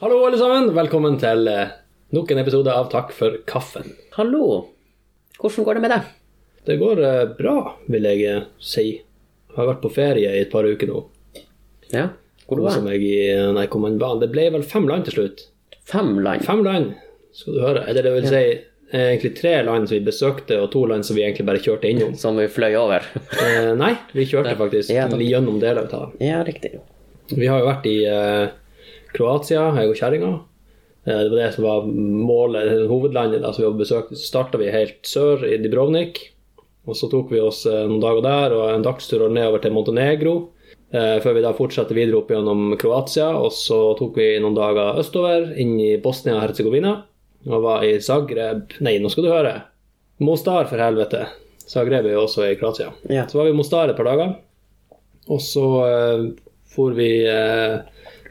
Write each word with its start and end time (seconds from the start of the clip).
Hallo, 0.00 0.24
alle 0.26 0.38
sammen. 0.40 0.70
Velkommen 0.74 1.18
til 1.20 1.48
eh, 1.50 1.72
nok 2.16 2.30
en 2.32 2.40
episode 2.42 2.72
av 2.72 2.88
Takk 2.92 3.10
for 3.16 3.36
kaffen. 3.48 3.92
Hallo. 4.16 4.44
Hvordan 5.40 5.66
går 5.66 5.78
det 5.78 5.82
med 5.84 5.92
deg? 5.94 6.08
Det 6.68 6.76
går 6.80 7.02
eh, 7.04 7.22
bra, 7.38 7.56
vil 7.92 8.08
jeg 8.08 8.24
eh, 8.30 8.46
si. 8.64 8.86
Jeg 9.50 9.58
har 9.58 9.68
vært 9.72 9.82
på 9.84 9.90
ferie 9.92 10.32
i 10.36 10.42
et 10.44 10.52
par 10.52 10.64
uker 10.68 10.90
nå. 10.90 11.02
Ja, 11.92 12.06
hvor 12.46 12.58
du 12.60 12.64
Kosa 12.64 12.78
var? 12.80 12.86
meg 12.88 13.02
i 13.04 13.14
eh, 13.32 13.48
Nei, 13.56 13.66
hvor 13.70 13.86
en 13.88 14.00
var 14.00 14.16
det? 14.22 14.30
Ble 14.32 14.48
vel 14.56 14.64
fem 14.66 14.88
land 14.88 15.06
til 15.08 15.18
slutt. 15.18 15.44
Fem 15.90 16.16
land. 16.22 16.44
Fem 16.46 16.62
land, 16.66 16.92
skal 17.36 17.56
du 17.56 17.62
høre. 17.64 17.84
Eller 17.90 18.06
det 18.06 18.14
vil 18.16 18.28
si 18.30 18.42
eh, 18.46 19.10
egentlig 19.10 19.34
tre 19.40 19.56
land 19.66 19.90
som 19.90 19.98
vi 19.98 20.04
besøkte, 20.06 20.60
og 20.62 20.70
to 20.72 20.84
land 20.88 21.04
som 21.06 21.18
vi 21.18 21.26
egentlig 21.26 21.48
bare 21.50 21.60
kjørte 21.64 21.90
innom. 21.92 22.16
Som 22.22 22.40
vi 22.40 22.48
fløy 22.52 22.72
over. 22.80 23.04
Eh, 23.40 23.70
nei, 23.76 23.92
vi 24.16 24.24
kjørte 24.28 24.52
faktisk 24.58 24.92
Ja, 24.94 25.06
takk. 25.10 25.20
gjennom 25.24 25.60
deler 25.62 25.84
av 25.88 26.10
det. 26.16 26.24
ja, 26.30 26.40
riktig. 26.46 26.78
Vi 27.30 27.46
har 27.46 27.60
jo 27.62 27.68
vært 27.70 27.86
i 27.88 27.94
eh, 28.10 28.48
Kroatia, 29.16 29.70
jeg 29.78 29.90
og 29.90 29.98
kjerringa. 29.98 30.32
Eh, 31.04 31.22
det 31.24 31.30
var 31.30 31.38
det 31.40 31.48
som 31.54 31.66
var 31.66 31.88
målet, 31.88 32.86
hovedlandet 32.90 33.42
da, 33.42 33.52
som 33.52 33.64
vi 33.64 33.68
hadde 33.68 33.82
besøkt. 33.82 34.14
Så 34.14 34.28
starta 34.28 34.60
vi 34.60 34.70
helt 34.72 35.00
sør, 35.06 35.44
i 35.46 35.58
Dubrovnik. 35.62 36.22
Og 36.88 36.96
så 36.96 37.10
tok 37.12 37.32
vi 37.34 37.42
oss 37.42 37.64
eh, 37.68 37.86
noen 37.88 38.02
dager 38.02 38.24
der 38.26 38.56
og 38.56 38.64
en 38.72 38.86
dagstur 38.86 39.28
nedover 39.28 39.62
til 39.62 39.74
Montenegro. 39.76 40.34
Eh, 40.90 41.18
før 41.22 41.36
vi 41.36 41.44
da 41.44 41.54
fortsatte 41.54 41.94
videre 41.94 42.18
opp 42.20 42.32
gjennom 42.32 42.74
Kroatia. 42.80 43.30
Og 43.38 43.54
så 43.54 43.80
tok 43.98 44.18
vi 44.20 44.32
noen 44.42 44.58
dager 44.58 45.00
østover, 45.02 45.52
inn 45.60 45.76
i 45.80 45.94
Bosnia-Hercegovina. 46.02 46.96
Og 47.48 47.64
var 47.64 47.86
i 47.88 47.94
Zagreb 48.04 48.74
Nei, 48.84 48.98
nå 49.00 49.08
skal 49.12 49.26
du 49.26 49.32
høre. 49.32 49.54
Mostar, 50.20 50.66
for 50.68 50.82
helvete. 50.82 51.24
Zagreb 51.70 52.04
er 52.04 52.16
jo 52.18 52.26
også 52.26 52.44
i 52.48 52.56
Kroatia. 52.60 52.90
Ja. 53.08 53.24
Så 53.30 53.38
var 53.38 53.48
vi 53.48 53.54
i 53.54 53.56
Mostar 53.56 53.88
et 53.88 53.96
par 53.96 54.10
dager. 54.10 54.34
Og 55.30 55.38
så 55.40 55.62
uh, 55.62 56.24
for 56.70 56.94
vi 56.94 57.10
eh, 57.26 57.80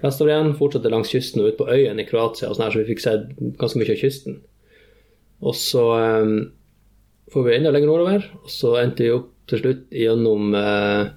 vestover 0.03 0.53
fortsatte 0.59 0.91
langs 0.91 1.11
kysten 1.11 1.43
og 1.43 1.51
ut 1.51 1.59
på 1.59 1.67
øyene 1.69 2.03
i 2.03 2.07
Kroatia, 2.07 2.51
sånn 2.53 2.67
her, 2.67 2.73
så 2.73 2.81
vi 2.81 2.89
fikk 2.93 3.03
sett 3.03 3.27
ganske 3.59 3.79
mye 3.79 3.93
av 3.93 4.01
kysten. 4.01 4.39
Og 5.39 5.55
så 5.55 5.85
um, 6.23 6.33
får 7.33 7.45
vi 7.45 7.55
enda 7.55 7.71
lenger 7.73 7.91
nordover, 7.91 8.27
og 8.43 8.51
så 8.51 8.75
endte 8.81 9.05
vi 9.05 9.13
opp 9.15 9.31
til 9.49 9.63
slutt 9.63 9.85
gjennom 9.95 10.53
uh, 10.55 11.11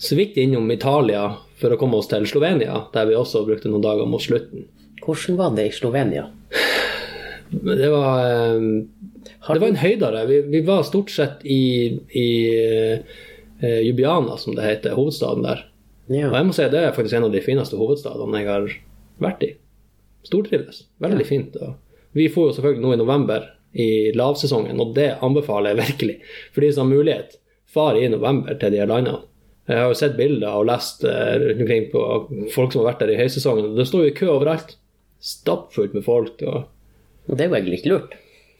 så 0.00 0.18
vidt 0.18 0.38
innom 0.40 0.70
Italia 0.72 1.26
for 1.60 1.74
å 1.74 1.78
komme 1.80 1.98
oss 2.00 2.10
til 2.10 2.26
Slovenia, 2.28 2.84
der 2.94 3.10
vi 3.10 3.18
også 3.18 3.44
brukte 3.46 3.70
noen 3.70 3.84
dager 3.84 4.08
mot 4.10 4.22
slutten. 4.22 4.66
Hvordan 5.04 5.38
var 5.38 5.54
det 5.58 5.68
i 5.68 5.76
Slovenia? 5.76 6.28
Det 7.54 7.90
var 7.92 8.56
um, 8.56 8.88
Det 9.44 9.60
var 9.60 9.68
en 9.68 9.82
høydere. 9.82 10.24
Vi, 10.26 10.40
vi 10.50 10.64
var 10.66 10.86
stort 10.86 11.12
sett 11.12 11.44
i, 11.44 11.92
i 12.10 12.28
uh, 13.62 13.80
Jubiana, 13.84 14.38
som 14.40 14.56
det 14.56 14.66
heter, 14.66 14.96
hovedstaden 14.98 15.46
der. 15.46 15.66
Og 16.10 16.36
jeg 16.36 16.46
må 16.48 16.54
si 16.56 16.66
det 16.72 16.80
er 16.82 16.96
faktisk 16.96 17.16
en 17.18 17.28
av 17.28 17.34
de 17.34 17.42
fineste 17.44 17.78
hovedstadene 17.80 18.40
jeg 18.42 18.50
har 18.50 18.72
vært 19.24 19.44
i. 19.46 19.50
Stortrives. 20.24 20.84
Veldig 21.04 21.26
fint. 21.28 21.56
Og 21.60 22.16
vi 22.16 22.28
får 22.32 22.50
jo 22.50 22.56
selvfølgelig 22.58 22.84
nå 22.84 22.94
i 22.94 23.00
november 23.00 23.46
i 23.74 23.88
lavsesongen, 24.14 24.78
og 24.80 24.92
det 24.96 25.14
anbefaler 25.24 25.72
jeg 25.72 25.80
virkelig. 25.82 26.18
For 26.54 26.64
de 26.64 26.72
som 26.72 26.86
har 26.86 26.98
mulighet, 26.98 27.38
far 27.74 27.98
i 27.98 28.08
november 28.08 28.58
til 28.60 28.74
de 28.74 28.82
her 28.82 28.90
landene. 28.90 29.24
Jeg 29.64 29.80
har 29.80 29.88
jo 29.88 29.96
sett 29.96 30.18
bilder 30.18 30.58
og 30.60 30.66
lest 30.68 31.06
eh, 31.08 31.46
omkring 31.54 31.86
på 31.92 32.00
folk 32.52 32.74
som 32.74 32.82
har 32.82 32.90
vært 32.90 33.06
der 33.06 33.14
i 33.14 33.20
høysesongen. 33.22 33.70
og 33.70 33.78
Det 33.80 33.86
står 33.88 34.04
jo 34.04 34.10
i 34.12 34.18
kø 34.18 34.28
overalt. 34.34 34.76
Stappfullt 35.24 35.96
med 35.96 36.04
folk. 36.04 36.42
og 36.44 36.68
det 37.32 37.46
er 37.46 37.48
jo 37.48 37.56
egentlig 37.56 37.80
ikke 37.80 37.92
lurt. 37.94 38.14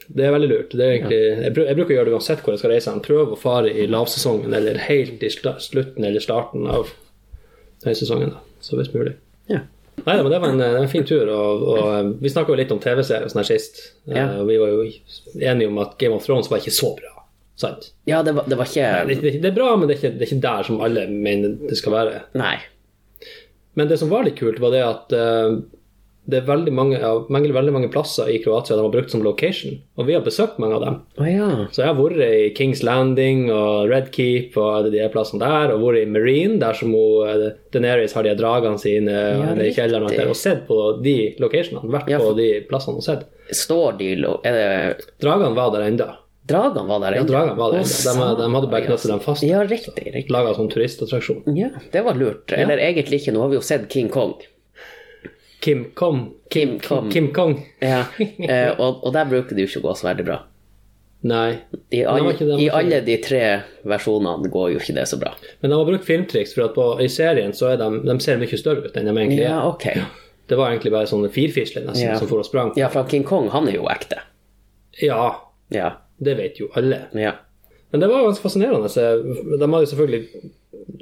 det 0.08 0.24
er 0.24 0.32
veldig 0.32 0.48
lurt. 0.48 0.72
Det 0.72 0.84
er 0.84 0.94
egentlig, 0.94 1.20
jeg, 1.44 1.76
bruker 1.76 1.92
å 1.92 1.98
gjøre 1.98 2.08
det 2.08 2.16
uansett 2.16 2.40
hvor 2.40 2.54
jeg 2.54 2.62
skal 2.62 2.72
reise. 2.72 2.96
Prøve 3.04 3.36
å 3.36 3.40
fare 3.40 3.72
i 3.72 3.86
lavsesongen 3.86 4.56
eller 4.56 4.80
helt 4.88 5.22
i 5.22 5.30
slutten 5.30 6.08
eller 6.08 6.24
starten 6.24 6.64
av 6.72 6.88
høysesongen. 7.86 8.30
da. 8.34 8.42
Så 8.64 8.76
hvis 8.78 8.92
mulig. 8.94 9.14
Ja. 9.50 9.60
Nei, 10.04 10.16
men 10.20 10.30
det 10.32 10.40
var 10.42 10.50
en, 10.50 10.60
en 10.82 10.88
fin 10.90 11.04
tur. 11.06 11.28
Og, 11.30 11.62
og 11.74 11.82
eh, 11.94 12.12
vi 12.24 12.32
snakka 12.32 12.52
jo 12.54 12.58
litt 12.58 12.72
om 12.74 12.80
TV-serier 12.82 13.30
sånn 13.30 13.42
her 13.44 13.50
sist. 13.50 13.82
Eh, 14.08 14.16
Ja. 14.18 14.26
Og 14.40 14.48
vi 14.50 14.56
var 14.60 14.72
jo 14.72 14.86
enige 15.38 15.68
om 15.70 15.78
at 15.84 15.96
Game 16.00 16.16
of 16.16 16.24
Thrones 16.26 16.50
var 16.50 16.58
ikke 16.62 16.74
så 16.74 16.90
bra. 16.98 17.10
Sant? 17.60 17.92
Ja, 18.10 18.18
det 18.26 18.32
var, 18.34 18.48
det 18.50 18.56
var 18.58 18.66
ikke 18.66 18.88
Det, 19.06 19.20
det, 19.22 19.32
det 19.44 19.50
er 19.52 19.54
bra, 19.54 19.76
men 19.78 19.86
det 19.86 19.94
er, 19.94 20.00
ikke, 20.00 20.16
det 20.18 20.24
er 20.26 20.30
ikke 20.32 20.42
der 20.48 20.66
som 20.66 20.80
alle 20.82 21.04
mener 21.12 21.54
det 21.70 21.76
skal 21.78 21.94
være. 21.94 22.22
Nei. 22.40 22.56
Men 23.78 23.88
det 23.90 23.98
som 24.00 24.10
var 24.10 24.26
litt 24.26 24.38
kult, 24.38 24.58
var 24.62 24.74
det 24.74 24.82
at 24.86 25.14
eh, 25.14 25.54
det 26.26 26.38
er 26.38 26.46
veldig 26.48 26.72
mange, 26.72 26.96
ja, 27.02 27.10
veldig 27.28 27.72
mange 27.74 27.90
plasser 27.92 28.30
i 28.32 28.38
Kroatia 28.40 28.78
de 28.78 28.84
har 28.86 28.92
brukt 28.94 29.12
som 29.12 29.22
location. 29.24 29.74
Og 30.00 30.06
vi 30.08 30.14
har 30.16 30.22
besøkt 30.24 30.56
mange 30.62 30.78
av 30.78 30.84
dem. 30.86 30.96
Oh, 31.20 31.26
ja. 31.28 31.48
Så 31.70 31.82
jeg 31.82 31.90
har 31.90 31.98
vært 31.98 32.22
i 32.24 32.48
Kings 32.56 32.80
Landing 32.86 33.50
og 33.52 33.90
Red 33.90 34.08
Keep 34.14 34.56
og 34.60 34.88
de 34.94 35.04
plassene 35.12 35.42
der, 35.44 35.74
og 35.74 35.84
vært 35.84 36.00
i 36.02 36.08
Marine, 36.14 36.56
der 36.62 36.72
som 36.78 36.94
hun, 36.96 37.28
eh, 37.28 37.52
Daenerys 37.74 38.16
har 38.16 38.24
de 38.24 38.34
dragene 38.40 38.80
sine 38.80 39.12
Ja, 39.12 39.52
i 39.60 39.70
kjelleren, 39.76 40.08
og 40.08 40.30
og 40.34 40.36
sett 40.40 40.64
på 40.68 40.80
de 41.04 41.34
locationene. 41.42 41.92
Vært 41.92 42.08
Ja, 42.08 42.18
på 42.24 42.32
de 42.38 42.48
plassene 42.70 43.02
og 43.02 43.04
sett. 43.04 43.26
Står 43.52 43.98
de 43.98 44.14
Er 44.14 44.52
det 44.56 45.04
Dragene 45.20 45.54
var 45.54 45.70
der 45.76 45.84
enda. 45.90 46.08
Dragene 46.48 46.86
var 46.88 47.00
der 47.00 47.14
Ja, 47.16 47.20
ennå? 47.22 47.28
dragene 47.32 47.56
var 47.56 47.72
der 47.72 47.78
ennå. 47.84 48.36
De, 48.36 48.42
de 48.42 48.54
hadde 48.54 48.70
bare 48.70 48.86
knyttet 48.86 49.10
dem 49.12 49.20
fast. 49.20 49.42
Ja, 49.42 49.62
riktig. 49.64 49.94
riktig. 50.12 50.30
Laga 50.32 50.54
sånn 50.56 50.68
turistattraksjon. 50.72 51.44
Ja, 51.56 51.68
det 51.92 52.02
var 52.04 52.14
lurt. 52.14 52.52
Eller 52.52 52.76
egentlig 52.78 53.20
ikke. 53.22 53.32
Nå 53.32 53.40
har 53.44 53.48
vi 53.52 53.56
jo 53.56 53.64
sett 53.64 53.88
King 53.92 54.08
Kong. 54.12 54.34
Kim 55.64 55.84
Kong. 55.96 56.18
Kim 56.52 56.74
Kong. 56.84 57.06
Kim 57.12 57.30
Kong. 57.36 57.54
Ja. 57.80 58.02
Eh, 58.20 58.70
og, 58.76 59.00
og 59.06 59.14
der 59.16 59.24
bruker 59.30 59.56
det 59.56 59.64
jo 59.64 59.70
ikke 59.70 59.80
å 59.82 59.86
gå 59.88 59.94
så 60.00 60.10
veldig 60.10 60.26
bra. 60.28 60.42
Nei. 61.24 61.54
I, 61.96 62.02
all, 62.04 62.26
I 62.60 62.66
alle 62.68 62.98
de 63.06 63.14
tre 63.24 63.40
versjonene 63.88 64.50
går 64.52 64.74
jo 64.74 64.80
ikke 64.82 64.96
det 64.98 65.06
så 65.08 65.16
bra. 65.20 65.30
Men 65.62 65.72
de 65.72 65.78
har 65.80 65.86
brukt 65.88 66.04
filmtriks, 66.04 66.52
for 66.52 66.66
at 66.66 66.74
på, 66.76 66.84
i 67.00 67.08
serien 67.08 67.54
så 67.56 67.70
er 67.72 67.78
de, 67.80 67.88
de 68.04 68.16
ser 68.20 68.36
mye 68.42 68.58
større 68.60 68.84
ut 68.84 68.98
enn 69.00 69.08
de 69.08 69.14
egentlig 69.16 69.46
Ja, 69.46 69.62
er. 69.88 70.02
Det 70.52 70.58
var 70.60 70.74
egentlig 70.74 70.92
bare 70.92 71.08
sånne 71.08 71.30
firfisler 71.32 71.86
nesten 71.86 72.10
Ja. 72.10 72.18
som 72.20 72.28
for 72.28 72.42
og 72.42 72.44
sprang. 72.44 72.74
Ja, 72.76 72.90
for 72.92 73.08
King 73.08 73.24
Kong, 73.24 73.48
han 73.54 73.70
er 73.72 73.78
jo 73.78 73.86
ekte. 73.88 74.20
ja, 75.00 75.30
Ja. 75.72 75.94
det 76.20 76.36
vet 76.36 76.60
jo 76.60 76.68
alle. 76.76 77.06
ja. 77.16 77.32
Men 77.90 78.00
det 78.02 78.08
var 78.10 78.26
ganske 78.26 78.42
fascinerende. 78.42 78.88
De 78.92 79.64
hadde 79.64 79.80
jo 79.86 79.90
selvfølgelig 79.94 80.50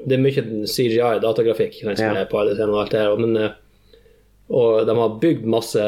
Det 0.07 0.15
er 0.15 0.21
mye 0.23 0.67
CGI, 0.69 1.19
datagrafikk, 1.25 1.81
Ja. 1.83 2.13
er 2.15 2.27
på 2.31 2.39
alle 2.39 2.55
scenene 2.55 2.77
og 2.77 2.81
alt 2.85 2.91
det 2.95 3.01
her. 3.01 3.17
Men, 3.17 3.37
eh, 3.37 3.51
og 4.53 4.87
de 4.87 4.97
har 4.99 5.19
bygd 5.23 5.49
masse 5.49 5.87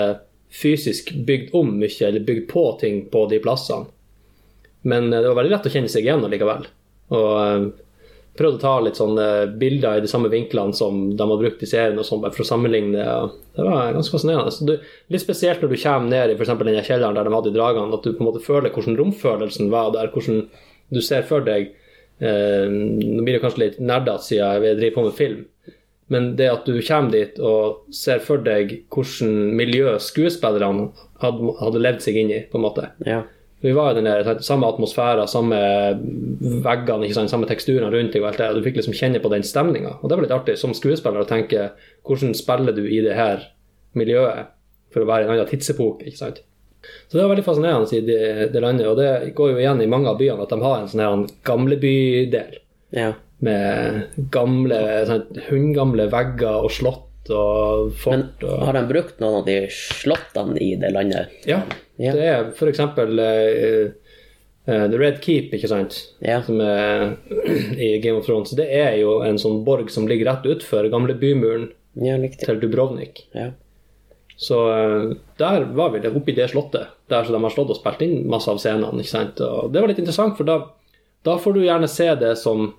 fysisk 0.54 1.12
bygd 1.26 1.54
om 1.56 1.74
mye, 1.80 2.00
eller 2.06 2.26
bygd 2.26 2.48
på 2.50 2.64
ting 2.80 3.04
på 3.12 3.26
de 3.30 3.40
plassene. 3.42 3.90
Men 4.84 5.12
eh, 5.12 5.20
det 5.20 5.30
var 5.30 5.40
veldig 5.42 5.56
lett 5.56 5.68
å 5.68 5.72
kjenne 5.72 5.90
seg 5.92 6.06
igjen 6.06 6.24
allikevel. 6.24 6.68
Og 7.14 7.30
eh, 7.42 7.66
prøvde 8.38 8.58
å 8.58 8.62
ta 8.62 8.74
litt 8.82 8.98
sånne 8.98 9.28
bilder 9.60 9.98
i 9.98 10.04
de 10.04 10.10
samme 10.10 10.30
vinklene 10.32 10.74
som 10.74 11.06
de 11.16 11.28
har 11.30 11.40
brukt 11.40 11.62
i 11.62 11.70
serien, 11.70 11.98
og 12.00 12.06
sånn, 12.06 12.22
bare 12.24 12.34
for 12.34 12.44
å 12.44 12.48
sammenligne. 12.48 13.06
Det 13.54 13.66
var 13.66 13.94
ganske 13.94 14.16
fascinerende. 14.16 14.78
Litt 15.14 15.24
spesielt 15.24 15.62
når 15.62 15.72
du 15.74 15.78
kommer 15.78 16.10
ned 16.10 16.34
i 16.34 16.36
eksempel 16.38 16.70
den 16.70 16.82
kjelleren 16.82 17.18
der 17.18 17.28
de 17.28 17.34
hadde 17.36 17.54
dragene, 17.54 17.94
at 17.94 18.06
du 18.06 18.12
på 18.12 18.24
en 18.24 18.30
måte 18.30 18.44
føler 18.44 18.74
hvordan 18.74 18.98
romfølelsen 19.00 19.72
var 19.74 19.94
der. 19.94 20.12
hvordan 20.14 20.46
du 20.92 21.00
ser 21.02 21.24
for 21.26 21.44
deg 21.44 21.70
eh, 22.20 22.66
Nå 22.68 23.22
blir 23.24 23.36
det 23.36 23.42
kanskje 23.42 23.62
litt 23.62 23.78
nerdete 23.80 24.26
siden 24.26 24.66
jeg 24.66 24.78
driver 24.80 24.96
på 24.98 25.06
med 25.06 25.16
film, 25.18 25.44
men 26.12 26.34
det 26.36 26.50
at 26.52 26.66
du 26.68 26.76
kommer 26.84 27.14
dit 27.14 27.38
og 27.40 27.86
ser 27.94 28.20
for 28.24 28.42
deg 28.44 28.74
hvordan 28.92 29.54
miljø 29.56 29.94
skuespillerne 30.02 30.90
hadde, 31.22 31.54
hadde 31.62 31.80
levd 31.80 32.04
seg 32.04 32.18
inn 32.20 32.34
i, 32.34 32.42
på 32.50 32.60
en 32.60 32.68
måte. 32.68 32.90
ja. 33.08 33.22
Vi 33.64 33.72
var 33.72 33.94
i 33.94 33.94
den 33.96 34.04
der 34.04 34.42
samme 34.44 34.68
atmosfæren, 34.68 35.24
samme 35.24 35.56
veggene, 36.66 37.06
ikke 37.06 37.16
sant, 37.16 37.30
samme 37.32 37.46
teksturene 37.48 37.88
rundt 37.88 38.12
deg 38.12 38.20
og 38.20 38.26
alt 38.28 38.42
det, 38.42 38.48
og 38.52 38.58
du 38.58 38.66
fikk 38.66 38.76
liksom 38.76 38.96
kjenne 38.98 39.22
på 39.24 39.30
den 39.32 39.46
stemninga. 39.46 39.94
Det 40.02 40.18
var 40.18 40.20
litt 40.20 40.34
artig 40.36 40.58
som 40.60 40.74
skuespiller 40.76 41.22
å 41.22 41.28
tenke 41.30 41.70
hvordan 42.04 42.34
spiller 42.36 42.76
du 42.76 42.82
i 42.84 42.98
det 43.00 43.14
her 43.16 43.46
miljøet 43.96 44.50
for 44.92 45.00
å 45.00 45.08
være 45.08 45.24
i 45.24 45.28
en 45.30 45.32
annen 45.38 45.48
tidsepoke, 45.48 46.04
ikke 46.04 46.20
sant. 46.20 46.42
Så 47.08 47.16
det 47.16 47.22
var 47.22 47.32
veldig 47.32 47.46
fascinerende 47.46 47.96
i 47.96 48.02
det, 48.04 48.20
det 48.52 48.60
landet, 48.60 48.90
og 48.90 49.00
det 49.00 49.32
går 49.38 49.54
jo 49.54 49.62
igjen 49.62 49.80
i 49.80 49.88
mange 49.88 50.12
av 50.12 50.20
byene 50.20 50.44
at 50.44 50.52
de 50.52 50.60
har 50.60 50.82
en 50.82 50.90
sånn 50.92 51.04
her 51.06 51.24
gamlebydel 51.48 52.58
ja. 52.94 53.14
Med 53.44 54.28
gamle, 54.34 54.78
sånn, 55.08 55.24
hundgamle 55.48 56.06
vegger 56.12 56.64
og 56.66 56.72
slott 56.74 57.30
og 57.32 57.92
fort. 57.96 58.42
Men 58.44 58.58
har 58.66 58.76
de 58.76 58.82
brukt 58.90 59.20
noen 59.22 59.38
av 59.40 59.46
de 59.48 59.58
slottene 59.72 60.58
i 60.60 60.74
det 60.80 60.90
landet? 60.92 61.32
Ja, 61.48 61.62
Ja. 61.96 62.12
det 62.12 62.24
er 62.26 62.48
for 62.58 62.66
eksempel 62.68 63.18
eh, 63.22 63.92
eh, 64.66 64.86
The 64.90 64.98
Red 64.98 65.20
Keep, 65.24 65.52
ikke 65.54 65.70
sant? 65.70 65.96
Ja. 66.20 66.40
Som 66.44 66.60
er 66.60 67.14
i 67.86 67.94
Game 68.02 68.18
of 68.18 68.26
Thrones. 68.26 68.52
Det 68.58 68.66
er 68.68 68.96
jo 69.00 69.20
en 69.24 69.38
sånn 69.40 69.62
borg 69.64 69.88
som 69.94 70.08
ligger 70.10 70.32
rett 70.32 70.48
utfor 70.56 70.88
gamle 70.92 71.14
bymuren 71.20 71.70
Ja, 72.02 72.16
til 72.18 72.58
Dubrovnik. 72.60 73.22
Ja. 73.36 73.52
Så 74.36 74.56
eh, 74.74 75.12
der 75.38 75.64
var 75.78 75.92
vi 75.94 76.02
oppe 76.10 76.32
i 76.32 76.34
det 76.36 76.48
slottet, 76.50 76.88
der 77.08 77.24
de 77.30 77.38
har 77.40 77.52
slått 77.54 77.70
og 77.70 77.78
spilt 77.78 78.02
inn 78.02 78.24
masse 78.28 78.50
av 78.50 78.58
scenene. 78.58 78.98
ikke 79.00 79.12
sant? 79.14 79.40
Og 79.46 79.70
det 79.72 79.80
var 79.80 79.92
litt 79.92 80.00
interessant, 80.02 80.34
for 80.36 80.48
da, 80.48 80.56
da 81.24 81.36
får 81.38 81.54
du 81.54 81.62
gjerne 81.62 81.88
se 81.88 82.08
det 82.20 82.34
som, 82.42 82.72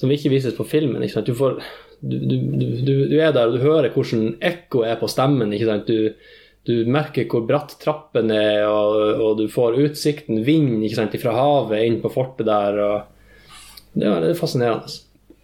som 0.00 0.12
ikke 0.12 0.32
vises 0.32 0.56
på 0.56 0.64
filmen. 0.68 1.02
ikke 1.04 1.18
sant? 1.18 1.28
Du, 1.28 1.36
får, 1.36 1.58
du, 2.00 2.16
du, 2.24 2.36
du, 2.80 2.92
du 3.10 3.16
er 3.20 3.34
der 3.36 3.50
og 3.50 3.58
du 3.58 3.64
hører 3.64 3.92
hvordan 3.92 4.38
ekko 4.50 4.84
er 4.88 4.96
på 5.00 5.10
stemmen. 5.12 5.52
ikke 5.52 5.68
sant? 5.68 5.90
Du, 5.90 6.30
du 6.68 6.88
merker 6.92 7.28
hvor 7.28 7.44
bratt 7.48 7.76
trappen 7.82 8.32
er, 8.34 8.64
og, 8.68 9.20
og 9.20 9.38
du 9.40 9.46
får 9.52 9.78
utsikten, 9.84 10.42
vind 10.46 10.80
ikke 10.84 11.02
sant, 11.02 11.20
fra 11.22 11.36
havet 11.36 11.84
inn 11.86 12.00
på 12.02 12.12
fortet 12.12 12.48
der. 12.48 12.80
og 12.84 13.94
Det 13.94 14.08
det 14.08 14.32
er 14.32 14.40
fascinerende. 14.40 14.90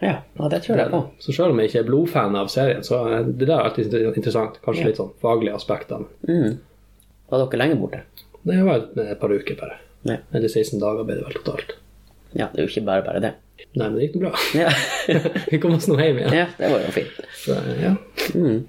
Ja, 0.01 0.19
ja 0.37 0.49
det 0.53 0.61
tror 0.65 0.81
jeg 0.81 0.93
på. 0.93 1.03
Så 1.25 1.33
selv 1.33 1.55
om 1.55 1.61
jeg 1.61 1.71
ikke 1.71 1.83
er 1.85 1.89
blodfan 1.89 2.37
av 2.37 2.53
serien, 2.53 2.85
så 2.85 3.01
er 3.09 3.29
det 3.29 3.49
der 3.49 3.65
alltid 3.65 3.97
interessant. 4.13 4.61
Kanskje 4.65 4.91
litt 4.91 5.01
sånn 5.01 5.15
faglige 5.23 5.57
aspekter. 5.57 6.05
Mm. 6.29 6.61
Var 7.33 7.43
dere 7.43 7.61
lenge 7.65 7.81
borte? 7.81 8.05
Det 8.47 8.61
var 8.63 8.85
et 9.03 9.19
par 9.21 9.33
uker 9.33 9.59
bare. 9.59 9.81
Ja. 10.07 10.21
Eller 10.37 10.49
16 10.49 10.79
dager 10.79 11.05
ble 11.05 11.17
det 11.19 11.27
vel 11.27 11.41
totalt. 11.41 11.77
ja, 12.37 12.51
det 12.53 12.61
er 12.61 12.67
jo 12.67 12.71
ikke 12.71 12.87
bare 12.87 13.05
bare 13.07 13.23
det. 13.25 13.33
Nei, 13.77 13.87
men 13.89 13.97
det 13.99 14.07
gikk 14.07 14.21
bra. 14.23 14.33
Ja. 14.57 14.71
Vi 15.51 15.61
kom 15.61 15.75
oss 15.77 15.89
nå 15.91 15.99
hjem 16.01 16.23
igjen. 16.23 16.37
ja, 16.43 16.47
det 16.59 16.71
var 16.73 16.85
jo 16.85 16.93
fint. 16.95 17.19
Så, 17.37 17.57
ja. 17.81 17.93
Mm. 18.35 18.63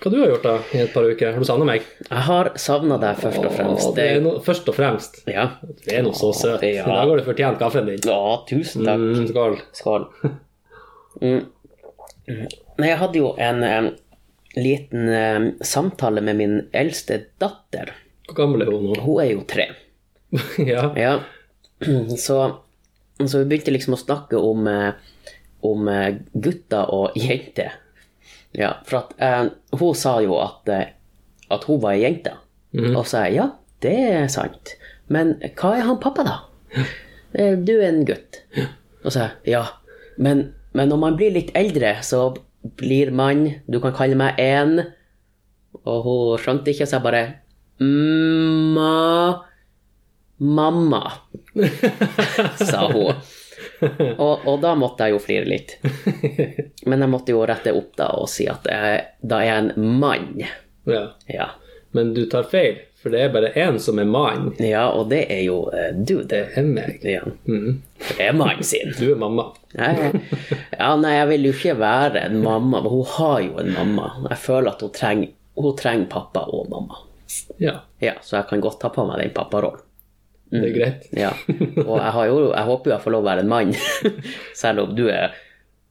Hva 0.00 0.10
du 0.10 0.16
har 0.16 0.30
gjort 0.32 0.46
da 0.46 0.52
i 0.72 0.78
et 0.80 0.92
par 0.94 1.04
uker? 1.04 1.34
Har 1.34 1.42
du 1.42 1.46
savna 1.46 1.66
meg? 1.68 1.88
Jeg 2.06 2.24
har 2.24 2.48
savna 2.60 2.96
deg 3.02 3.18
først 3.20 3.42
og 3.44 3.52
fremst. 3.52 3.88
Åh, 3.90 3.96
det 3.98 4.06
er 4.08 4.22
no, 4.24 4.32
først 4.44 4.70
og 4.72 4.76
fremst. 4.78 5.18
Ja. 5.28 5.44
Du 5.60 5.90
er 5.92 6.06
nå 6.06 6.12
så 6.16 6.30
søt. 6.36 6.64
Ja. 6.64 6.86
I 6.86 6.94
dag 6.94 7.10
har 7.10 7.20
du 7.20 7.26
fortjent 7.26 7.60
kaffen 7.60 7.90
din. 7.90 8.00
ja, 8.08 8.20
tusen 8.48 8.88
takk. 8.88 9.02
Mm, 9.02 9.26
skål. 9.28 9.58
Skål. 9.76 10.06
Mm. 11.20 11.42
Nei, 12.30 12.88
jeg 12.88 12.98
hadde 13.02 13.20
jo 13.20 13.34
en 13.44 13.60
em, 13.66 13.90
liten 14.56 15.10
um, 15.12 15.50
samtale 15.68 16.24
med 16.24 16.40
min 16.40 16.56
eldste 16.80 17.20
datter. 17.42 17.92
Hvor 18.30 18.38
gammel 18.40 18.64
er 18.64 18.72
hun 18.72 18.88
nå? 18.88 18.96
Hun 19.04 19.20
er 19.20 19.32
jo 19.34 19.44
tre. 19.52 19.68
ja. 20.72 20.86
Ja. 20.96 21.14
Så, 22.16 22.40
så 23.28 23.42
vi 23.42 23.50
begynte 23.50 23.74
liksom 23.74 23.96
å 23.96 24.00
snakke 24.00 24.40
om, 24.40 24.68
eh, 24.70 24.92
om 25.66 25.88
eh, 25.92 26.20
gutter 26.32 26.92
og 26.94 27.16
jenter. 27.26 27.76
Ja, 28.56 28.74
for 28.86 29.04
at 29.04 29.14
eh, 29.22 29.50
hun 29.78 29.98
sa 29.98 30.16
jo 30.24 30.38
at, 30.42 30.68
eh, 30.72 30.92
at 31.50 31.66
hun 31.68 31.82
var 31.82 31.96
ei 31.96 32.04
jente. 32.04 32.36
Og 32.94 33.02
så 33.02 33.08
sa 33.10 33.24
jeg 33.26 33.40
ja, 33.40 33.48
det 33.82 33.96
er 34.12 34.30
sant. 34.30 34.76
Men 35.10 35.34
hva 35.58 35.74
er 35.74 35.86
han 35.88 35.98
pappa, 36.02 36.22
da? 36.22 36.36
Du 37.34 37.72
er 37.74 37.88
en 37.88 38.04
gutt. 38.06 38.40
Og 39.02 39.10
så 39.10 39.14
sa 39.16 39.24
jeg 39.26 39.56
ja, 39.56 39.64
men, 40.22 40.52
men 40.76 40.90
når 40.92 41.00
man 41.02 41.18
blir 41.18 41.34
litt 41.34 41.50
eldre, 41.58 41.96
så 42.06 42.28
blir 42.78 43.10
man 43.16 43.46
Du 43.66 43.78
kan 43.80 43.94
kalle 43.96 44.18
meg 44.20 44.36
en 44.36 44.82
Og 45.80 46.02
hun 46.04 46.42
skjønte 46.42 46.74
ikke, 46.74 46.84
så 46.84 46.98
jeg 46.98 47.06
bare 47.06 47.22
Ma 47.80 49.40
Mamma, 50.40 51.12
sa 52.56 52.86
hun. 52.92 53.14
Og, 54.18 54.46
og 54.48 54.60
da 54.62 54.74
måtte 54.76 55.04
jeg 55.06 55.14
jo 55.16 55.20
flire 55.24 55.48
litt. 55.48 55.74
Men 56.88 57.04
jeg 57.04 57.12
måtte 57.12 57.32
jo 57.34 57.42
rette 57.48 57.72
opp 57.76 57.94
da 58.00 58.10
og 58.20 58.28
si 58.32 58.46
at 58.48 58.64
jeg, 58.68 59.02
da 59.20 59.40
er 59.42 59.48
jeg 59.50 59.64
en 59.66 59.90
mann. 60.00 60.30
ja. 60.88 61.04
Ja. 61.30 61.50
Men 61.92 62.12
du 62.14 62.20
tar 62.30 62.44
feil, 62.46 62.76
for 63.02 63.10
det 63.10 63.18
er 63.24 63.32
bare 63.34 63.48
én 63.58 63.76
som 63.82 63.98
er 63.98 64.06
mann. 64.06 64.52
ja, 64.62 64.84
og 64.94 65.08
det 65.10 65.24
er 65.34 65.40
jo 65.42 65.56
uh, 65.72 65.88
du, 65.96 66.20
det. 66.22 66.44
Er 66.54 66.62
meg. 66.68 67.00
Ja. 67.02 67.24
Mm. 67.50 67.80
Det 67.98 68.28
er 68.28 68.36
mannen 68.38 68.62
sin. 68.64 68.92
Du 68.94 69.08
er 69.10 69.18
mamma. 69.18 69.48
Nei, 69.74 70.12
ja, 70.78 70.92
nei, 71.00 71.16
jeg 71.16 71.28
vil 71.32 71.48
jo 71.48 71.52
ikke 71.56 71.74
være 71.82 72.22
en 72.28 72.38
mamma, 72.44 72.78
men 72.78 72.90
hun 72.92 73.04
har 73.16 73.40
jo 73.42 73.58
en 73.64 73.72
mamma. 73.74 74.06
Jeg 74.30 74.38
føler 74.44 74.70
at 74.76 74.84
hun 74.86 74.92
trenger, 74.94 75.32
hun 75.58 75.74
trenger 75.82 76.06
pappa 76.14 76.46
og 76.46 76.70
mamma. 76.70 77.02
Ja, 77.58 77.80
Ja, 78.00 78.14
så 78.22 78.38
jeg 78.38 78.48
kan 78.52 78.62
godt 78.62 78.78
ta 78.86 78.88
på 78.94 79.02
meg 79.10 79.18
den 79.24 79.34
papparollen. 79.34 79.82
Det 80.50 80.64
er 80.66 80.74
greit. 80.74 81.04
Ja. 81.14 81.30
Og 81.86 81.94
jeg, 82.00 82.10
har 82.16 82.26
jo, 82.26 82.38
jeg 82.52 82.66
håper 82.70 82.90
jo 82.90 82.94
jeg 82.96 83.04
får 83.04 83.14
lov 83.14 83.22
å 83.22 83.28
være 83.30 83.44
en 83.44 83.50
mann, 83.52 83.74
selv 84.62 84.82
om 84.86 84.94
du 84.98 85.04
er 85.12 85.34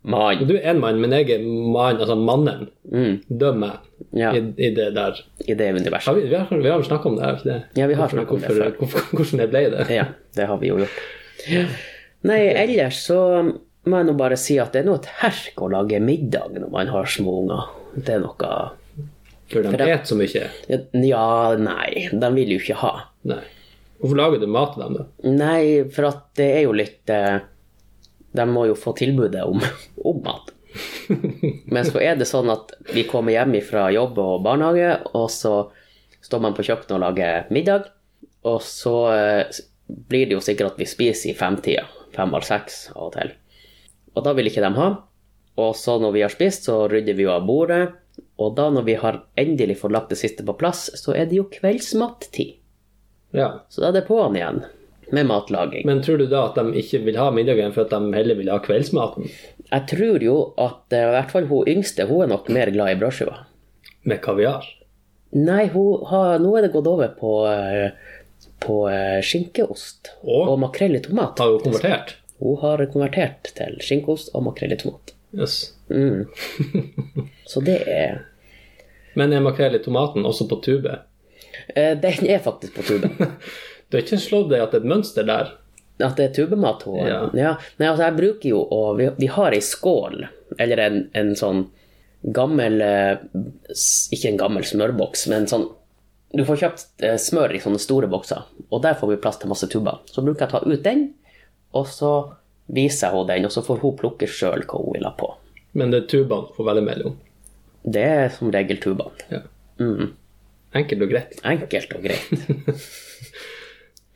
mann. 0.04 0.42
Du 0.48 0.56
er 0.58 0.70
en 0.74 0.80
mann, 0.84 1.00
men 1.04 1.12
jeg 1.16 1.30
er 1.38 1.46
mann, 1.46 2.00
altså 2.00 2.16
mannen. 2.20 2.68
Mm, 2.92 3.22
Døm 3.30 3.60
meg 3.66 3.86
Ja. 4.16 4.32
i, 4.34 4.40
i 4.58 4.70
det 4.76 4.90
der. 4.96 5.18
I 5.46 5.54
det 5.60 5.70
universet. 5.76 6.08
Har 6.08 6.16
vi, 6.20 6.28
vi 6.32 6.36
har 6.40 6.62
vi 6.64 6.70
har 6.72 6.84
snakka 6.88 7.10
om 7.12 7.18
det? 7.20 7.24
Har 7.26 7.34
vi 7.36 7.40
ikke 7.42 7.50
det? 7.52 7.82
Ja, 7.82 7.88
vi 7.92 7.98
har 8.00 8.12
snakka 8.14 8.36
om 8.38 8.40
det 8.44 8.52
før. 8.56 8.70
hvorfor- 8.80 9.10
Hvordan 9.16 9.42
det 9.44 9.50
ble 9.52 9.64
det? 9.76 9.88
Ja, 9.96 10.06
det 10.40 10.48
har 10.52 10.58
vi 10.62 10.72
jo 10.72 10.78
gjort. 10.84 11.00
Nei, 12.28 12.40
ellers 12.64 13.00
så 13.08 13.20
må 13.90 14.00
jeg 14.02 14.08
nå 14.10 14.16
bare 14.20 14.36
si 14.40 14.58
at 14.60 14.74
det 14.76 14.82
er 14.84 14.88
noe 14.90 15.00
et 15.00 15.08
herk 15.22 15.62
å 15.64 15.70
lage 15.72 16.00
middag 16.04 16.52
når 16.60 16.72
man 16.74 16.90
har 16.92 17.08
små 17.08 17.38
unger. 17.46 17.70
Det 17.96 18.18
er 18.18 18.24
noe 18.24 18.50
For 19.50 19.64
de 19.66 19.72
spiser 19.74 20.04
så 20.06 20.18
mye. 20.20 20.50
Ja, 21.08 21.56
nei, 21.58 22.08
de 22.12 22.30
vil 22.36 22.52
jo 22.56 22.60
ikke 22.62 22.76
ha. 22.84 22.92
Nei. 23.30 23.40
Hvorfor 24.00 24.20
lager 24.20 24.42
du 24.42 24.48
mat 24.48 24.76
til 24.76 24.86
dem, 24.86 24.96
da? 24.96 25.06
Nei, 25.28 25.64
for 25.92 26.10
at 26.10 26.24
det 26.40 26.48
er 26.56 26.64
jo 26.64 26.76
litt 26.76 27.12
eh, 27.12 27.42
De 28.36 28.46
må 28.48 28.64
jo 28.70 28.78
få 28.80 28.94
tilbudet 28.98 29.44
om, 29.44 29.60
om 30.10 30.22
mat. 30.24 30.54
Men 31.74 31.88
så 31.88 32.02
er 32.04 32.20
det 32.20 32.30
sånn 32.30 32.52
at 32.54 32.76
vi 32.94 33.04
kommer 33.10 33.36
hjem 33.36 33.58
fra 33.66 33.90
jobb 33.94 34.20
og 34.22 34.44
barnehage, 34.46 34.94
og 35.18 35.28
så 35.34 35.54
står 36.24 36.44
man 36.46 36.56
på 36.56 36.66
kjøkkenet 36.68 36.96
og 36.98 37.04
lager 37.04 37.52
middag, 37.54 37.90
og 38.48 38.62
så 38.64 38.96
eh, 39.14 39.60
blir 39.90 40.30
det 40.30 40.38
jo 40.38 40.44
sikkert 40.44 40.76
at 40.76 40.82
vi 40.82 40.88
spiser 40.90 41.34
i 41.34 41.38
femtida. 41.38 41.88
Fem 42.16 42.32
eller 42.32 42.46
seks 42.46 42.88
av 42.96 43.10
og 43.10 43.16
til. 43.18 43.34
Og 44.16 44.26
da 44.26 44.34
vil 44.38 44.50
ikke 44.50 44.64
de 44.64 44.72
ha. 44.78 44.90
Og 45.60 45.74
så 45.78 45.98
når 46.02 46.16
vi 46.16 46.24
har 46.24 46.34
spist, 46.34 46.70
så 46.70 46.86
rydder 46.90 47.18
vi 47.18 47.26
jo 47.26 47.34
av 47.34 47.46
bordet. 47.48 47.84
Og 48.40 48.56
da 48.58 48.70
når 48.74 48.88
vi 48.88 48.96
har 49.00 49.22
endelig 49.40 49.80
fått 49.82 49.94
lagt 49.96 50.14
det 50.14 50.20
siste 50.22 50.46
på 50.48 50.56
plass, 50.60 50.88
så 51.00 51.16
er 51.16 51.30
det 51.30 51.40
jo 51.40 51.50
kveldsmattid. 51.52 52.59
Ja. 53.36 53.66
Så 53.70 53.82
da 53.84 53.92
er 53.92 54.00
det 54.00 54.08
på'n 54.08 54.38
igjen 54.38 54.64
med 55.12 55.26
matlaging. 55.26 55.86
Men 55.86 56.02
tror 56.02 56.18
du 56.18 56.28
da 56.30 56.46
at 56.50 56.58
de 56.58 56.74
ikke 56.82 57.02
vil 57.06 57.18
ha 57.18 57.30
middagen 57.34 57.74
for 57.74 57.86
at 57.86 57.94
de 57.94 58.14
heller 58.14 58.38
vil 58.38 58.52
ha 58.52 58.60
kveldsmaten? 58.64 59.30
Jeg 59.70 59.86
tror 59.90 60.24
jo 60.24 60.38
at 60.62 60.94
eh, 60.96 61.06
i 61.06 61.16
hvert 61.16 61.34
fall 61.34 61.50
hun 61.50 61.70
yngste 61.70 62.08
hun 62.10 62.26
er 62.26 62.32
nok 62.34 62.50
mer 62.54 62.72
glad 62.74 62.94
i 62.94 63.00
brødskiva. 63.02 63.36
Med 64.10 64.22
kaviar? 64.24 64.66
Nei, 65.38 65.68
har, 65.70 66.40
nå 66.42 66.56
er 66.58 66.66
det 66.66 66.72
gått 66.74 66.90
over 66.90 67.12
på, 67.18 67.34
eh, 67.50 68.16
på 68.66 68.80
eh, 68.90 69.20
skinkeost 69.26 70.14
og, 70.24 70.56
og 70.56 70.58
makrell 70.66 70.98
i 70.98 71.04
tomat. 71.06 71.42
Har 71.42 71.54
hun 71.54 71.62
konvertert? 71.68 72.16
Hun 72.40 72.58
har 72.62 72.86
konvertert 72.94 73.52
til 73.58 73.78
skinkeost 73.84 74.34
og 74.34 74.48
makrell 74.48 74.74
i 74.74 74.80
tomat. 74.80 75.14
Yes. 75.38 75.60
Mm. 75.94 76.26
Så 77.50 77.62
det 77.62 77.84
er 77.86 78.24
Men 79.18 79.34
er 79.34 79.44
makrell 79.46 79.76
i 79.78 79.84
tomaten 79.84 80.26
også 80.26 80.48
på 80.50 80.58
tube? 80.66 80.96
Eh, 81.76 81.96
Den 82.02 82.26
er 82.28 82.40
faktisk 82.46 82.80
på 82.80 82.88
tuben. 82.88 83.16
Du 83.90 83.98
har 83.98 84.04
ikke 84.04 84.20
slått 84.22 84.52
deg 84.52 84.62
at 84.62 84.70
det 84.70 84.78
er 84.78 84.84
et 84.84 84.92
mønster 84.92 85.26
der? 85.26 85.48
At 86.00 86.20
det 86.20 86.28
er 86.28 86.34
tubemat 86.36 86.84
Ja. 86.86 87.24
ja. 87.34 87.56
Nei, 87.80 87.88
altså 87.88 88.06
jeg 88.06 88.18
bruker 88.20 88.50
jo 88.52 88.60
å 88.62 88.94
Vi, 89.00 89.10
vi 89.18 89.30
har 89.34 89.56
ei 89.56 89.62
skål, 89.66 90.22
eller 90.62 90.82
en, 90.84 91.00
en 91.18 91.32
sånn 91.36 91.64
gammel 92.36 92.82
eh, 92.86 93.18
Ikke 94.14 94.30
en 94.30 94.40
gammel 94.40 94.68
smørboks, 94.68 95.26
men 95.34 95.48
sånn 95.50 95.66
Du 96.36 96.44
får 96.46 96.62
kjøpt 96.62 97.06
eh, 97.08 97.18
smør 97.18 97.56
i 97.58 97.64
sånne 97.64 97.82
store 97.82 98.10
bokser, 98.12 98.46
og 98.70 98.84
der 98.86 99.00
får 99.00 99.16
vi 99.16 99.22
plass 99.24 99.42
til 99.42 99.50
masse 99.50 99.66
tuber. 99.72 100.04
Så 100.06 100.22
bruker 100.22 100.46
jeg 100.46 100.52
å 100.52 100.60
ta 100.60 100.62
ut 100.70 100.84
den, 100.86 101.08
og 101.74 101.88
så 101.90 102.12
viser 102.70 103.08
jeg 103.08 103.16
henne 103.16 103.32
den, 103.34 103.48
og 103.50 103.56
så 103.56 103.64
får 103.66 103.82
hun 103.82 103.98
plukke 103.98 104.30
sjøl 104.30 104.62
hva 104.70 104.84
hun 104.84 104.94
vil 104.94 105.08
ha 105.10 105.16
på. 105.18 105.32
Men 105.74 105.90
det 105.90 106.04
er 106.04 106.12
tubene 106.12 106.54
får 106.54 106.68
velge 106.70 106.86
mellom. 106.86 107.16
Det 107.82 108.04
er 108.06 108.30
som 108.36 108.54
regel 108.54 108.78
tubene. 108.84 109.26
Ja. 109.34 109.42
Mm. 109.82 110.12
Enkelt 110.76 111.06
og 111.06 111.14
greit. 111.14 111.40
Enkelt 111.48 111.96
og 111.98 112.04
greit. 112.06 112.30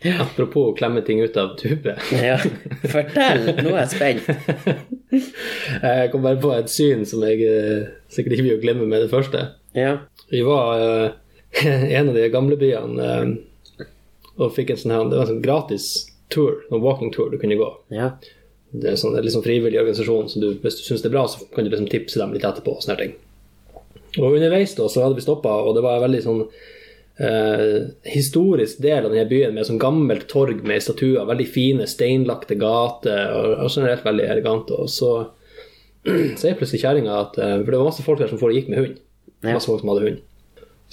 Apropos 0.19 0.73
å 0.73 0.75
klemme 0.75 1.01
ting 1.07 1.21
ut 1.23 1.37
av 1.39 1.55
tube. 1.59 1.95
Ja. 2.11 2.35
Fortell! 2.91 3.47
Nå 3.63 3.71
er 3.71 3.85
jeg 3.85 3.91
spent. 3.93 4.27
Jeg 5.83 6.11
kom 6.11 6.25
bare 6.25 6.41
på 6.41 6.51
et 6.55 6.71
syn 6.73 7.03
som 7.07 7.21
jeg 7.23 7.43
eh, 7.45 7.83
sikkert 8.11 8.33
ikke 8.35 8.45
vil 8.47 8.61
glemme 8.63 8.87
med 8.89 9.03
det 9.05 9.11
første. 9.11 9.43
Ja. 9.77 9.99
Vi 10.31 10.41
var 10.41 10.81
i 11.61 11.93
en 11.93 12.09
av 12.09 12.17
de 12.17 12.23
gamle 12.33 12.57
byene 12.57 13.09
uh, 13.21 13.85
og 14.41 14.55
fikk 14.55 14.73
en 14.73 14.79
sånn 14.81 14.93
her 14.95 15.03
Det 15.05 15.19
var 15.19 15.27
en 15.27 15.31
sånn 15.35 15.43
gratis 15.45 15.85
tour, 16.33 16.63
en 16.71 16.81
walking 16.81 17.13
tour 17.13 17.29
du 17.29 17.37
kunne 17.41 17.59
gå. 17.59 17.69
Ja. 17.93 18.15
Det 18.73 18.89
er 18.89 18.95
en 18.95 19.01
sånn, 19.03 19.19
sånn 19.29 19.45
frivillig 19.45 19.77
organisasjon, 19.83 20.31
så 20.33 20.41
du, 20.41 20.47
hvis 20.63 20.79
du 20.79 20.83
syns 20.87 21.05
det 21.05 21.11
er 21.11 21.15
bra, 21.19 21.27
så 21.29 21.45
kan 21.53 21.65
du 21.65 21.69
liksom 21.69 21.91
tipse 21.91 22.17
dem 22.17 22.33
litt 22.33 22.45
etterpå. 22.47 22.73
og 22.73 22.85
sånne 22.85 22.97
ting. 23.03 23.13
Og 24.19 24.37
underveis 24.37 24.75
da, 24.77 24.87
så 24.89 25.05
hadde 25.05 25.17
vi 25.17 25.25
stoppa, 25.25 25.51
og 25.63 25.75
det 25.77 25.83
var 25.85 25.97
en 25.97 26.05
veldig 26.05 26.21
sånn 26.23 26.41
eh, 27.17 27.77
historisk 28.13 28.81
del 28.83 29.07
av 29.07 29.13
denne 29.13 29.29
byen 29.29 29.55
med 29.55 29.67
sånn 29.67 29.81
gammelt 29.81 30.27
torg 30.31 30.61
med 30.67 30.83
statuer, 30.85 31.25
veldig 31.29 31.47
fine 31.49 31.87
steinlagte 31.89 32.57
gater, 32.61 33.33
og, 33.33 33.55
og 33.65 33.71
generelt 33.71 34.05
veldig 34.05 34.27
elegant. 34.35 34.73
Og 34.75 34.91
så 34.91 35.13
sier 36.39 36.57
plutselig 36.59 36.83
kjerringa 36.83 37.15
at 37.15 37.39
eh, 37.39 37.59
For 37.61 37.71
det 37.71 37.79
var 37.79 37.89
masse 37.89 38.05
folk 38.05 38.21
der 38.21 38.31
som 38.31 38.41
gikk 38.41 38.69
med 38.71 38.81
hund. 38.81 38.99
Ja. 39.43 39.55
Masse 39.55 39.69
folk 39.69 39.83
som 39.83 39.93
hadde 39.93 40.09
hund. 40.09 40.19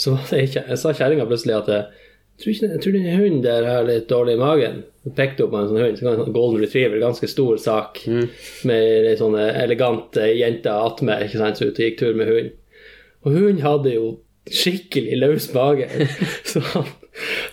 Så 0.00 0.16
jeg 0.36 0.80
sa 0.80 0.94
kjerringa 0.96 1.28
plutselig 1.28 1.58
at 1.58 1.74
eh, 1.74 2.06
tror 2.40 2.54
ikke, 2.54 2.70
jeg 2.72 2.84
tror 2.84 2.96
den 2.96 3.10
hunden 3.10 3.42
der 3.44 3.68
har 3.68 3.84
litt 3.88 4.08
dårlig 4.08 4.38
i 4.38 4.40
magen. 4.40 4.80
Hun 5.04 5.16
pekte 5.16 5.44
opp 5.44 5.52
på 5.52 5.60
en 5.60 5.68
sånn 5.68 5.82
hund. 5.82 5.98
Så 5.98 6.08
en 6.08 6.22
sånn 6.22 6.36
Golden 6.36 6.64
retriever, 6.64 7.02
ganske 7.02 7.28
stor 7.28 7.60
sak, 7.60 8.00
med 8.08 9.10
ei 9.10 9.18
sånn 9.20 9.36
elegant 9.36 10.16
jente 10.16 10.72
attmed, 10.72 11.36
og 11.36 11.84
gikk 11.84 12.00
tur 12.00 12.16
med 12.16 12.32
hund. 12.32 12.56
Og 13.24 13.34
hunden 13.36 13.62
hadde 13.64 13.92
jo 13.94 14.08
skikkelig 14.50 15.18
løs 15.20 15.46
mage, 15.54 15.86
så 16.50 16.62
han, 16.72 16.86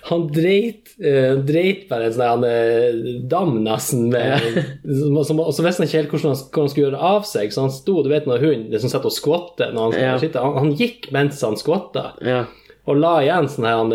han 0.08 0.24
dreit, 0.34 0.94
uh, 1.04 1.36
dreit 1.46 1.84
bare 1.90 2.08
en 2.08 2.16
sånn 2.16 2.46
eh, 2.48 2.96
dam 3.30 3.58
nesten 3.66 4.06
med 4.14 4.46
som, 4.88 5.18
som, 5.28 5.42
Og 5.44 5.52
så 5.54 5.66
visste 5.66 5.84
han 5.84 5.90
ikke 5.90 6.00
helt 6.00 6.14
hvordan 6.16 6.32
han, 6.32 6.40
hvordan 6.48 6.64
han 6.64 6.72
skulle 6.72 6.86
gjøre 6.88 6.96
det 6.96 7.10
av 7.12 7.28
seg, 7.28 7.52
så 7.54 7.66
han 7.68 7.76
sto, 7.76 7.98
du 8.06 8.10
vet 8.14 8.30
når 8.30 8.46
hun 8.46 8.64
liksom 8.72 8.94
sitter 8.94 9.12
og 9.12 9.18
skvatter 9.18 9.76
når 9.76 9.84
han 9.90 9.94
skulle 9.98 10.08
Ja. 10.14 10.18
sitte, 10.24 10.46
han, 10.48 10.58
han 10.64 10.74
gikk 10.80 11.10
mens 11.14 11.44
han 11.46 11.60
skvatta 11.60 12.06
Ja. 12.26 12.40
og 12.88 13.02
la 13.04 13.14
igjen 13.26 13.52
sånn 13.52 13.68
her 13.68 13.78
han, 13.84 13.94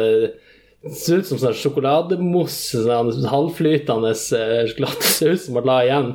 så 0.82 0.94
ser 0.98 1.22
ut 1.24 1.30
som 1.32 1.40
sånn 1.40 1.58
sjokolademousse, 1.58 2.84
sånn 2.84 3.28
halvflytende 3.32 4.12
eh, 4.12 4.62
sjokoladesaus 4.68 5.40
som 5.48 5.58
han 5.62 5.68
la 5.72 5.80
igjen. 5.88 6.12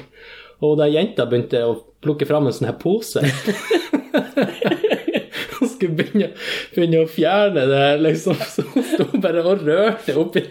Og 0.61 0.77
da 0.79 0.87
jenta 0.91 1.25
begynte 1.29 1.65
å 1.65 1.75
plukke 2.05 2.27
fram 2.29 2.47
en 2.47 2.55
sånn 2.55 2.69
her 2.69 2.77
pose. 2.79 3.23
Skulle 5.77 5.98
begynne, 6.00 6.29
begynne 6.74 7.03
å 7.03 7.10
fjerne 7.10 7.65
det 7.69 7.81
her, 7.84 8.01
liksom. 8.03 8.39
Så 8.51 8.65
hun 8.74 8.86
sto 8.91 9.07
bare 9.24 9.46
og 9.46 9.63
rørte 9.67 10.17
oppi 10.17 10.43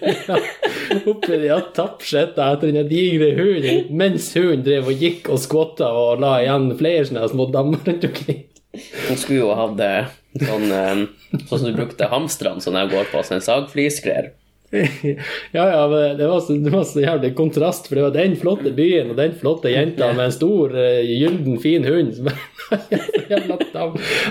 oppi 1.07 1.39
de 1.43 1.51
tappskjetta 1.77 2.51
etter 2.55 2.73
den 2.75 2.89
digre 2.91 3.33
hunden, 3.37 3.91
mens 3.97 4.31
hunden 4.37 4.65
drev 4.67 4.91
og 4.93 5.03
gikk 5.03 5.31
og 5.33 5.43
skvotta 5.43 5.91
og 5.91 6.23
la 6.23 6.37
igjen 6.45 6.71
flere 6.79 7.05
sånne 7.09 7.29
små 7.33 7.49
dammer 7.55 7.83
rundt 7.87 8.07
omkring. 8.09 8.45
Hun 8.77 9.19
skulle 9.19 9.41
jo 9.41 9.53
hatt 9.57 9.81
eh, 9.83 10.11
sånn 10.43 10.67
eh, 10.75 11.07
Sånn 11.37 11.61
som 11.61 11.65
du 11.69 11.77
brukte 11.77 12.09
hamstrene 12.09 12.63
som 12.65 12.77
jeg 12.79 12.91
går 12.93 13.09
på, 13.11 13.21
sånn 13.27 13.43
sagflisgreier. 13.45 14.31
Ja, 15.57 15.65
ja, 15.71 15.89
men 15.89 16.19
det 16.19 16.27
var, 16.27 16.41
så, 16.41 16.53
det 16.53 16.71
var 16.71 16.85
så 16.85 17.01
jævlig 17.01 17.35
kontrast, 17.37 17.89
for 17.89 17.99
det 17.99 18.05
var 18.07 18.15
den 18.15 18.37
flotte 18.41 18.73
byen 18.77 19.11
og 19.13 19.19
den 19.19 19.35
flotte 19.39 19.73
jenta 19.73 20.13
med 20.13 20.29
en 20.29 20.35
stor, 20.35 20.75
uh, 20.77 21.01
gylden, 21.07 21.59
fin 21.63 21.87
hund 21.87 22.15
som. 22.17 22.31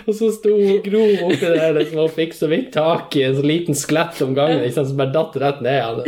Og 0.05 0.11
så 0.15 0.29
sto 0.35 0.55
grov 0.83 1.21
oppi 1.29 1.45
der 1.45 1.71
liksom, 1.77 2.01
og 2.03 2.11
fikk 2.11 2.33
så 2.35 2.49
vidt 2.51 2.73
tak 2.75 3.15
i 3.15 3.23
en 3.23 3.37
så 3.37 3.43
liten 3.45 3.77
sklett 3.79 4.19
om 4.25 4.33
gangen 4.35 4.59
liksom, 4.65 4.89
som 4.89 4.99
bare 4.99 5.13
datt 5.15 5.37
rett 5.39 5.61
ned. 5.63 6.03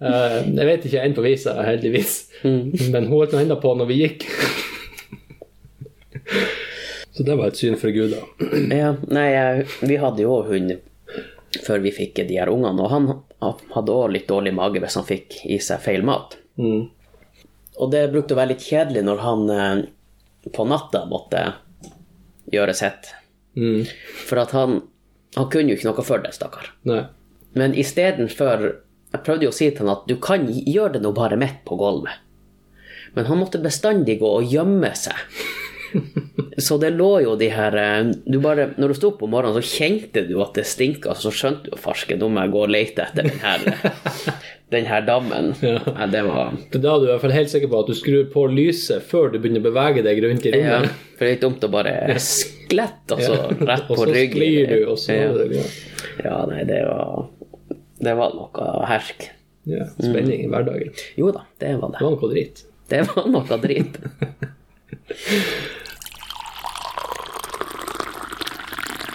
Uh, 0.00 0.38
jeg 0.46 0.68
vet 0.68 0.86
ikke 0.86 1.02
en 1.02 1.16
på 1.16 1.24
visa, 1.26 1.56
heldigvis, 1.66 2.14
men 2.44 3.08
hun 3.08 3.16
holdt 3.16 3.34
noe 3.34 3.42
enda 3.42 3.58
på 3.60 3.74
når 3.74 3.90
vi 3.90 4.02
gikk. 4.04 4.28
Så 7.10 7.26
det 7.26 7.34
var 7.36 7.50
et 7.50 7.58
syn 7.58 7.74
for 7.76 7.90
Gud, 7.92 8.14
da. 8.14 8.22
Ja, 8.70 8.94
nei, 9.10 9.28
vi 9.82 9.98
hadde 10.00 10.22
jo 10.22 10.38
hund 10.46 10.78
før 11.58 11.82
vi 11.82 11.92
fikk 11.94 12.20
de 12.28 12.38
her 12.38 12.50
ungene, 12.52 12.84
og 12.84 12.90
han 12.92 13.08
hadde 13.74 13.94
òg 13.94 14.12
litt 14.14 14.28
dårlig 14.30 14.52
mage 14.54 14.82
hvis 14.82 14.98
han 15.00 15.08
fikk 15.08 15.40
i 15.50 15.58
seg 15.62 15.82
feil 15.82 16.04
mat. 16.06 16.36
Mm. 16.60 16.90
Og 17.80 17.90
det 17.92 18.10
brukte 18.12 18.36
å 18.36 18.40
være 18.40 18.54
litt 18.54 18.66
kjedelig 18.66 19.02
når 19.06 19.24
han 19.24 19.50
eh, 19.54 19.82
på 20.52 20.66
natta 20.68 21.04
måtte 21.10 21.42
gjøre 22.52 22.74
sitt. 22.76 23.10
Mm. 23.58 23.82
For 24.28 24.42
at 24.42 24.54
han, 24.56 24.82
han 25.36 25.50
kunne 25.52 25.72
jo 25.72 25.78
ikke 25.78 25.90
noe 25.90 26.06
for 26.06 26.22
det, 26.22 26.34
stakkar. 26.36 26.70
Men 27.58 27.74
istedenfor 27.74 28.70
Jeg 29.10 29.24
prøvde 29.26 29.48
jo 29.48 29.50
å 29.50 29.54
si 29.56 29.66
til 29.74 29.82
han 29.82 29.96
at 29.96 30.04
du 30.06 30.12
kan 30.22 30.44
gjøre 30.46 30.94
det 30.94 31.00
nå 31.02 31.10
bare 31.16 31.34
midt 31.40 31.64
på 31.66 31.74
gulvet. 31.80 32.20
Men 33.16 33.26
han 33.26 33.40
måtte 33.40 33.58
bestandig 33.58 34.20
gå 34.20 34.28
og 34.36 34.46
gjemme 34.46 34.92
seg. 34.94 35.18
Så 36.66 36.76
det 36.82 36.90
lå 36.92 37.08
jo 37.24 37.34
de 37.40 37.46
her 37.54 37.74
eh, 37.80 38.10
du 38.26 38.36
bare, 38.42 38.66
Når 38.76 38.92
du 38.92 38.94
sto 38.98 39.08
opp 39.14 39.22
om 39.24 39.30
morgenen, 39.32 39.56
så 39.62 39.78
kjente 39.80 40.22
du 40.28 40.34
at 40.44 40.54
det 40.58 40.66
stinka, 40.68 41.14
så 41.16 41.30
skjønte 41.32 41.72
du 41.72 41.76
farsken, 41.80 42.18
nå 42.20 42.28
må 42.32 42.42
jeg 42.44 42.52
gå 42.54 42.62
og 42.66 42.72
lete 42.74 43.06
etter 43.06 43.28
den 43.30 43.38
her, 43.40 43.64
den 44.74 44.86
her 44.90 45.06
dammen. 45.06 45.52
Ja, 45.64 46.06
det 46.10 46.22
var 46.26 46.52
Da 46.74 46.78
er 46.78 47.00
du 47.00 47.06
i 47.06 47.10
hvert 47.12 47.24
fall 47.24 47.34
helt 47.34 47.50
sikker 47.54 47.70
på 47.72 47.80
at 47.82 47.90
du 47.90 47.96
skrur 47.98 48.28
på 48.34 48.44
lyset 48.52 49.02
før 49.08 49.32
du 49.32 49.38
begynner 49.40 49.62
å 49.64 49.68
bevege 49.70 50.04
deg 50.06 50.20
rundt 50.26 50.46
i 50.50 50.54
rommet. 50.54 50.90
ja. 50.90 51.08
For 51.16 51.24
det 51.26 51.30
er 51.30 51.34
litt 51.36 51.44
dumt 51.46 51.66
å 51.66 51.72
bare 51.72 51.94
sklette, 52.22 53.16
og 53.16 53.24
så 53.24 53.40
rett 53.64 53.84
på 53.88 53.94
og 53.98 54.02
så 54.04 54.08
ryggen. 54.12 54.36
sklir 54.36 54.70
du, 54.70 54.78
og 54.92 54.98
så 55.00 55.16
ja. 55.16 55.28
ja. 55.56 55.66
ja, 56.28 56.38
nei, 56.50 56.62
det 56.68 56.80
var 56.86 57.28
Det 58.00 58.14
var 58.20 58.36
noe 58.36 58.70
hersk. 58.88 59.26
Ja, 59.68 59.84
spenning 60.00 60.46
i 60.46 60.48
hverdagen. 60.48 60.94
Jo 61.20 61.28
da, 61.36 61.42
det 61.60 61.74
var 61.82 61.92
Det 61.92 61.98
det. 62.00 62.04
var 62.06 62.16
noe 62.16 62.30
dritt. 62.32 62.62
Det 62.90 63.02
var 63.10 63.28
noe 63.30 63.58
drit. 63.62 64.00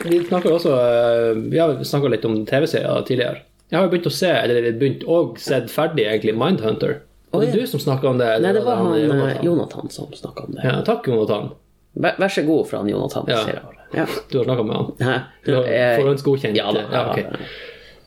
Vi 0.06 0.22
snakker 0.28 0.54
også 0.54 0.72
eh, 0.78 1.42
Vi 1.52 1.60
har 1.62 1.76
snakka 1.84 2.12
litt 2.14 2.26
om 2.28 2.40
TV-serier 2.48 3.06
tidligere. 3.08 3.44
Jeg 3.72 3.80
har 3.80 3.88
jo 3.88 3.92
begynt 3.96 4.08
å 4.10 4.14
se, 4.14 4.30
eller 4.30 4.72
begynt 4.78 5.04
og 5.10 5.40
sett 5.42 5.72
ferdig, 5.74 6.06
egentlig, 6.06 6.36
Mindhunter. 6.38 7.00
Og 7.34 7.42
det 7.42 7.50
er 7.50 7.64
du 7.64 7.68
som 7.68 7.82
snakka 7.82 8.12
om 8.14 8.20
det? 8.22 8.28
Nei, 8.44 8.52
det 8.56 8.62
var 8.64 8.78
han 8.80 8.94
eh, 8.94 9.06
Jonathan? 9.08 9.46
Jonathan 9.48 9.90
som 9.92 10.12
snakka 10.16 10.46
om 10.46 10.58
det. 10.58 10.66
Ja, 10.68 10.76
takk, 10.88 11.08
Jonathan. 11.10 11.50
Vær, 11.96 12.20
vær 12.22 12.32
så 12.36 12.44
god 12.46 12.68
for 12.70 12.82
han 12.82 12.92
Jonathan. 12.92 13.32
Ja. 13.32 13.46
Ja. 13.96 14.04
Du 14.28 14.38
har 14.38 14.48
snakka 14.48 14.64
med 14.64 14.76
han? 14.76 14.88
Hæ? 15.00 15.14
Du 15.46 15.54
har 15.56 15.68
forhåndsgodkjent? 16.02 16.58
Ja 16.58 16.72
da. 16.74 16.82
Ja, 16.92 17.04
okay. 17.12 17.46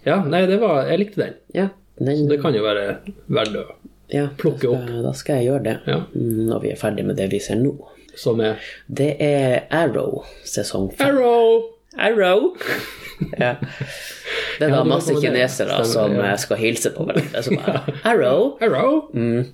Ja, 0.04 0.16
nei, 0.26 0.42
det 0.50 0.58
var 0.60 0.82
Jeg 0.90 1.00
likte 1.00 1.22
den. 1.22 1.36
Ja, 1.54 1.68
den, 1.96 2.26
Det 2.28 2.40
kan 2.42 2.52
jo 2.52 2.64
være 2.66 2.98
verdt 3.30 3.56
å 3.56 3.62
ja, 4.12 4.26
plukke 4.40 4.68
opp. 4.72 4.90
Da 5.04 5.12
skal 5.16 5.40
jeg 5.40 5.48
gjøre 5.50 5.64
det. 5.64 5.74
Ja. 5.86 5.98
Mm, 6.12 6.44
Når 6.50 6.62
vi 6.64 6.70
er 6.74 6.78
ferdig 6.80 7.06
med 7.08 7.16
det 7.20 7.30
vi 7.32 7.40
ser 7.44 7.60
nå. 7.60 7.74
Som 8.18 8.42
er 8.44 8.60
Det 8.86 9.14
er 9.22 9.66
Arrow 9.70 10.24
sesong 10.44 10.90
fem. 10.96 11.14
Arrow! 11.14 11.77
Arrow! 11.98 12.54
ja. 13.38 13.56
Det 14.58 14.68
da 14.72 14.80
masse 14.86 15.14
kinesere 15.22 15.76
som 15.86 16.14
ja. 16.16 16.32
eh, 16.32 16.36
skal 16.42 16.58
hilse 16.58 16.90
på 16.94 17.04
hverandre. 17.06 17.42
Så 17.46 17.54
bare, 17.54 17.82
Arrow! 18.10 18.56
Arrow! 18.64 18.96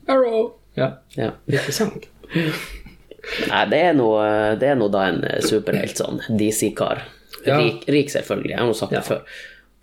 Arrow! 0.09 0.39
Ja, 0.79 0.91
Ja. 1.19 1.31
interessant. 1.47 2.07
Nei, 3.49 3.61
det 3.73 3.81
er 3.91 3.93
noe, 3.97 4.23
det 4.61 4.71
da 4.93 5.03
en 5.11 5.21
eh, 5.29 5.41
superhelt 5.45 6.01
sånn 6.01 6.23
DC-kar. 6.41 7.03
Ja. 7.45 7.59
Rik, 7.61 7.85
rik, 7.93 8.09
selvfølgelig. 8.13 8.55
Jeg 8.55 8.61
har 8.63 8.69
nå 8.71 8.77
sagt 8.79 8.97
Ja. 8.97 9.03
før. 9.05 9.21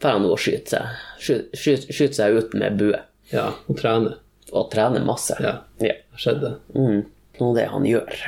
Får 0.02 0.16
han 0.16 0.26
nå 0.26 0.32
å 0.34 0.40
skyte 0.42 0.74
seg, 0.74 1.00
skyte, 1.22 1.62
skyte, 1.62 1.94
skyte 1.94 2.18
seg 2.18 2.38
ut 2.40 2.54
med 2.58 2.78
bue 2.82 2.98
Ja, 3.32 3.52
og 3.70 3.78
trene. 3.78 4.16
og 4.52 4.72
trene 4.74 5.04
masse. 5.06 5.38
Ja. 5.40 5.60
Ja. 5.86 5.94
Skjedde. 6.18 6.56
Mm. 6.74 7.04
Noe 7.42 7.56
det 7.58 7.68
han 7.70 7.86
gjør. 7.86 8.10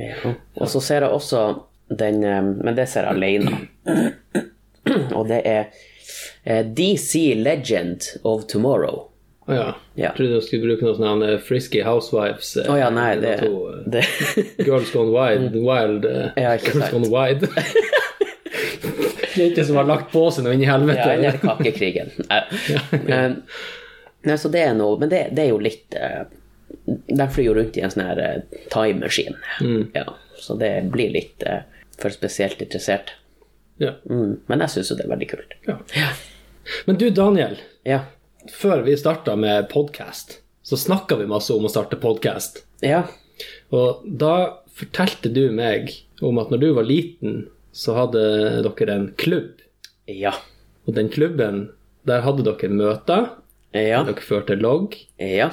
Ja. 0.00 0.14
Og 0.56 0.68
så 0.72 0.80
ser 0.80 1.02
jeg 1.04 1.12
også 1.12 1.40
den 1.90 2.24
eh, 2.24 2.42
Men 2.42 2.76
det 2.78 2.88
ser 2.90 3.08
jeg 3.08 3.18
alene. 3.18 3.66
Og 5.18 5.28
det 5.28 5.42
er 5.44 5.70
eh, 6.44 6.64
DC 6.66 7.34
Legend 7.38 8.06
of 8.22 8.46
Tomorrow. 8.50 9.06
Å 9.50 9.54
ja. 9.56 9.68
Ja. 9.98 10.10
Jeg 10.10 10.16
trodde 10.18 10.38
du 10.38 10.46
skulle 10.46 10.68
bruke 10.68 10.86
noe 10.86 10.96
sånt 10.96 11.06
navn 11.06 11.40
Frisky 11.44 11.82
Housewives. 11.84 12.54
Å 12.62 12.68
oh, 12.70 12.78
ja, 12.78 12.90
nei, 12.94 13.12
det, 13.20 13.36
to, 13.42 13.64
eh, 13.72 13.82
det 13.96 14.04
Girls 14.68 14.92
Gone 14.94 15.10
Wild. 15.14 15.56
wild 15.58 16.06
eh, 16.06 16.30
Ja, 16.38 16.54
ikke 16.58 16.76
Girls 16.76 16.86
sant. 16.86 16.94
Gone 16.94 17.10
Wide. 17.10 17.50
Jenter 19.34 19.64
som 19.64 19.76
har 19.76 19.88
lagt 19.88 20.12
på 20.12 20.24
seg 20.34 20.46
noe 20.46 20.54
inn 20.56 20.64
i 20.64 20.70
helvete. 20.70 21.02
Ja, 21.02 21.18
eller 21.18 21.38
kakekrigen. 21.42 22.14
Nei. 22.30 22.42
Eh, 23.00 23.30
Nei, 24.22 24.36
så 24.36 24.50
det 24.52 24.60
er 24.68 24.74
noe 24.76 24.98
Men 25.00 25.08
det, 25.08 25.20
det 25.32 25.46
er 25.46 25.52
jo 25.54 25.60
litt 25.64 25.94
eh, 25.96 26.26
De 26.84 27.26
flyr 27.32 27.46
jo 27.46 27.54
rundt 27.56 27.78
i 27.80 27.84
en 27.86 27.92
sånn 27.92 28.04
her 28.04 28.20
eh, 28.20 28.58
time 28.72 29.00
machine. 29.00 29.36
Mm. 29.64 29.86
Ja, 29.96 30.04
så 30.36 30.56
det 30.60 30.74
blir 30.92 31.12
litt 31.14 31.44
eh, 31.46 31.62
for 32.02 32.14
spesielt 32.14 32.62
interessert. 32.62 33.14
Ja. 33.80 33.94
Mm. 34.10 34.40
Men 34.46 34.64
jeg 34.64 34.74
syns 34.74 34.92
jo 34.92 34.98
det 34.98 35.06
er 35.06 35.14
veldig 35.14 35.30
kult. 35.30 35.54
Ja. 35.68 35.78
Men 36.86 36.98
du, 37.00 37.08
Daniel. 37.14 37.56
Ja. 37.88 38.04
Før 38.52 38.84
vi 38.84 38.96
starta 38.96 39.36
med 39.36 39.68
podkast, 39.72 40.38
så 40.62 40.76
snakka 40.76 41.16
vi 41.20 41.28
masse 41.28 41.54
om 41.54 41.64
å 41.64 41.72
starte 41.72 41.98
podkast. 42.00 42.62
Ja. 42.84 43.06
Og 43.72 44.04
da 44.04 44.60
fortalte 44.76 45.32
du 45.32 45.46
meg 45.52 45.92
om 46.24 46.40
at 46.40 46.52
når 46.52 46.62
du 46.62 46.68
var 46.76 46.88
liten, 46.88 47.42
så 47.72 47.96
hadde 47.96 48.22
dere 48.66 48.96
en 48.96 49.08
klubb. 49.20 49.60
Ja. 50.10 50.34
Og 50.88 50.96
den 50.96 51.10
klubben, 51.12 51.68
der 52.08 52.24
hadde 52.24 52.44
dere 52.48 52.72
møter. 52.72 53.28
Ja. 53.76 54.02
Dere 54.06 54.24
førte 54.24 54.56
logg. 54.58 54.96
Ja. 55.16 55.50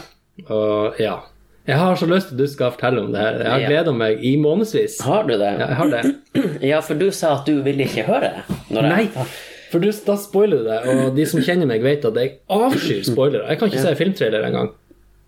Og 0.48 1.00
ja. 1.02 1.20
Jeg 1.68 1.78
har 1.82 1.96
så 2.00 2.08
lyst 2.08 2.30
til 2.30 2.36
at 2.38 2.40
du 2.40 2.48
skal 2.48 2.72
fortelle 2.72 3.02
om 3.04 3.12
det 3.12 3.20
her. 3.20 3.38
Jeg 3.44 3.52
har 3.52 3.60
Ja. 3.60 3.68
gleda 3.68 3.92
meg 3.92 4.24
i 4.24 4.36
månedsvis. 4.40 5.02
Har 5.04 5.24
du 5.28 5.34
det? 5.38 5.40
Ja, 5.60 5.68
jeg 5.68 5.76
har 5.76 5.90
det. 5.90 6.16
Ja, 6.72 6.80
for 6.82 6.94
du 6.96 7.10
sa 7.12 7.34
at 7.40 7.46
du 7.46 7.62
ville 7.66 7.84
ikke 7.84 8.06
høre 8.08 8.30
jeg 8.70 8.84
Nei, 8.84 9.08
for 9.72 9.80
du, 9.84 9.90
da 9.92 10.16
spoiler 10.16 10.58
du 10.62 10.64
det. 10.64 10.78
Og 10.88 11.16
de 11.18 11.26
som 11.28 11.42
kjenner 11.44 11.68
meg, 11.68 11.82
vet 11.84 12.06
at 12.08 12.16
jeg 12.16 12.38
avskyr 12.50 13.04
spoilere. 13.04 13.50
Jeg 13.50 13.60
kan 13.60 13.68
ikke 13.72 13.84
se 13.84 13.96
filmtrailer 14.00 14.46
engang. 14.48 14.70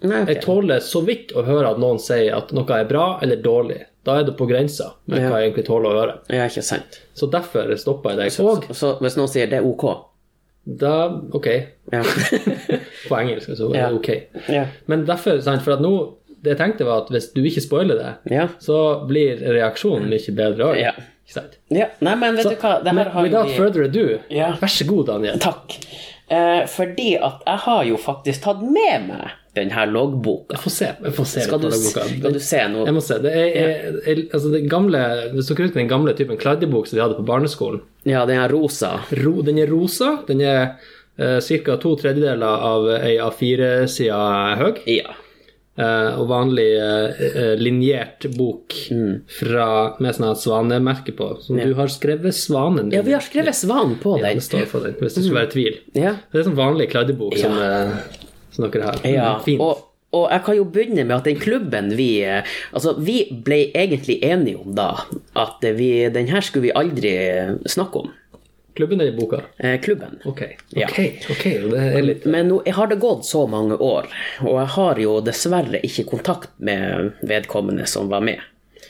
Okay. 0.01 0.25
Jeg 0.33 0.41
tåler 0.45 0.79
så 0.79 1.01
vidt 1.03 1.33
å 1.35 1.43
høre 1.43 1.73
at 1.73 1.79
noen 1.81 1.99
sier 1.99 2.31
at 2.37 2.53
noe 2.55 2.71
er 2.77 2.85
bra 2.87 3.19
eller 3.21 3.41
dårlig. 3.43 3.81
Da 4.07 4.15
er 4.21 4.23
det 4.29 4.37
på 4.39 4.47
grensa 4.47 4.93
med 5.11 5.19
Ja. 5.19 5.27
hva 5.29 5.41
jeg 5.41 5.49
egentlig 5.51 5.65
tåler 5.67 5.89
å 5.91 5.97
høre. 5.99 6.13
Ja, 6.31 6.45
ikke 6.47 6.63
sant. 6.63 7.01
Så 7.13 7.27
derfor 7.29 7.67
stoppa 7.75 8.13
jeg 8.15 8.17
deg. 8.21 8.31
Så, 8.31 8.45
Og 8.47 8.63
så 8.71 8.93
hvis 9.01 9.17
noen 9.19 9.27
sier 9.27 9.49
det 9.51 9.59
er 9.59 9.67
ok 9.67 10.05
da 10.69 11.09
Ok, 11.33 11.47
Ja. 11.91 12.03
på 13.09 13.15
engelsk, 13.19 13.49
så 13.57 13.73
er 13.73 13.75
Ja. 13.75 13.89
det 13.89 13.95
ok. 13.99 14.09
ja. 14.53 14.65
Men 14.87 15.03
derfor, 15.05 15.41
sant, 15.41 15.61
for 15.63 15.73
at 15.73 15.81
nå 15.81 16.13
Det 16.43 16.53
jeg 16.55 16.59
tenkte, 16.61 16.85
var 16.87 17.03
at 17.03 17.09
hvis 17.13 17.31
du 17.33 17.41
ikke 17.43 17.61
spoiler 17.65 17.97
det, 17.99 18.11
Ja. 18.31 18.47
så 18.59 19.05
blir 19.07 19.41
reaksjonen 19.43 20.09
mye 20.09 20.35
bedre 20.35 20.69
òg. 20.71 20.77
Ja. 20.81 20.93
Ikke 21.27 21.35
sant? 21.35 21.57
ja. 21.69 21.89
Nei, 22.01 22.15
men 22.15 22.35
vet 22.39 22.47
Så, 22.47 22.53
du 22.55 22.61
hva, 22.63 22.77
det 22.83 22.93
men 22.95 23.11
without 23.23 23.47
vi 23.51 23.57
further 23.57 23.83
ado, 23.89 24.05
Ja. 24.29 24.53
vær 24.61 24.71
så 24.71 24.87
god, 24.87 25.05
Daniel. 25.11 25.37
Takk. 25.39 25.75
Eh, 26.29 26.65
fordi 26.69 27.15
at 27.17 27.41
jeg 27.45 27.57
har 27.65 27.83
jo 27.89 27.97
faktisk 27.97 28.41
tatt 28.43 28.61
med 28.61 29.07
meg 29.07 29.31
den 29.55 29.71
her 29.73 29.87
loggboka. 29.89 30.57
Få 30.61 30.69
se. 30.69 30.91
Jeg 31.03 31.13
får 31.17 31.25
se 31.25 31.41
Skal 31.41 31.59
du, 31.59 31.71
skal 31.71 32.33
du 32.33 32.39
se 32.39 32.59
noe? 32.69 32.85
Jeg 32.85 32.93
må 32.93 33.01
se. 33.01 33.17
Det 33.23 33.31
er, 33.33 33.47
er, 33.49 33.97
jeg, 34.05 34.27
altså 34.33 34.51
det 34.53 34.61
gamle, 34.69 35.01
Hvis 35.33 35.49
dere 35.49 35.65
husker 35.65 35.79
den 35.81 35.89
gamle 35.89 36.13
typen 36.15 36.37
kladdebok 36.37 36.87
som 36.87 36.97
vi 36.99 37.01
hadde 37.03 37.17
på 37.17 37.25
barneskolen 37.25 37.81
Ja, 38.05 38.25
den 38.29 38.37
er 38.39 38.49
rosa. 38.53 38.99
Ro, 39.23 39.41
Den 39.41 39.57
er 39.57 39.67
rosa. 39.73 40.19
Den 40.29 40.41
er 40.45 40.77
uh, 41.19 41.39
ca. 41.41 41.77
to 41.81 41.95
tredjedeler 41.99 42.45
av 42.69 42.87
ei 43.01 43.17
A4-side 43.17 44.57
høy. 44.61 44.77
Ja. 44.87 45.17
Eh, 45.79 46.19
og 46.19 46.29
vanlig 46.29 46.67
eh, 46.77 47.53
linjert 47.59 48.27
bok 48.35 48.75
fra, 49.39 49.67
med 50.03 50.17
sånn 50.17 50.37
svanemerke 50.39 51.15
på. 51.17 51.31
Som 51.45 51.59
du 51.61 51.73
har 51.77 51.91
skrevet 51.93 52.35
svanen 52.37 52.89
din. 52.89 52.99
ja, 52.99 53.05
vi 53.05 53.15
har 53.17 53.25
skrevet 53.25 53.57
svan 53.57 53.97
på 54.01 54.17
den. 54.19 54.27
Ja, 54.27 54.39
det 54.39 54.47
står 54.47 54.65
for 54.71 54.85
den, 54.87 54.97
hvis 54.99 55.17
det 55.17 55.25
skulle 55.25 55.43
være 55.43 55.53
tvil. 55.55 55.83
Ja. 55.97 56.15
Det 56.31 56.41
er 56.41 56.49
sånn 56.49 56.59
vanlig 56.59 56.89
kladdebok 56.93 57.37
som, 57.39 57.55
eh, 57.63 58.25
som 58.55 58.67
dere 58.67 58.91
har. 58.91 59.05
Ja, 59.07 59.37
Fint. 59.45 59.61
og 59.63 59.85
og 60.09 60.31
jeg 60.33 60.41
kan 60.41 60.55
jo 60.57 60.63
begynne 60.73 61.03
med 61.05 61.19
at 61.19 61.27
den 61.29 61.37
klubben 61.37 61.91
vi 61.93 62.23
eh, 62.25 62.41
Altså, 62.73 62.95
vi 62.97 63.27
ble 63.45 63.59
egentlig 63.77 64.15
enige 64.25 64.57
om 64.57 64.73
da 64.73 64.87
at 65.37 65.61
vi, 65.77 66.09
den 66.09 66.31
her 66.31 66.41
skulle 66.41 66.69
vi 66.69 66.73
aldri 66.73 67.11
snakke 67.69 68.01
om. 68.01 68.09
Klubben 68.79 69.01
eller 69.01 69.11
boka? 69.11 69.41
Eh, 69.57 69.81
klubben. 69.81 70.19
Ok. 70.25 70.41
Ja. 70.69 70.87
Ok, 70.87 70.99
ok, 71.29 71.43
det 71.43 71.77
er 71.97 72.01
litt 72.01 72.25
Men 72.25 72.47
nå 72.47 72.61
har 72.71 72.87
det 72.87 72.95
gått 72.95 73.25
så 73.27 73.41
mange 73.51 73.75
år, 73.75 74.05
og 74.39 74.53
jeg 74.55 74.69
har 74.75 74.99
jo 75.03 75.17
dessverre 75.19 75.81
ikke 75.83 76.05
kontakt 76.07 76.53
med 76.63 77.11
vedkommende 77.27 77.83
som 77.91 78.07
var 78.07 78.23
med. 78.23 78.39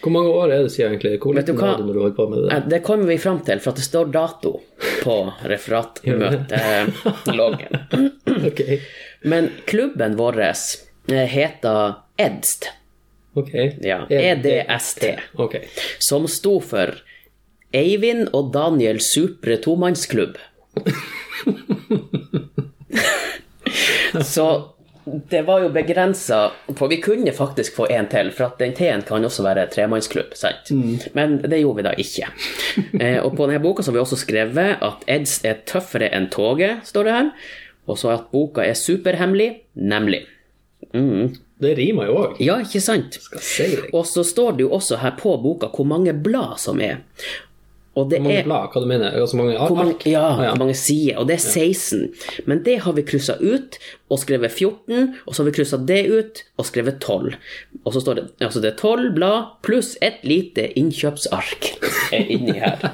Hvor 0.03 0.13
mange 0.13 0.29
år 0.29 0.53
er 0.53 0.61
det 0.67 0.71
siden 0.75 0.93
egentlig? 0.93 1.17
Hvor 1.23 1.33
liten 1.33 1.57
var 1.57 1.81
du 1.81 1.87
når 1.87 1.93
du 1.97 2.01
holdt 2.03 2.15
på 2.19 2.27
med 2.29 2.43
det? 2.43 2.51
Eh, 2.53 2.67
Det 2.75 2.81
kommer 2.85 3.09
vi 3.09 3.17
fram 3.17 3.39
til, 3.49 3.57
for 3.65 3.71
at 3.73 3.81
det 3.81 3.87
står 3.87 4.05
dato 4.13 4.53
på 5.01 5.17
referatmøteloggen. 5.55 7.81
okay. 8.51 8.77
Men 9.25 9.49
klubben 9.65 10.19
vår 10.21 10.37
eh, 10.45 11.25
heter 11.33 11.93
EDST, 12.17 12.69
ok. 13.33 13.53
ja, 13.81 14.03
EDST, 14.09 15.03
Ok. 15.33 15.57
som 15.97 16.27
sto 16.29 16.59
for 16.61 16.93
Eivind 17.75 18.29
og 18.33 18.53
Daniel 18.53 18.99
Supre 19.03 19.57
tomannsklubb. 19.61 20.37
Så 24.25 24.45
det 25.29 25.41
var 25.41 25.63
jo 25.63 25.69
begrensa 25.73 26.51
For 26.77 26.89
vi 26.91 26.99
kunne 27.01 27.31
faktisk 27.33 27.75
få 27.75 27.87
en 27.93 28.07
til, 28.11 28.31
for 28.35 28.51
at 28.51 28.59
den 28.61 28.75
T-en 28.77 29.01
kan 29.05 29.25
også 29.25 29.45
være 29.45 29.67
tremannsklubb. 29.73 30.35
sant? 30.37 30.69
Men 31.13 31.39
det 31.41 31.61
gjorde 31.61 31.81
vi 31.81 31.87
da 31.87 31.93
ikke. 31.97 32.29
Eh, 32.99 33.17
og 33.23 33.35
på 33.37 33.47
denne 33.47 33.61
boka 33.63 33.83
så 33.83 33.91
har 33.91 33.99
vi 33.99 34.03
også 34.03 34.19
skrevet 34.21 34.77
at 34.85 35.05
EDS 35.07 35.39
er 35.45 35.63
tøffere 35.69 36.11
enn 36.13 36.29
toget, 36.33 36.85
står 36.89 37.07
det 37.07 37.15
her. 37.17 37.31
Og 37.89 37.97
så 37.97 38.13
at 38.13 38.29
boka 38.33 38.61
er 38.65 38.77
superhemmelig, 38.77 39.49
nemlig. 39.73 40.25
Det 41.59 41.73
rimer 41.77 42.07
jo 42.07 42.17
òg. 42.21 42.37
Ja, 42.43 42.59
ikke 42.63 42.81
sant? 42.81 43.17
Og 43.93 44.05
så 44.07 44.23
står 44.23 44.57
det 44.57 44.67
jo 44.67 44.71
også 44.77 45.01
her 45.01 45.17
på 45.19 45.33
boka 45.41 45.67
hvor 45.73 45.87
mange 45.89 46.13
blad 46.13 46.59
som 46.61 46.79
er. 46.81 47.01
Og 47.99 48.09
det 48.11 48.19
Hvor 48.21 48.29
mange 48.29 48.39
er 48.39 48.47
blad? 48.47 48.67
Hva 48.73 48.81
du 48.83 48.87
mener 48.89 49.15
Altså 49.19 49.39
mange 49.39 49.55
ark? 49.57 49.71
hvor 49.71 49.79
mange, 49.79 49.95
ja, 50.07 50.25
Ah, 50.29 50.43
ja. 50.45 50.53
mange 50.59 50.75
sider, 50.77 51.17
og 51.19 51.27
det 51.29 51.35
er 51.35 51.43
16. 51.43 52.13
Men 52.45 52.63
det 52.63 52.77
har 52.85 52.93
vi 52.95 53.03
kryssa 53.07 53.35
ut 53.39 53.77
og 54.09 54.19
skrevet 54.21 54.51
14, 54.51 55.15
og 55.25 55.33
så 55.35 55.43
har 55.43 55.49
vi 55.49 55.55
kryssa 55.57 55.79
det 55.91 55.99
ut 56.07 56.43
og 56.57 56.67
skrevet 56.69 56.99
12. 56.99 57.35
Og 57.83 57.93
så 57.93 58.03
står 58.03 58.19
det 58.19 58.25
altså 58.45 58.61
det 58.63 58.73
er 58.73 58.77
12 58.77 59.13
blad 59.17 59.51
pluss 59.65 59.95
et 60.05 60.21
lite 60.23 60.69
innkjøpsark 60.79 61.71
er 62.15 62.29
inni 62.29 62.57
her. 62.59 62.89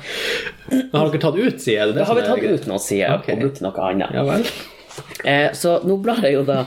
Men 0.70 0.96
har 0.96 1.12
dere 1.12 1.22
tatt 1.28 1.40
ut, 1.40 1.62
sider? 1.62 1.92
Det 1.94 2.02
det 2.02 2.08
har 2.10 2.20
vi 2.20 2.28
tatt 2.28 2.44
ut 2.44 2.70
noen 2.72 2.84
sider 2.84 3.20
okay. 3.20 3.36
og 3.36 3.46
brukt 3.46 3.62
noe 3.66 3.90
annet. 3.90 4.16
Ja. 4.16 4.40
Eh, 5.26 5.50
så 5.54 5.80
nå 5.84 5.98
blar 6.04 6.24
jeg 6.24 6.38
jo 6.38 6.46
da 6.48 6.66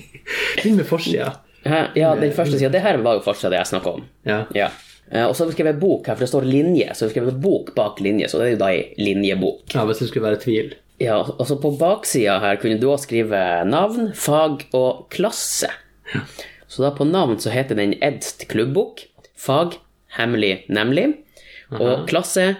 Inn 0.66 0.78
med 0.78 0.86
forsida. 0.88 1.34
Ja, 1.66 2.14
den 2.16 2.32
første 2.32 2.58
sida. 2.58 2.70
Det 2.72 2.80
her 2.84 2.98
var 3.04 3.18
jo 3.18 3.24
forsida 3.24 3.50
det 3.52 3.60
jeg 3.60 3.72
snakka 3.74 3.96
om. 3.98 4.04
Ja. 4.26 4.44
Ja. 4.56 4.70
Eh, 5.12 5.24
Og 5.26 5.36
så 5.36 5.44
har 5.44 5.50
vi 5.52 5.56
skrevet 5.56 5.78
bok 5.80 6.06
her, 6.08 6.14
for 6.16 6.24
det 6.24 6.28
står 6.32 6.46
linje. 6.50 6.88
Så 6.94 7.04
vi 7.04 7.08
har 7.08 7.14
skrevet 7.14 7.40
bok 7.40 7.74
bak 7.76 8.00
linje, 8.00 8.28
så 8.28 8.38
det 8.38 8.46
er 8.46 8.50
jo 8.56 8.58
da 8.64 8.70
ei 8.74 8.94
linjebok. 8.98 9.62
ja, 9.74 9.84
hvis 9.86 9.98
det 10.02 10.08
skulle 10.10 10.26
være 10.30 10.40
tvil. 10.42 10.74
Ja, 11.00 11.18
og 11.20 11.46
så 11.46 11.58
på 11.60 11.74
baksida 11.78 12.38
her 12.40 12.56
kunne 12.56 12.78
du 12.80 12.88
også 12.90 13.04
skrive 13.10 13.64
navn, 13.68 14.12
fag 14.16 14.64
og 14.74 15.08
klasse. 15.12 15.68
Så 16.68 16.82
da 16.82 16.90
på 16.96 17.04
navn 17.04 17.36
så 17.38 17.50
heter 17.52 17.76
den 17.76 17.94
Edst 18.02 18.46
klubbbok. 18.48 19.04
Fag 19.36 19.76
hemmelig, 20.16 20.64
nemlig. 20.68 21.10
Og 21.70 22.06
klasse 22.08 22.56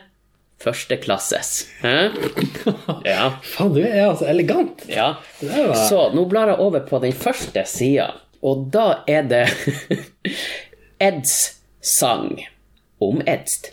førsteklasses. 0.60 1.66
Hæ? 1.82 2.10
Ja. 3.06 3.30
Faen, 3.42 3.72
du 3.74 3.80
er 3.80 4.08
altså 4.10 4.26
elegant. 4.28 4.84
ja. 4.88 5.14
Var 5.40 5.74
Så 5.88 6.10
nå 6.14 6.24
blar 6.28 6.48
jeg 6.52 6.58
over 6.60 6.80
på 6.88 6.98
den 7.02 7.12
første 7.12 7.62
sida, 7.66 8.10
og 8.42 8.68
da 8.72 9.02
er 9.08 9.22
det 9.22 9.44
Eds 11.00 11.55
sang 11.86 12.34
om 13.00 13.22
Edst. 13.26 13.72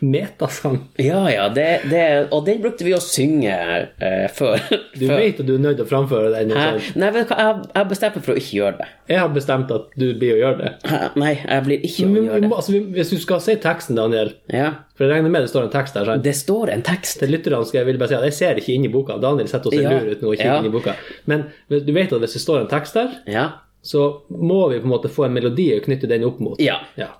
metasang. 0.00 0.78
Ja, 0.96 1.30
ja, 1.30 1.48
det, 1.48 1.80
det, 1.90 2.02
og 2.34 2.44
den 2.46 2.60
brukte 2.62 2.84
vi 2.84 2.92
å 2.96 3.00
synge 3.02 3.54
uh, 4.02 4.26
før. 4.34 4.60
Du 5.00 5.06
vet 5.08 5.38
at 5.40 5.46
du 5.48 5.54
er 5.54 5.62
nødt 5.62 5.78
til 5.78 5.86
å 5.86 5.88
framføre 5.88 6.32
den. 6.34 6.50
sånn. 6.52 6.98
Nei, 7.00 7.10
vet 7.14 7.28
du 7.30 7.34
hva, 7.34 7.44
jeg 7.46 7.70
jeg 7.70 7.78
har 7.80 7.88
bestemt 7.92 8.18
meg 8.18 8.26
for 8.26 8.34
å 8.34 8.40
ikke 8.40 8.56
gjøre 8.58 8.74
det. 8.80 8.88
Jeg 9.12 9.20
har 9.22 9.30
bestemt 9.36 9.72
at 9.76 9.94
du 10.02 10.06
blir 10.20 10.34
å 10.34 10.40
gjøre 10.42 10.58
det. 10.60 10.72
Uh, 10.90 11.06
Nei, 11.22 11.32
jeg 11.38 11.66
blir 11.68 11.86
ikke 11.88 12.08
å 12.10 12.24
gjøre 12.26 12.42
det. 12.44 12.50
altså, 12.58 12.82
hvis 12.98 13.14
du 13.14 13.16
skal 13.22 13.42
si 13.44 13.56
teksten, 13.62 13.98
Daniel 13.98 14.32
Ja, 14.52 14.68
For 14.98 15.06
jeg 15.06 15.14
regner 15.16 15.32
med 15.32 15.46
det 15.46 15.52
står 15.54 15.68
en 15.68 15.72
tekst 15.74 15.96
der. 15.96 16.10
sant? 16.10 16.26
Det 16.26 16.36
står 16.36 16.74
en 16.74 16.84
tekst. 16.86 17.20
Til 17.22 17.32
lytterne 17.36 17.62
skal 17.68 17.82
jeg 17.82 17.90
vil 17.92 18.02
bare 18.02 18.12
si 18.12 18.18
at 18.20 18.28
jeg 18.28 18.38
ser 18.42 18.60
ikke 18.60 18.74
inn 18.76 18.86
i 18.88 18.92
boka. 18.92 19.16
Daniel 19.22 19.48
sitter 19.50 19.70
og 19.72 19.78
ser 19.78 19.86
Ja. 19.88 19.96
lur 19.96 20.12
ut 20.12 20.22
nå 20.26 20.34
og 20.34 20.36
kikker 20.36 20.52
Ja. 20.52 20.58
inn 20.60 20.68
i 20.70 20.74
boka. 20.74 20.96
Men 21.30 21.46
du 21.70 21.92
vet 21.96 22.12
at 22.12 22.20
hvis 22.26 22.36
det 22.36 22.42
står 22.44 22.64
en 22.66 22.70
tekst 22.74 22.94
der, 22.98 23.14
Ja. 23.30 23.48
Så 23.82 24.22
må 24.28 24.68
vi 24.68 24.80
på 24.80 24.88
en 24.88 24.92
måte 24.92 25.08
få 25.12 25.24
en 25.26 25.34
melodi 25.34 25.70
og 25.76 25.84
knytte 25.86 26.08
den 26.10 26.24
opp 26.28 26.40
mot. 26.44 26.60
ja. 26.60 26.80
Ja. 27.00 27.14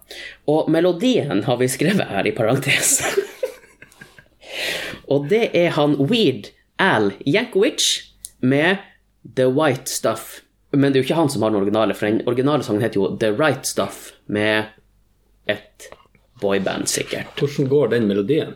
Og 0.51 0.69
melodien 0.71 1.45
har 1.47 1.57
vi 1.61 1.69
skrevet 1.71 2.11
her 2.11 2.27
i 2.27 2.35
parentes. 2.37 3.01
og 5.13 5.29
det 5.31 5.51
er 5.57 5.71
han 5.77 5.97
Weird 6.01 6.51
Al 6.81 7.13
Yankovic 7.27 7.87
med 8.41 8.83
The 9.37 9.47
White 9.49 9.91
Stuff. 9.91 10.41
Men 10.73 10.93
det 10.93 10.99
er 10.99 11.03
jo 11.03 11.09
ikke 11.09 11.19
han 11.19 11.31
som 11.33 11.43
har 11.43 11.53
den 11.53 11.61
originale, 11.63 11.95
for 11.95 12.07
den 12.07 12.23
originale 12.31 12.67
sangen 12.67 12.83
heter 12.85 13.01
jo 13.01 13.09
The 13.21 13.33
Right 13.35 13.67
Stuff 13.67 14.13
med 14.27 14.71
et 15.51 15.89
boyband, 16.41 16.89
sikkert. 16.89 17.33
Hvordan 17.39 17.69
går 17.69 17.95
den 17.95 18.07
melodien? 18.11 18.55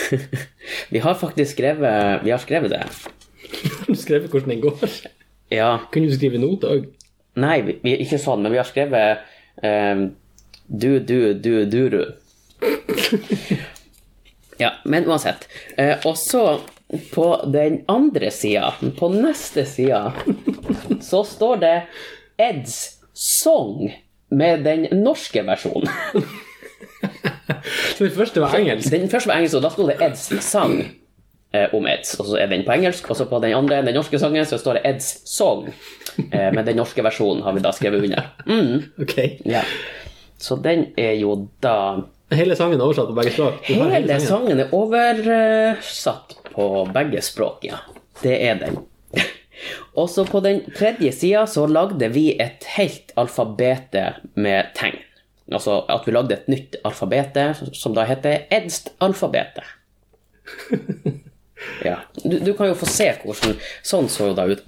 Vi 0.92 1.02
har 1.02 1.14
faktisk 1.14 1.52
skrevet, 1.52 2.20
vi 2.24 2.30
har 2.30 2.38
skrevet 2.38 2.70
det. 2.70 2.84
Skrevet 4.02 4.30
hvordan 4.30 4.54
den 4.54 4.62
går? 4.62 4.94
Ja. 5.52 5.70
Kunne 5.92 6.08
du 6.08 6.16
skrive 6.16 6.40
noter 6.40 6.76
òg? 6.76 6.88
Nei, 7.42 7.58
vi, 7.64 7.96
ikke 8.04 8.20
sånn, 8.20 8.42
men 8.44 8.52
vi 8.52 8.60
har 8.60 8.68
skrevet 8.68 9.22
um, 9.64 10.10
du, 10.66 11.00
du, 11.00 11.32
du, 11.34 11.64
duru. 11.68 12.04
ja, 14.62 14.72
men 14.84 15.08
uansett. 15.08 15.48
Eh, 15.76 15.96
og 16.08 16.16
så 16.20 16.60
på 17.12 17.26
den 17.52 17.82
andre 17.92 18.30
sida, 18.32 18.72
på 18.98 19.08
neste 19.12 19.64
sida, 19.68 20.12
så 21.08 21.24
står 21.24 21.62
det 21.64 21.76
Eds 22.40 22.78
Song 23.12 23.90
med 24.32 24.64
den 24.64 24.88
norske 25.02 25.44
versjonen. 25.44 25.88
Så 27.96 28.06
den 28.06 28.14
første 28.14 28.40
var 28.42 28.54
engelsk. 28.56 28.90
Den 28.90 29.10
første 29.10 29.28
var 29.28 29.38
engelsk, 29.38 29.58
og 29.58 29.62
da 29.62 29.70
sto 29.70 29.84
det 29.86 29.98
Eds 30.02 30.22
sang 30.42 30.72
om 31.72 31.86
Eds. 31.86 32.14
Og 32.20 32.28
så 32.30 32.38
er 32.40 32.50
den 32.52 32.64
på 32.66 32.74
engelsk, 32.74 33.10
og 33.10 33.18
så 33.18 33.26
på 33.28 33.40
den 33.42 33.54
andre, 33.56 33.82
den 33.84 33.96
norske 33.96 34.20
sangen, 34.20 34.46
så 34.48 34.58
står 34.60 34.78
det 34.78 34.84
Eds 34.92 35.10
Song. 35.28 35.66
Eh, 36.30 36.48
men 36.52 36.64
den 36.66 36.78
norske 36.80 37.04
versjonen 37.04 37.42
har 37.44 37.56
vi 37.56 37.64
da 37.64 37.72
skrevet 37.76 38.04
under. 38.08 38.30
Mm. 38.46 38.82
Ok. 39.04 39.16
Ja. 39.48 39.64
Så 40.42 40.56
den 40.62 40.90
er 40.98 41.14
jo 41.20 41.48
da 41.62 41.76
Hele 42.32 42.56
sangen 42.56 42.80
er 42.80 42.86
oversatt 42.86 43.10
på 43.10 43.16
begge 43.18 43.34
språk? 43.34 43.58
Hele, 43.66 43.90
Hele 43.92 44.14
sangen 44.24 44.60
er 44.62 44.70
oversatt 44.72 46.32
på 46.54 46.68
begge 46.94 47.20
språk, 47.20 47.66
ja. 47.68 47.82
Det 48.22 48.38
er 48.48 48.56
den. 48.62 48.78
Og 50.00 50.08
så 50.08 50.24
på 50.24 50.40
den 50.40 50.62
tredje 50.72 51.12
sida 51.12 51.44
så 51.44 51.66
lagde 51.68 52.08
vi 52.14 52.30
et 52.40 52.64
helt 52.78 53.12
alfabete 53.20 54.14
med 54.32 54.72
tegn. 54.78 54.96
Altså 55.52 55.82
at 55.92 56.08
vi 56.08 56.16
lagde 56.16 56.38
et 56.38 56.48
nytt 56.48 56.80
alfabete 56.88 57.50
som 57.76 57.92
da 57.92 58.06
heter 58.08 58.46
Edst-alfabetet. 58.48 59.68
Ja. 61.86 61.98
Du, 62.22 62.38
du 62.38 62.52
kan 62.58 62.70
jo 62.70 62.78
få 62.78 62.88
se 62.90 63.08
hvordan 63.22 63.58
Sånn 63.86 64.08
så 64.12 64.30
jo 64.30 64.38
da 64.38 64.46
ut 64.50 64.62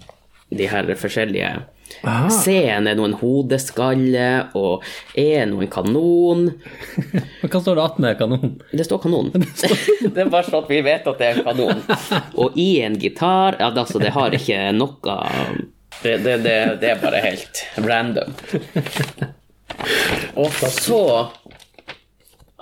de 0.55 0.67
her 0.71 0.91
forskjellige 0.99 1.55
Ah. 2.03 2.29
C-en 2.29 2.89
er 2.89 2.97
noen 2.99 3.15
hodeskalle, 3.17 4.49
og 4.59 4.85
E 5.17 5.45
noen 5.49 5.71
kanon. 5.73 6.49
Hva 7.45 7.61
står 7.61 7.79
det 7.79 7.85
attmed 7.85 8.19
kanon? 8.21 8.57
Det 8.73 8.87
står 8.89 9.03
kanon. 9.05 9.31
det 10.15 10.25
er 10.25 10.33
bare 10.33 10.45
sånn 10.49 10.65
at 10.65 10.73
vi 10.73 10.81
vet 10.85 11.07
at 11.09 11.21
det 11.21 11.31
er 11.31 11.39
en 11.39 11.47
kanon. 11.49 11.85
Og 12.41 12.59
i 12.61 12.69
en 12.85 12.99
gitar 13.01 13.59
ja, 13.61 13.71
altså, 13.71 14.03
Det 14.03 14.13
har 14.17 14.37
ikke 14.37 14.67
noe 14.77 15.17
det, 16.03 16.19
det, 16.25 16.39
det, 16.45 16.57
det 16.83 16.91
er 16.91 17.01
bare 17.01 17.23
helt 17.23 17.63
random. 17.81 18.35
Og 20.43 20.51
så 20.75 21.01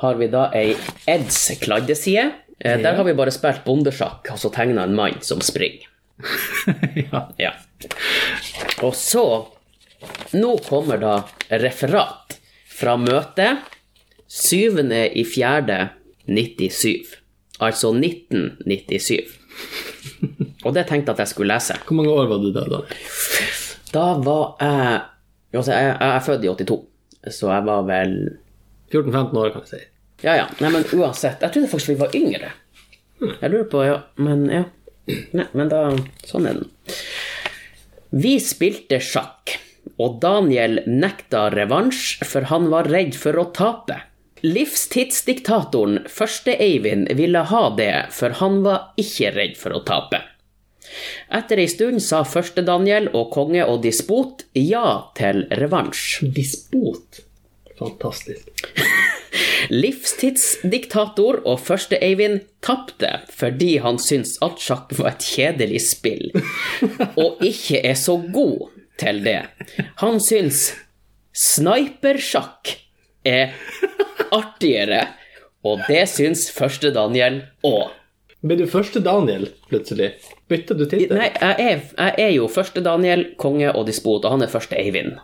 har 0.02 0.18
vi 0.20 0.28
da 0.30 0.44
ei 0.58 0.74
Eds 1.08 1.40
kladdeside. 1.62 2.28
Eh, 2.64 2.78
Der 2.82 2.94
har 2.94 3.04
vi 3.04 3.14
bare 3.18 3.32
spilt 3.34 3.64
bondesjakk 3.66 4.30
og 4.32 4.38
så 4.38 4.50
tegna 4.54 4.84
en 4.86 4.94
mann 4.98 5.18
som 5.26 5.40
springer. 5.44 5.88
ja. 7.12 7.24
Ja. 7.40 7.52
Og 8.82 8.94
så 8.98 9.24
Nå 10.34 10.56
kommer 10.66 10.98
da 10.98 11.12
referat 11.62 12.36
fra 12.66 12.96
møtet 12.98 13.60
7. 14.26 14.80
i 15.14 15.22
4. 15.28 15.76
97. 16.26 17.12
Altså 17.62 17.92
1997. 17.94 19.30
Og 20.66 20.74
det 20.74 20.86
tenkte 20.88 21.12
jeg 21.12 21.14
at 21.14 21.22
jeg 21.22 21.30
skulle 21.30 21.54
lese. 21.54 21.76
Hvor 21.86 21.98
mange 22.00 22.10
år 22.10 22.26
var 22.32 22.42
du 22.42 22.48
da? 22.54 22.64
da? 22.72 22.80
Da 23.94 24.06
var 24.26 24.44
jeg 24.62 25.00
Altså, 25.52 25.72
jeg, 25.76 25.96
jeg 26.00 26.08
er 26.16 26.22
født 26.24 26.44
i 26.46 26.48
82, 26.48 26.78
så 27.36 27.50
jeg 27.52 27.64
var 27.66 27.82
vel 27.84 28.12
14-15 28.88 29.36
år, 29.36 29.50
kan 29.52 29.66
jeg 29.66 29.68
si. 29.68 29.80
Ja, 30.22 30.36
ja. 30.36 30.46
Nei, 30.62 30.70
men 30.70 30.86
uansett. 30.92 31.42
Jeg 31.42 31.54
trodde 31.54 31.70
faktisk 31.72 31.94
vi 31.94 32.00
var 32.02 32.14
yngre. 32.16 32.52
Jeg 33.22 33.50
lurer 33.50 33.68
på 33.70 33.82
Ja, 33.86 33.98
men 34.22 34.46
ja. 34.50 34.64
Nei, 35.34 35.46
men 35.52 35.70
da 35.70 35.82
Sånn 36.26 36.46
er 36.46 36.60
den. 36.60 36.70
Vi 38.12 38.36
spilte 38.44 39.00
sjakk, 39.02 39.54
og 39.96 40.20
Daniel 40.22 40.82
nekta 40.86 41.46
revansj, 41.54 42.20
for 42.28 42.46
han 42.52 42.68
var 42.70 42.90
redd 42.92 43.16
for 43.18 43.38
å 43.40 43.46
tape. 43.56 43.96
Livstidsdiktatoren 44.42 46.02
Første 46.10 46.54
Eivind 46.58 47.08
ville 47.18 47.44
ha 47.48 47.62
det, 47.78 47.94
for 48.14 48.34
han 48.42 48.60
var 48.66 48.92
ikke 49.00 49.32
redd 49.36 49.56
for 49.58 49.78
å 49.78 49.82
tape. 49.86 50.20
Etter 51.32 51.62
ei 51.62 51.70
stund 51.70 52.02
sa 52.04 52.20
Første 52.28 52.64
Daniel 52.66 53.08
og 53.14 53.30
konge 53.34 53.64
og 53.64 53.80
dispot 53.86 54.44
ja 54.58 55.08
til 55.18 55.46
revansj. 55.62 56.26
Dispot. 56.36 57.22
Fantastisk. 57.78 58.50
Livstidsdiktator 59.72 61.40
og 61.48 61.60
første 61.64 61.98
Eivind 62.04 62.42
tapte 62.64 63.14
fordi 63.32 63.76
han 63.84 64.00
syntes 64.02 64.36
at 64.44 64.60
sjakk 64.60 64.92
var 64.98 65.14
et 65.14 65.24
kjedelig 65.24 65.80
spill, 65.86 66.28
og 67.16 67.42
ikke 67.44 67.80
er 67.80 67.96
så 67.98 68.18
god 68.34 68.68
til 69.00 69.22
det. 69.24 69.40
Han 70.02 70.20
syns 70.22 70.68
snipersjakk 71.32 72.76
er 73.24 73.56
artigere, 74.34 75.06
og 75.64 75.82
det 75.88 76.04
syns 76.10 76.48
første 76.52 76.92
Daniel 76.94 77.42
òg. 77.66 77.90
Ble 78.42 78.56
du 78.58 78.64
første 78.66 78.98
Daniel 78.98 79.46
plutselig? 79.70 80.16
Bytta 80.50 80.74
du 80.74 80.82
tittel? 80.82 81.14
Nei, 81.14 81.28
jeg 81.30 81.54
er, 81.62 81.82
jeg 81.94 82.14
er 82.24 82.32
jo 82.34 82.48
første 82.50 82.82
Daniel, 82.82 83.28
konge 83.38 83.70
og 83.70 83.86
dispot, 83.86 84.26
og 84.26 84.34
han 84.34 84.42
er 84.42 84.50
første 84.50 84.74
Eivind. 84.80 85.14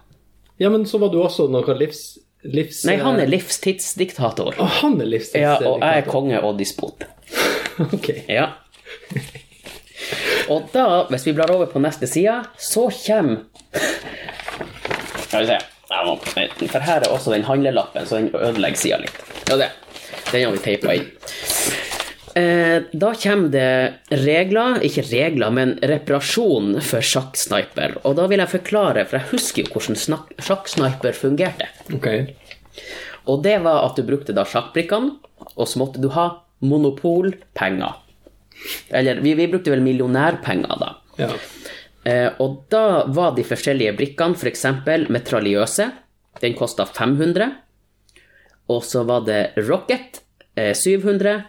Ja, 0.62 0.70
men 0.70 0.86
så 0.86 1.00
var 1.02 1.10
du 1.10 1.18
også 1.22 1.48
noe 1.50 1.74
livs... 1.78 2.20
livs 2.46 2.84
Nei, 2.86 2.96
han 3.02 3.18
er 3.20 3.30
livstidsdiktator. 3.30 4.58
Å, 4.58 4.68
han 4.80 4.98
er 5.02 5.10
livstidsdiktator. 5.10 5.66
Ja, 5.66 5.74
og 5.74 5.82
jeg 5.82 6.04
er 6.04 6.10
konge 6.10 6.42
og 6.44 6.58
dispot. 6.60 7.06
Ok. 7.78 8.08
Ja. 8.26 8.48
Og 10.50 10.64
da, 10.72 11.04
hvis 11.12 11.28
vi 11.28 11.34
blar 11.36 11.52
over 11.54 11.68
på 11.70 11.78
neste 11.78 12.08
side, 12.10 12.40
så 12.58 12.88
kommer 12.90 13.44
Skal 15.28 15.44
vi 15.44 15.52
se. 15.52 15.58
For 16.72 16.82
her 16.82 17.04
er 17.04 17.12
også 17.12 17.32
den 17.36 17.46
handlelappen, 17.46 18.08
så 18.08 18.18
den 18.18 18.32
ødelegger 18.34 18.80
sida 18.82 18.98
litt. 19.04 19.20
Ja, 19.48 19.60
det. 19.60 19.70
Den 20.32 20.48
har 20.48 20.56
vi 20.56 20.64
teipa 20.64 20.96
inn. 20.98 21.06
Eh, 22.38 22.82
Da 22.92 23.12
kommer 23.18 23.48
det 23.50 23.94
regler, 24.14 24.78
ikke 24.86 25.04
regler, 25.10 25.50
men 25.54 25.76
reparasjon 25.82 26.76
for 26.84 27.04
sjakksniper. 27.04 27.98
Og 28.04 28.16
da 28.18 28.26
vil 28.30 28.42
jeg 28.42 28.52
forklare, 28.54 29.06
for 29.08 29.18
jeg 29.18 29.30
husker 29.32 29.64
jo 29.64 29.72
hvordan 29.74 30.20
sjakksniper 30.46 31.16
fungerte. 31.16 31.70
Okay. 31.98 32.28
Og 33.28 33.42
det 33.44 33.58
var 33.64 33.84
at 33.88 33.98
du 33.98 34.06
brukte 34.06 34.36
da 34.36 34.44
sjakkbrikkene, 34.48 35.16
og 35.54 35.66
så 35.68 35.80
måtte 35.82 36.02
du 36.02 36.08
ha 36.14 36.28
monopolpenger. 36.64 37.98
Eller 38.90 39.20
vi, 39.22 39.34
vi 39.38 39.46
brukte 39.50 39.72
vel 39.72 39.84
millionærpenger, 39.84 40.78
da. 40.80 40.94
Ja. 41.18 41.30
Eh, 42.08 42.30
og 42.42 42.64
da 42.72 43.04
var 43.14 43.34
de 43.36 43.44
forskjellige 43.46 43.94
brikkene 43.98 44.38
f.eks. 44.38 44.64
metraljøse. 45.10 45.90
Den 46.42 46.54
kosta 46.58 46.86
500. 46.86 47.50
Og 48.70 48.84
så 48.84 49.02
var 49.08 49.24
det 49.26 49.40
Rocket 49.68 50.22
eh, 50.54 50.74
700. 50.76 51.42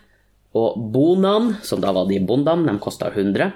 Og 0.57 0.79
Bonan, 0.93 1.55
som 1.63 1.81
da 1.81 1.91
var 1.93 2.07
de 2.09 2.19
bondene, 2.25 2.71
de 2.71 2.81
kosta 2.81 3.11
100. 3.13 3.51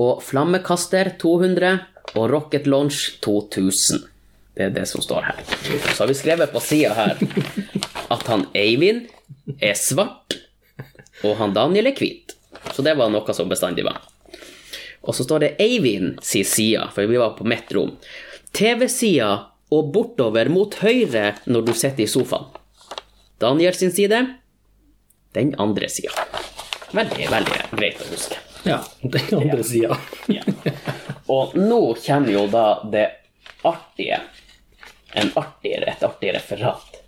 Og 0.00 0.22
Flammekaster 0.24 1.14
200. 1.20 1.80
Og 2.16 2.30
Rocket 2.32 2.66
Launch 2.66 3.18
2000. 3.24 4.06
Det 4.56 4.66
er 4.66 4.72
det 4.74 4.86
som 4.88 5.02
står 5.04 5.28
her. 5.28 5.42
Så 5.94 6.02
har 6.02 6.08
vi 6.10 6.16
skrevet 6.18 6.52
på 6.52 6.62
sida 6.64 6.94
her 6.96 7.20
at 8.10 8.26
han 8.26 8.48
Eivind 8.56 9.06
er 9.62 9.76
svart, 9.78 10.34
og 11.22 11.36
han 11.38 11.54
Daniel 11.54 11.90
er 11.92 11.96
hvit. 11.96 12.34
Så 12.74 12.82
det 12.84 12.96
var 12.98 13.12
noe 13.12 13.36
som 13.36 13.48
bestandig 13.48 13.86
var. 13.86 14.00
Og 15.06 15.14
så 15.16 15.24
står 15.24 15.44
det 15.44 15.52
Eivind 15.62 16.18
si 16.26 16.42
side, 16.44 16.82
for 16.94 17.08
vi 17.08 17.20
var 17.20 17.36
på 17.38 17.46
mitt 17.48 17.70
rom. 17.72 17.94
TV-sida 18.56 19.30
og 19.70 19.92
bortover 19.94 20.50
mot 20.50 20.74
høyre 20.82 21.36
når 21.46 21.68
du 21.68 21.72
sitter 21.72 22.04
i 22.04 22.10
sofaen. 22.10 22.50
Daniel 23.40 23.76
sin 23.76 23.94
side, 23.94 24.18
den 25.36 25.54
andre 25.62 25.88
sida. 25.92 26.12
Veldig, 26.92 27.26
veldig 27.30 27.58
greit 27.78 28.00
å 28.02 28.08
huske. 28.10 28.38
ja. 28.66 28.80
Den 29.02 29.28
andre 29.40 29.64
sida. 29.64 29.96
Ja. 30.28 30.42
Og 31.30 31.54
nå 31.54 31.80
kommer 32.02 32.32
jo 32.34 32.46
da 32.50 32.64
det 32.90 33.06
artige. 33.66 34.18
En 35.14 35.30
artigere, 35.38 35.90
et 35.92 36.02
artig 36.06 36.32
referat. 36.34 36.98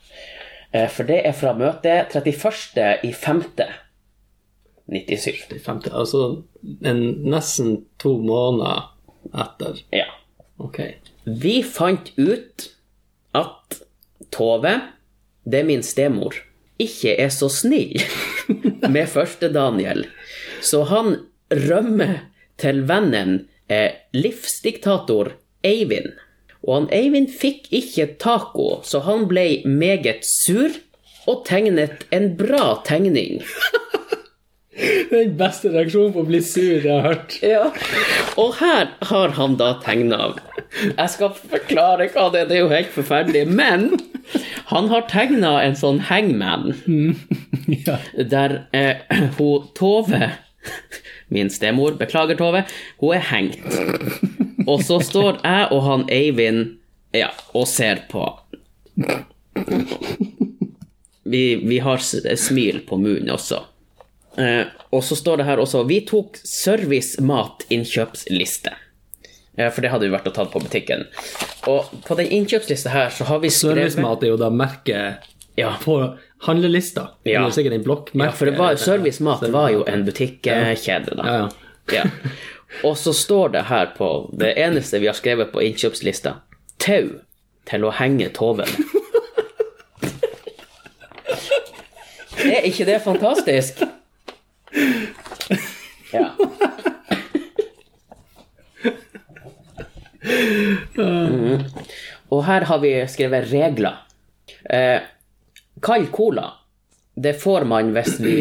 Eh, 0.72 0.88
For 0.90 1.06
det 1.06 1.20
er 1.26 1.34
fra 1.36 1.52
møtet 1.58 2.14
31. 2.14 3.00
i 3.06 3.12
5. 3.14 3.42
97. 4.92 5.58
50, 5.64 5.90
altså 5.94 6.22
en, 6.84 7.02
nesten 7.30 7.76
to 8.02 8.16
måneder 8.22 8.88
etter. 9.44 9.82
Ja. 9.94 10.08
Ok. 10.62 10.80
Vi 11.24 11.60
fant 11.66 12.10
ut 12.18 12.68
at 13.38 13.78
Tove, 14.32 14.72
det 15.44 15.60
er 15.62 15.68
min 15.68 15.82
stemor, 15.86 16.34
ikke 16.82 17.14
er 17.22 17.30
så 17.34 17.48
snill 17.52 18.00
med 18.94 19.08
første 19.10 19.50
Daniel. 19.52 20.06
Så 20.62 20.84
han 20.90 21.16
rømmer 21.52 22.18
til 22.60 22.84
vennen 22.88 23.42
eh, 23.72 23.98
livsdiktator 24.14 25.34
Eivind. 25.66 26.12
Og 26.62 26.76
han 26.76 26.88
Eivind 26.94 27.30
fikk 27.34 27.66
ikke 27.74 28.12
taco, 28.22 28.80
så 28.86 29.02
han 29.06 29.26
ble 29.30 29.62
meget 29.66 30.26
sur 30.26 30.70
og 31.26 31.44
tegnet 31.46 32.06
en 32.14 32.32
bra 32.38 32.76
tegning. 32.86 33.42
Den 34.72 35.34
beste 35.36 35.68
reaksjonen 35.68 36.14
på 36.14 36.22
å 36.22 36.28
bli 36.28 36.38
sur 36.40 36.80
jeg 36.80 36.88
har 36.88 37.04
hørt. 37.04 37.34
Ja, 37.44 37.66
og 38.40 38.54
her 38.56 38.94
har 39.10 39.34
han 39.36 39.58
da 39.60 39.74
tegna 39.84 40.30
Jeg 40.72 41.08
skal 41.12 41.34
forklare 41.36 42.06
hva 42.14 42.30
det 42.32 42.44
er, 42.44 42.48
det 42.48 42.56
er 42.56 42.62
jo 42.62 42.70
helt 42.72 42.94
forferdelig, 42.94 43.42
men 43.52 43.90
han 44.70 44.88
har 44.88 45.04
tegna 45.12 45.58
en 45.60 45.76
sånn 45.76 46.00
hangman 46.08 46.70
Ja. 47.86 47.98
der 48.16 48.62
eh, 48.72 49.02
hun 49.36 49.68
Tove 49.76 50.30
Min 51.32 51.50
stemor, 51.52 51.96
beklager 52.00 52.38
Tove, 52.38 52.64
hun 53.02 53.14
er 53.16 53.24
hengt. 53.28 53.60
Og 54.68 54.82
så 54.86 55.00
står 55.02 55.40
jeg 55.42 55.68
og 55.74 55.84
han 55.86 56.04
Eivind 56.12 56.78
ja, 57.16 57.28
og 57.56 57.66
ser 57.68 58.04
på. 58.12 58.24
Vi, 61.24 61.42
vi 61.66 61.78
har 61.82 62.00
smil 62.04 62.82
på 62.88 62.98
munnen 63.00 63.32
også. 63.34 63.62
Eh, 64.38 64.64
og 64.90 65.04
så 65.04 65.16
står 65.16 65.36
det 65.42 65.44
her 65.44 65.60
også 65.60 65.82
Vi 65.88 66.00
tok 66.08 66.36
servicemat-innkjøpsliste. 66.48 68.70
Eh, 69.58 69.68
for 69.68 69.80
det 69.84 69.90
hadde 69.92 70.06
vi 70.08 70.12
vært 70.14 70.26
og 70.30 70.34
tatt 70.38 70.52
på 70.54 70.60
butikken. 70.64 71.04
Og 71.68 71.84
på 72.06 72.14
den 72.16 72.30
innkjøpslista 72.32 72.88
her 72.94 73.08
så 73.12 73.24
har 73.28 73.38
vi 73.42 73.50
skrevet 73.52 73.92
Servicemat 73.92 74.22
er 74.24 74.28
jo 74.32 74.38
da 74.40 74.48
merket 74.50 75.14
Ja. 75.56 75.74
på 75.82 76.16
handlelista. 76.46 77.08
Ja. 77.24 77.42
jo 77.44 77.50
sikkert 77.52 77.72
en 77.76 77.82
blokkmerke. 77.84 78.30
Ja, 78.30 78.32
for 78.32 78.46
var, 78.56 78.76
Servicemat 78.76 79.42
var 79.52 79.70
jo 79.70 79.84
en 79.86 80.04
butikkjede, 80.06 81.14
da. 81.16 81.22
Ja, 81.22 81.36
ja. 81.36 81.48
Ja. 81.92 82.04
Og 82.84 82.96
så 82.96 83.12
står 83.12 83.48
det 83.52 83.62
her 83.68 83.86
på 83.98 84.30
det 84.32 84.54
eneste 84.56 84.98
vi 84.98 85.06
har 85.06 85.14
skrevet 85.14 85.52
på 85.52 85.60
innkjøpslista 85.60 86.32
tau 86.80 87.08
til 87.68 87.84
å 87.84 87.90
henge 87.92 88.28
Tove 88.32 88.56
med. 88.64 88.76
Er 92.42 92.64
ikke 92.66 92.84
det 92.88 92.96
fantastisk? 93.04 93.78
Ja. 96.12 96.30
Mm. 100.96 101.58
Og 102.32 102.44
her 102.46 102.64
har 102.64 102.78
vi 102.80 102.92
skrevet 103.12 103.50
regler. 103.52 103.98
Eh, 104.64 105.00
kald 105.84 106.08
cola, 106.12 106.46
det 107.14 107.34
får 107.42 107.66
man 107.68 107.92
hvis 107.92 108.14
vi 108.20 108.36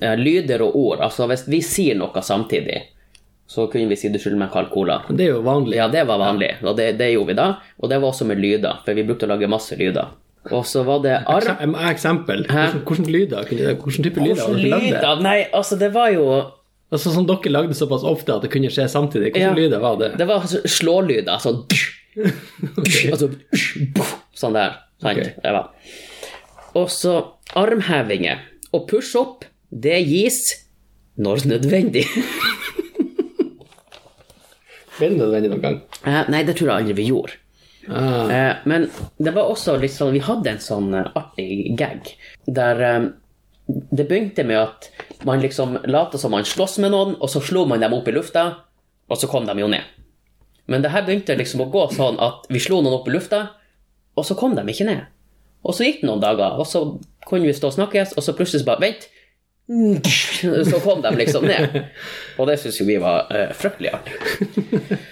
eh, 0.00 0.16
lyder 0.16 0.64
og 0.64 0.76
ord. 0.76 1.02
Altså 1.04 1.28
hvis 1.28 1.44
vi 1.52 1.60
sier 1.66 1.98
noe 2.00 2.22
samtidig, 2.24 2.78
så 3.46 3.66
kunne 3.68 3.90
vi 3.90 3.98
si 4.00 4.08
du 4.08 4.16
skylder 4.16 4.40
meg 4.46 4.54
kald 4.54 4.70
cola. 4.72 5.02
Det 5.10 5.26
er 5.26 5.34
jo 5.34 5.44
vanlig. 5.44 5.76
Ja, 5.82 5.90
det 5.92 6.06
var 6.08 6.22
vanlig, 6.22 6.54
og 6.64 6.78
det, 6.78 6.94
det 7.00 7.12
gjorde 7.12 7.34
vi 7.34 7.38
da. 7.42 7.48
Og 7.82 7.92
det 7.92 8.00
var 8.00 8.14
også 8.14 8.28
med 8.30 8.40
lyder, 8.40 8.80
for 8.86 8.96
vi 8.96 9.04
brukte 9.04 9.28
å 9.28 9.34
lage 9.34 9.50
masse 9.52 9.76
lyder. 9.76 10.14
Og 10.50 10.64
så 10.66 10.82
var 10.82 11.02
det 11.04 11.12
arm... 11.30 11.76
Eksempel. 11.86 12.46
Hvordan, 12.48 12.82
hvordan 12.86 13.06
lyder? 13.14 13.46
Hvordan 13.78 14.04
type 14.08 14.20
lyder? 14.24 14.56
Lyder? 14.58 15.20
Nei, 15.22 15.44
altså 15.54 15.78
det 15.78 15.92
var 15.94 16.10
jo 16.14 16.26
Altså 16.92 17.08
Som 17.14 17.24
dere 17.24 17.48
lagde 17.48 17.72
såpass 17.74 18.02
ofte 18.04 18.34
at 18.34 18.42
det 18.44 18.50
kunne 18.52 18.68
skje 18.68 18.84
samtidig. 18.90 19.30
Hvilke 19.32 19.40
Ja. 19.46 19.54
lyder 19.56 19.80
var 19.80 19.96
det? 19.96 20.10
Det 20.18 20.26
var 20.28 20.42
altså 20.42 20.60
slålyder, 20.68 21.38
sånn 21.40 21.62
Altså 23.12 23.30
Sånn 24.36 24.52
der. 24.58 24.74
Sant? 25.00 25.18
Okay. 25.18 25.62
Og 26.76 26.90
så 26.92 27.14
armhevinger. 27.56 28.42
Og 28.72 28.86
push-up, 28.90 29.44
det 29.72 30.02
gis 30.08 30.42
når 31.16 31.46
nødvendig. 31.48 32.04
Ble 34.98 35.08
det 35.08 35.18
nødvendig 35.18 35.50
noen 35.52 35.62
gang? 35.64 35.78
Nei, 36.32 36.42
det 36.46 36.56
tror 36.58 36.68
jeg 36.70 36.76
aldri 36.82 36.96
vi 37.00 37.08
gjorde. 37.08 37.38
Ah, 37.88 38.30
Eh, 38.30 38.56
Men 38.64 38.90
det 39.18 39.32
var 39.34 39.48
også 39.50 39.74
litt 39.80 39.90
sånn 39.94 40.12
Vi 40.14 40.20
hadde 40.22 40.50
en 40.52 40.60
sånn 40.62 40.92
eh, 40.94 41.08
artig 41.18 41.76
gag 41.78 42.12
der 42.46 42.82
eh, 42.86 43.06
det 43.66 44.04
begynte 44.10 44.44
med 44.44 44.58
at 44.58 44.88
man 45.24 45.40
liksom 45.40 45.78
lot 45.90 46.14
som 46.20 46.30
man 46.34 46.44
sloss 46.44 46.78
med 46.82 46.90
noen, 46.92 47.14
og 47.20 47.30
så 47.30 47.40
slo 47.40 47.64
man 47.66 47.80
dem 47.80 47.94
opp 47.94 48.08
i 48.10 48.12
lufta, 48.12 48.42
og 49.08 49.16
så 49.16 49.28
kom 49.30 49.46
de 49.46 49.54
jo 49.62 49.68
ned. 49.70 49.86
Men 50.66 50.82
det 50.82 50.90
her 50.92 51.04
begynte 51.06 51.36
liksom 51.38 51.62
å 51.64 51.70
gå 51.72 51.86
sånn 51.94 52.18
at 52.20 52.46
vi 52.52 52.60
slo 52.60 52.82
noen 52.82 52.98
opp 52.98 53.08
i 53.08 53.14
lufta, 53.14 53.40
og 54.18 54.26
så 54.26 54.34
kom 54.36 54.56
de 54.58 54.64
ikke 54.68 54.88
ned. 54.90 55.06
Og 55.62 55.78
så 55.78 55.86
gikk 55.86 56.02
det 56.02 56.10
noen 56.10 56.20
dager, 56.20 56.58
og 56.58 56.66
så 56.68 56.82
kunne 57.24 57.46
vi 57.46 57.54
stå 57.56 57.70
og 57.70 57.76
snakkes, 57.78 58.16
og 58.18 58.26
så 58.26 58.34
plutselig 58.36 58.64
så 58.64 58.70
bare 58.72 58.82
Vent! 58.88 59.08
Så 60.70 60.80
kom 60.82 61.00
de 61.04 61.10
liksom 61.16 61.44
ned. 61.46 61.76
Og 62.36 62.48
det 62.50 62.58
syns 62.60 62.80
jo 62.80 62.84
vi 62.84 62.96
var 63.00 63.30
uh, 63.30 63.52
fryktelig 63.56 63.92
artig. 63.94 64.18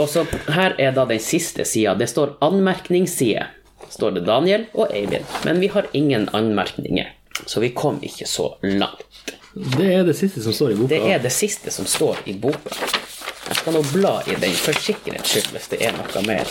Og 0.00 0.08
så 0.10 0.24
her 0.50 0.74
er 0.80 0.94
da 0.96 1.04
den 1.06 1.22
siste 1.22 1.64
sida. 1.68 1.94
Det 1.94 2.08
står 2.10 2.36
anmerkningsside. 2.44 3.46
Står 3.94 4.16
det 4.16 4.24
Daniel 4.26 4.66
og 4.74 4.90
Eivind. 4.90 5.26
Men 5.46 5.60
vi 5.62 5.70
har 5.70 5.86
ingen 5.92 6.28
anmerkninger, 6.34 7.12
så 7.46 7.62
vi 7.62 7.70
kom 7.76 8.00
ikke 8.02 8.26
så 8.26 8.54
langt. 8.62 9.06
Det 9.54 9.86
er 9.94 10.02
det 10.02 10.16
siste 10.18 10.42
som 10.42 10.54
står 10.56 10.74
i 10.74 10.78
boka. 10.80 10.90
Det 10.90 11.12
er 11.14 11.20
det 11.22 11.30
siste 11.30 11.70
som 11.70 11.86
står 11.86 12.24
i 12.26 12.34
boka. 12.34 12.74
Jeg 13.44 13.60
skal 13.60 13.76
nå 13.76 13.84
bla 13.92 14.16
i 14.26 14.34
den 14.40 14.56
for 14.56 14.74
sikkerhets 14.82 15.30
skyld 15.30 15.52
hvis 15.54 15.70
det 15.74 15.82
er 15.84 15.94
noe 15.94 16.22
mer. 16.26 16.48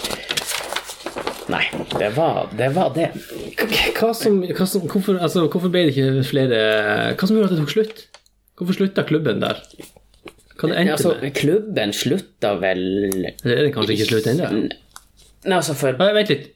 Nei, 1.52 1.66
det 2.00 2.14
var 2.16 2.48
det. 2.56 2.70
Var 2.78 2.94
det. 2.96 3.10
Hva 3.98 4.14
som, 4.16 4.40
hva 4.46 4.68
som, 4.70 4.86
hvorfor, 4.88 5.20
altså, 5.20 5.44
hvorfor 5.52 5.74
ble 5.74 5.88
det 5.90 5.96
ikke 5.98 6.24
flere 6.30 6.62
Hva 7.18 7.28
som 7.28 7.36
gjorde 7.36 7.50
at 7.50 7.58
det 7.58 7.60
tok 7.66 7.74
slutt? 7.74 8.06
Hvorfor 8.56 8.78
slutta 8.78 9.04
klubben 9.10 9.44
der? 9.44 9.60
Hva 10.60 10.70
det 10.70 10.78
endte 10.84 10.94
Altså, 10.98 11.14
med? 11.22 11.34
klubben 11.38 11.94
slutta 11.98 12.52
vel 12.62 12.84
Eller 13.14 13.56
er 13.58 13.64
det 13.68 13.72
kanskje 13.76 13.96
ikke 13.98 14.10
slutt 14.12 14.28
ennå? 14.34 14.50
Nei, 15.44 15.56
altså 15.58 15.74
for 15.76 15.98
Nei, 16.00 16.12
Vent 16.20 16.30
litt. 16.34 16.50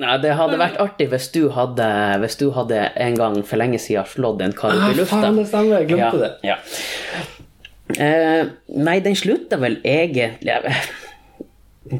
Nei, 0.00 0.14
det 0.22 0.32
hadde 0.38 0.56
vært 0.60 0.78
artig 0.80 1.10
hvis 1.12 1.26
du 1.34 1.42
hadde 1.52 1.88
Hvis 2.22 2.38
du 2.40 2.46
hadde 2.56 2.78
en 3.04 3.18
gang 3.18 3.36
for 3.44 3.60
lenge 3.60 3.80
siden 3.82 4.06
slått 4.08 4.40
en 4.46 4.54
kar 4.56 4.72
opp 4.78 4.94
i 4.94 4.96
lufta. 5.02 5.18
Ah, 5.18 5.26
faen, 5.26 5.36
det 5.42 5.46
stemmer. 5.50 5.74
Jeg 5.82 5.90
glemte 5.90 6.22
det. 6.22 6.30
Ja. 6.48 6.56
Eh, 8.00 8.48
nei, 8.80 8.96
den 9.04 9.16
slutta 9.18 9.58
vel 9.60 9.80
egentlig 9.84 10.54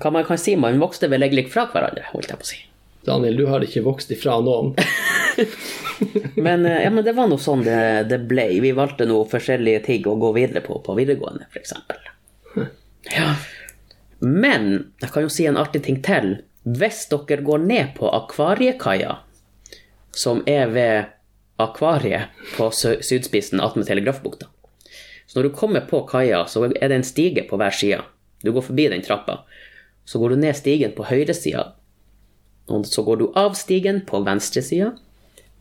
Hva 0.01 0.13
man 0.15 0.25
kan 0.29 0.39
si, 0.41 0.55
man 0.57 0.79
vokste 0.81 1.11
vel 1.11 1.27
egentlig 1.27 1.49
fra 1.53 1.67
hverandre, 1.73 2.07
holdt 2.15 2.31
jeg 2.31 2.39
på 2.41 2.47
å 2.47 2.51
si. 2.53 2.61
Daniel, 3.07 3.37
du 3.37 3.47
har 3.49 3.65
ikke 3.65 3.85
vokst 3.87 4.11
ifra 4.13 4.39
noen. 4.45 4.75
Men, 6.35 6.67
eh, 6.67 6.83
ja, 6.85 6.91
men 6.91 7.05
det 7.05 7.13
var 7.17 7.29
noe 7.29 7.41
sånn 7.41 7.63
det, 7.65 7.81
det 8.09 8.23
ble. 8.29 8.47
Vi 8.65 8.73
valgte 8.77 9.05
noe 9.09 9.29
forskjellige 9.29 9.83
ting 9.85 10.07
å 10.09 10.17
gå 10.21 10.31
videre 10.37 10.63
på 10.65 10.79
på 10.85 10.95
videregående, 10.97 11.45
f.eks. 11.53 11.75
Ja. 13.13 13.35
Men 14.21 14.71
jeg 15.01 15.13
kan 15.13 15.27
jo 15.27 15.33
si 15.33 15.47
en 15.49 15.61
artig 15.61 15.83
ting 15.85 16.01
til. 16.05 16.39
Hvis 16.65 17.07
dere 17.13 17.45
går 17.45 17.65
ned 17.65 17.93
på 17.97 18.09
Akvariekaia, 18.09 19.19
som 20.17 20.43
er 20.49 20.73
ved 20.73 21.13
akvariet 21.61 22.33
på 22.57 22.71
sydspissen 22.73 23.61
attmed 23.61 23.87
Telegrafbukta 23.87 24.49
Så 25.27 25.39
når 25.39 25.49
du 25.49 25.57
kommer 25.57 25.85
på 25.87 26.03
kaia, 26.09 26.47
så 26.49 26.65
er 26.69 26.89
det 26.89 26.97
en 26.97 27.07
stige 27.07 27.45
på 27.49 27.59
hver 27.61 27.75
side. 27.77 28.01
Du 28.43 28.53
går 28.53 28.65
forbi 28.67 28.89
den 28.91 29.05
trappa. 29.05 29.45
Så 30.05 30.19
går 30.19 30.35
du 30.35 30.41
ned 30.43 30.57
stigen 30.59 30.95
på 30.97 31.07
høyresida, 31.07 31.75
og 32.71 32.87
så 32.89 33.03
går 33.07 33.21
du 33.21 33.27
av 33.39 33.55
stigen 33.59 34.03
på 34.07 34.21
venstresida. 34.27 34.93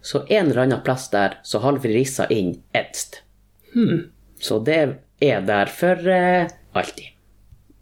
Så 0.02 0.22
en 0.32 0.52
eller 0.52 0.62
annen 0.68 0.84
plass 0.86 1.10
der 1.12 1.38
så 1.44 1.60
har 1.64 1.78
vi 1.84 1.92
rissa 1.98 2.28
inn 2.32 2.54
Edst. 2.78 3.22
Så 4.40 4.60
det 4.64 4.78
er 5.20 5.42
der 5.46 5.68
for 5.74 6.08
eh, 6.08 6.48
alltid. 6.74 7.10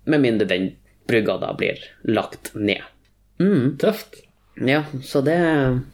Med 0.10 0.24
mindre 0.24 0.48
den 0.50 0.72
brygga 1.08 1.38
da 1.44 1.52
blir 1.60 1.78
lagt 2.10 2.54
ned. 2.56 2.82
Tøft. 3.80 4.24
Ja, 4.66 4.84
så 5.06 5.22
det 5.22 5.38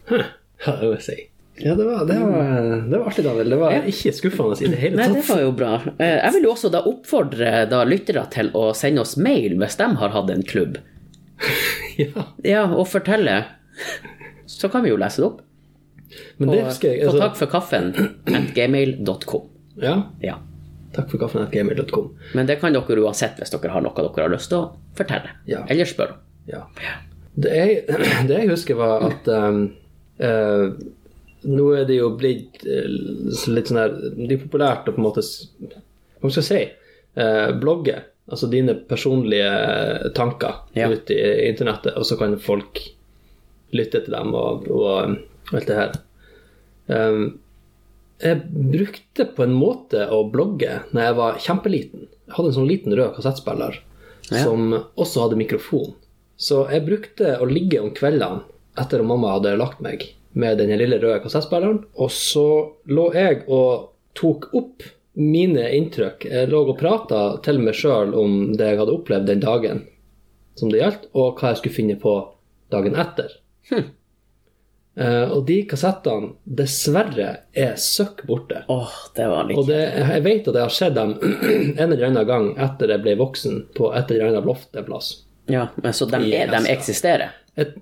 Huh. 0.07 0.23
Ja, 0.63 0.77
det 0.79 0.87
må 0.87 0.93
jeg 0.95 1.03
si. 1.03 1.17
Ja, 1.59 1.73
det 1.77 1.83
var, 1.85 2.05
det 2.07 2.15
var, 2.17 2.61
det 2.89 2.97
var 2.97 3.09
artig, 3.11 3.23
Daniel. 3.27 3.49
Det 3.51 3.57
var 3.59 3.75
ikke 3.91 4.13
skuffende 4.15 4.55
i 4.63 4.69
det 4.71 4.79
hele 4.79 4.97
tatt. 4.97 5.11
Nei, 5.11 5.19
det 5.19 5.27
var 5.27 5.41
jo 5.43 5.51
bra. 5.59 5.73
Eh, 5.99 6.15
Jeg 6.23 6.33
vil 6.37 6.47
jo 6.47 6.53
også 6.55 6.71
da 6.73 6.81
oppfordre 6.89 7.51
da 7.69 7.83
lyttere 7.85 8.23
til 8.33 8.49
å 8.57 8.69
sende 8.77 9.03
oss 9.03 9.17
mail 9.19 9.57
hvis 9.59 9.75
de 9.81 9.89
har 9.99 10.15
hatt 10.15 10.31
en 10.33 10.45
klubb. 10.49 10.79
Ja, 12.03 12.23
Ja, 12.43 12.63
og 12.73 12.87
fortelle. 12.87 13.37
Så 14.49 14.69
kan 14.69 14.83
vi 14.83 14.89
jo 14.91 14.97
lese 15.01 15.21
det 15.21 15.27
opp. 15.29 15.41
men 16.37 16.49
På, 16.49 16.53
det 16.55 16.63
husker 16.67 16.89
jeg. 16.93 17.01
på 17.03 17.11
Altså, 17.11 17.21
takk 17.23 17.37
for 17.39 17.51
kaffen 17.53 17.93
at 18.27 18.53
gmail.com. 18.55 19.47
ja, 19.81 19.95
Ja. 20.21 20.35
takk 20.93 21.09
for 21.09 21.17
kaffen 21.17 21.41
at 21.45 21.51
gmail.com. 21.51 22.11
Men 22.37 22.45
det 22.49 22.59
kan 22.61 22.73
dere 22.75 23.01
uansett 23.01 23.39
hvis 23.41 23.49
dere 23.53 23.71
har 23.73 23.81
noe 23.81 23.95
dere 23.97 24.27
har 24.27 24.29
lyst 24.35 24.49
til 24.53 24.59
å 24.59 24.75
fortelle. 24.95 25.31
Ja. 25.49 25.63
Eller 25.69 25.85
spørre. 25.89 26.19
Ja. 26.47 26.65
Det 27.35 27.49
jeg, 27.55 27.85
det 28.29 28.35
jeg 28.43 28.49
husker, 28.51 28.75
var 28.77 29.07
at 29.09 29.27
um, 29.33 29.63
uh, 30.21 30.69
Nå 31.43 31.63
er 31.75 31.83
det 31.89 31.97
jo 31.97 32.11
blitt 32.15 32.61
eh, 32.63 32.85
litt 33.51 33.67
sånn 33.67 33.79
her 33.81 33.89
Det 34.15 34.35
er 34.37 34.43
populært 34.45 34.85
å 34.87 34.93
på 34.95 35.01
en 35.01 35.07
måte 35.09 35.19
Hva 35.25 36.29
skal 36.31 36.37
jeg 36.39 36.45
si? 36.47 36.59
eh, 37.19 37.49
blogge. 37.59 37.97
Altså 38.31 38.47
dine 38.47 38.73
personlige 38.87 40.11
tanker 40.15 40.61
Ja. 40.77 40.87
ut 40.89 41.09
i 41.11 41.17
internettet, 41.49 41.95
og 41.97 42.05
så 42.07 42.15
kan 42.17 42.37
folk 42.39 42.79
lytte 43.75 44.03
til 44.05 44.13
dem 44.13 44.33
og, 44.37 44.67
og 44.71 45.09
um, 45.09 45.17
alt 45.51 45.67
det 45.67 45.75
her. 45.75 45.91
Um, 46.87 47.39
jeg 48.23 48.39
brukte 48.53 49.25
på 49.35 49.43
en 49.43 49.53
måte 49.57 50.05
å 50.13 50.21
blogge 50.31 50.77
når 50.93 51.01
jeg 51.07 51.17
var 51.17 51.39
kjempeliten. 51.43 52.05
Jeg 52.29 52.35
hadde 52.37 52.51
en 52.53 52.57
sånn 52.61 52.69
liten 52.69 52.95
rød 52.95 53.15
kassettspiller 53.17 53.81
Ja. 54.31 54.43
som 54.45 54.71
også 54.95 55.25
hadde 55.25 55.35
mikrofon. 55.41 55.91
Så 56.39 56.63
jeg 56.71 56.85
brukte 56.87 57.35
å 57.43 57.45
ligge 57.49 57.81
om 57.83 57.91
kveldene 57.91 58.45
etter 58.79 59.01
at 59.03 59.05
mamma 59.05 59.33
hadde 59.35 59.57
lagt 59.59 59.81
meg 59.83 60.13
med 60.33 60.57
den 60.63 60.71
lille 60.79 60.97
røde 61.01 61.19
kassettspilleren, 61.25 61.83
og 61.99 62.09
så 62.09 62.45
lå 62.87 63.09
jeg 63.13 63.43
og 63.51 63.89
tok 64.17 64.47
opp 64.55 64.85
mine 65.13 65.65
inntrykk. 65.77 66.25
Jeg 66.29 66.51
lå 66.51 66.63
og 66.65 66.77
prata 66.79 67.23
til 67.45 67.59
meg 67.61 67.77
sjøl 67.77 68.13
om 68.17 68.53
det 68.57 68.71
jeg 68.71 68.79
hadde 68.81 68.95
opplevd 68.95 69.29
den 69.29 69.43
dagen 69.43 69.83
som 70.57 70.69
det 70.69 70.83
gjaldt, 70.83 71.09
og 71.17 71.39
hva 71.39 71.51
jeg 71.51 71.61
skulle 71.61 71.77
finne 71.77 71.97
på 72.01 72.15
dagen 72.73 72.97
etter. 72.99 73.35
Eh, 74.93 75.31
og 75.33 75.47
de 75.47 75.55
kassettene 75.65 76.35
dessverre 76.45 77.29
er 77.57 77.71
søkk 77.81 78.19
borte. 78.29 78.59
Åh, 78.69 78.97
det 79.17 79.25
var 79.31 79.47
litt 79.49 79.57
Og 79.57 79.65
det, 79.65 79.79
jeg 79.97 80.21
vet 80.21 80.49
at 80.51 80.59
jeg 80.59 80.67
har 80.67 80.75
sett 80.75 80.93
dem 80.93 81.15
en 81.81 81.87
eller 81.87 82.03
annen 82.11 82.27
gang 82.29 82.51
etter 82.61 82.93
jeg 82.93 83.01
ble 83.01 83.15
voksen, 83.17 83.63
på 83.73 83.89
et 83.97 84.13
eller 84.13 84.29
annet 84.29 84.45
loft 84.45 84.77
en 84.77 84.85
plass. 84.85 85.15
Ja, 85.49 85.65
men 85.81 85.97
så 85.97 86.05
de, 86.11 86.21
er, 86.37 86.51
de 86.53 86.61
eksisterer? 86.71 87.33
Et, 87.57 87.73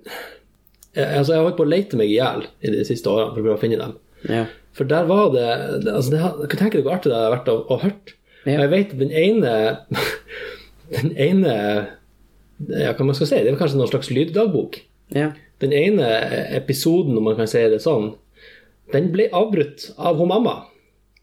jeg, 0.96 1.04
altså, 1.04 1.34
jeg 1.34 1.42
har 1.42 1.46
holdt 1.50 1.60
på 1.60 1.66
å 1.66 1.72
lete 1.74 2.00
meg 2.00 2.08
i 2.08 2.16
hjel 2.16 2.46
i 2.64 2.72
de 2.78 2.88
siste 2.88 3.12
årene 3.12 3.34
for 3.34 3.42
å 3.42 3.44
prøve 3.44 3.58
å 3.60 3.62
finne 3.66 3.82
dem. 3.82 3.92
Ja. 4.28 4.46
For 4.72 4.88
der 4.88 5.04
var 5.08 5.32
det, 5.34 5.46
altså 5.90 6.10
det 6.12 6.20
Jeg 6.22 6.48
kan 6.52 6.60
tenke 6.60 6.78
deg 6.78 6.86
hvor 6.86 6.96
artig 6.96 7.10
det 7.10 7.18
hadde 7.18 7.32
vært 7.34 7.50
å, 7.52 7.56
å 7.68 7.78
hørt. 7.82 8.14
Ja. 8.46 8.56
Og 8.56 8.62
jeg 8.64 8.72
vet 8.72 8.94
den 8.98 9.12
ene 9.12 9.52
Den 10.94 11.12
ene 11.20 11.54
ja, 12.68 12.92
hva 12.94 13.06
man 13.06 13.16
skal 13.16 13.28
si, 13.30 13.40
Det 13.42 13.52
er 13.52 13.58
kanskje 13.58 13.80
noen 13.80 13.90
slags 13.90 14.12
lyddagbok. 14.12 14.82
ja. 15.16 15.32
Den 15.62 15.70
ene 15.76 16.06
episoden, 16.56 17.14
om 17.14 17.22
man 17.28 17.36
kan 17.38 17.46
si 17.46 17.60
det 17.70 17.78
sånn, 17.84 18.08
den 18.90 19.12
ble 19.14 19.28
avbrutt 19.30 19.84
av 19.94 20.18
hun 20.18 20.26
mamma. 20.32 20.56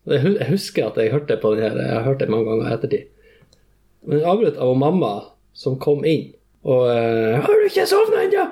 Jeg 0.07 0.47
husker 0.47 0.88
at 0.88 0.95
jeg 0.95 1.12
hørte 1.12 1.35
på 1.41 1.51
den 1.57 1.65
her, 1.65 1.75
jeg 1.75 1.97
har 1.97 2.05
hørt 2.05 2.21
det 2.23 2.29
mange 2.31 2.47
ganger 2.47 2.69
i 2.69 2.75
ettertid. 2.77 3.09
Men 4.07 4.23
avbrutt 4.23 4.55
av 4.55 4.71
hun 4.71 4.79
mamma 4.79 5.12
som 5.51 5.75
kom 5.75 6.05
inn. 6.07 6.29
Og 6.63 6.88
eh, 6.88 7.35
'Har 7.35 7.51
du 7.51 7.67
ikke 7.67 7.85
sovna 7.88 8.23
ennå? 8.23 8.47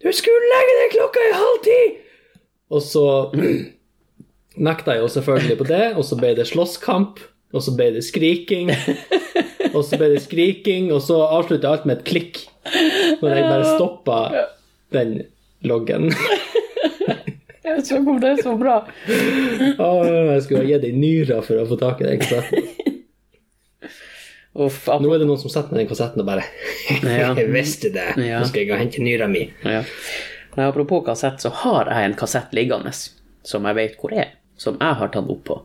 Du 0.00 0.08
skulle 0.12 0.52
legge 0.54 0.74
deg 0.80 0.96
klokka 0.96 1.20
i 1.20 1.36
halv 1.36 1.60
ti!' 1.64 1.96
Og 2.70 2.82
så 2.82 3.04
nekta 4.56 4.94
jeg 4.96 5.04
jo 5.04 5.12
selvfølgelig 5.16 5.56
på 5.60 5.66
det, 5.68 5.84
og 5.96 6.04
så 6.08 6.18
ble 6.20 6.32
det 6.38 6.46
slåsskamp, 6.48 7.20
og 7.54 7.62
så 7.64 7.74
ble 7.76 7.90
det 7.96 8.04
skriking. 8.06 8.72
Og 9.72 9.82
så 9.84 9.98
ble 10.00 10.12
det 10.14 10.22
skriking, 10.24 10.90
og 10.94 11.02
så 11.04 11.18
avslutta 11.26 11.68
alt 11.72 11.86
med 11.88 11.98
et 12.00 12.06
klikk. 12.08 12.42
Når 13.20 13.32
jeg 13.34 13.48
bare 13.50 13.74
stoppa 13.76 14.20
den 14.94 15.18
loggen. 15.66 16.08
Jeg 17.66 17.80
vet 17.80 17.90
ikke 17.90 17.98
om 18.14 18.20
det 18.22 18.30
er 18.30 18.42
så 18.46 18.54
bra. 18.58 18.76
Oh, 19.82 20.00
jeg 20.06 20.42
skulle 20.46 20.62
ha 20.62 20.68
gitt 20.70 20.84
deg 20.86 20.96
nyra 20.96 21.40
for 21.44 21.60
å 21.60 21.66
få 21.68 21.78
tak 21.80 22.00
i 22.02 22.06
den 22.08 22.22
kassetten. 22.22 22.68
Uff, 24.56 24.86
Nå 24.88 25.10
er 25.12 25.20
det 25.20 25.26
noen 25.28 25.40
som 25.40 25.52
setter 25.52 25.74
ned 25.74 25.82
den 25.82 25.90
kassetten 25.90 26.22
og 26.22 26.28
bare 26.30 26.46
Ja. 27.18 27.34
Jeg 27.36 27.50
visste 27.52 27.90
det! 27.92 28.14
Nå 28.16 28.46
skal 28.48 28.62
jeg 28.62 28.70
gå 28.70 28.76
og 28.78 28.80
hente 28.80 29.02
nyra 29.04 29.28
mi. 29.28 29.42
Ja. 29.66 29.82
Apropos 30.64 31.04
kassett, 31.04 31.42
så 31.44 31.50
har 31.64 31.90
jeg 31.92 32.08
en 32.08 32.16
kassett 32.16 32.54
liggende 32.56 32.94
som 33.46 33.66
jeg 33.68 33.76
vet 33.76 33.98
hvor 34.00 34.14
er. 34.16 34.32
Som 34.56 34.78
jeg 34.80 34.94
har 35.00 35.08
tatt 35.12 35.28
opp 35.32 35.42
på. 35.44 35.56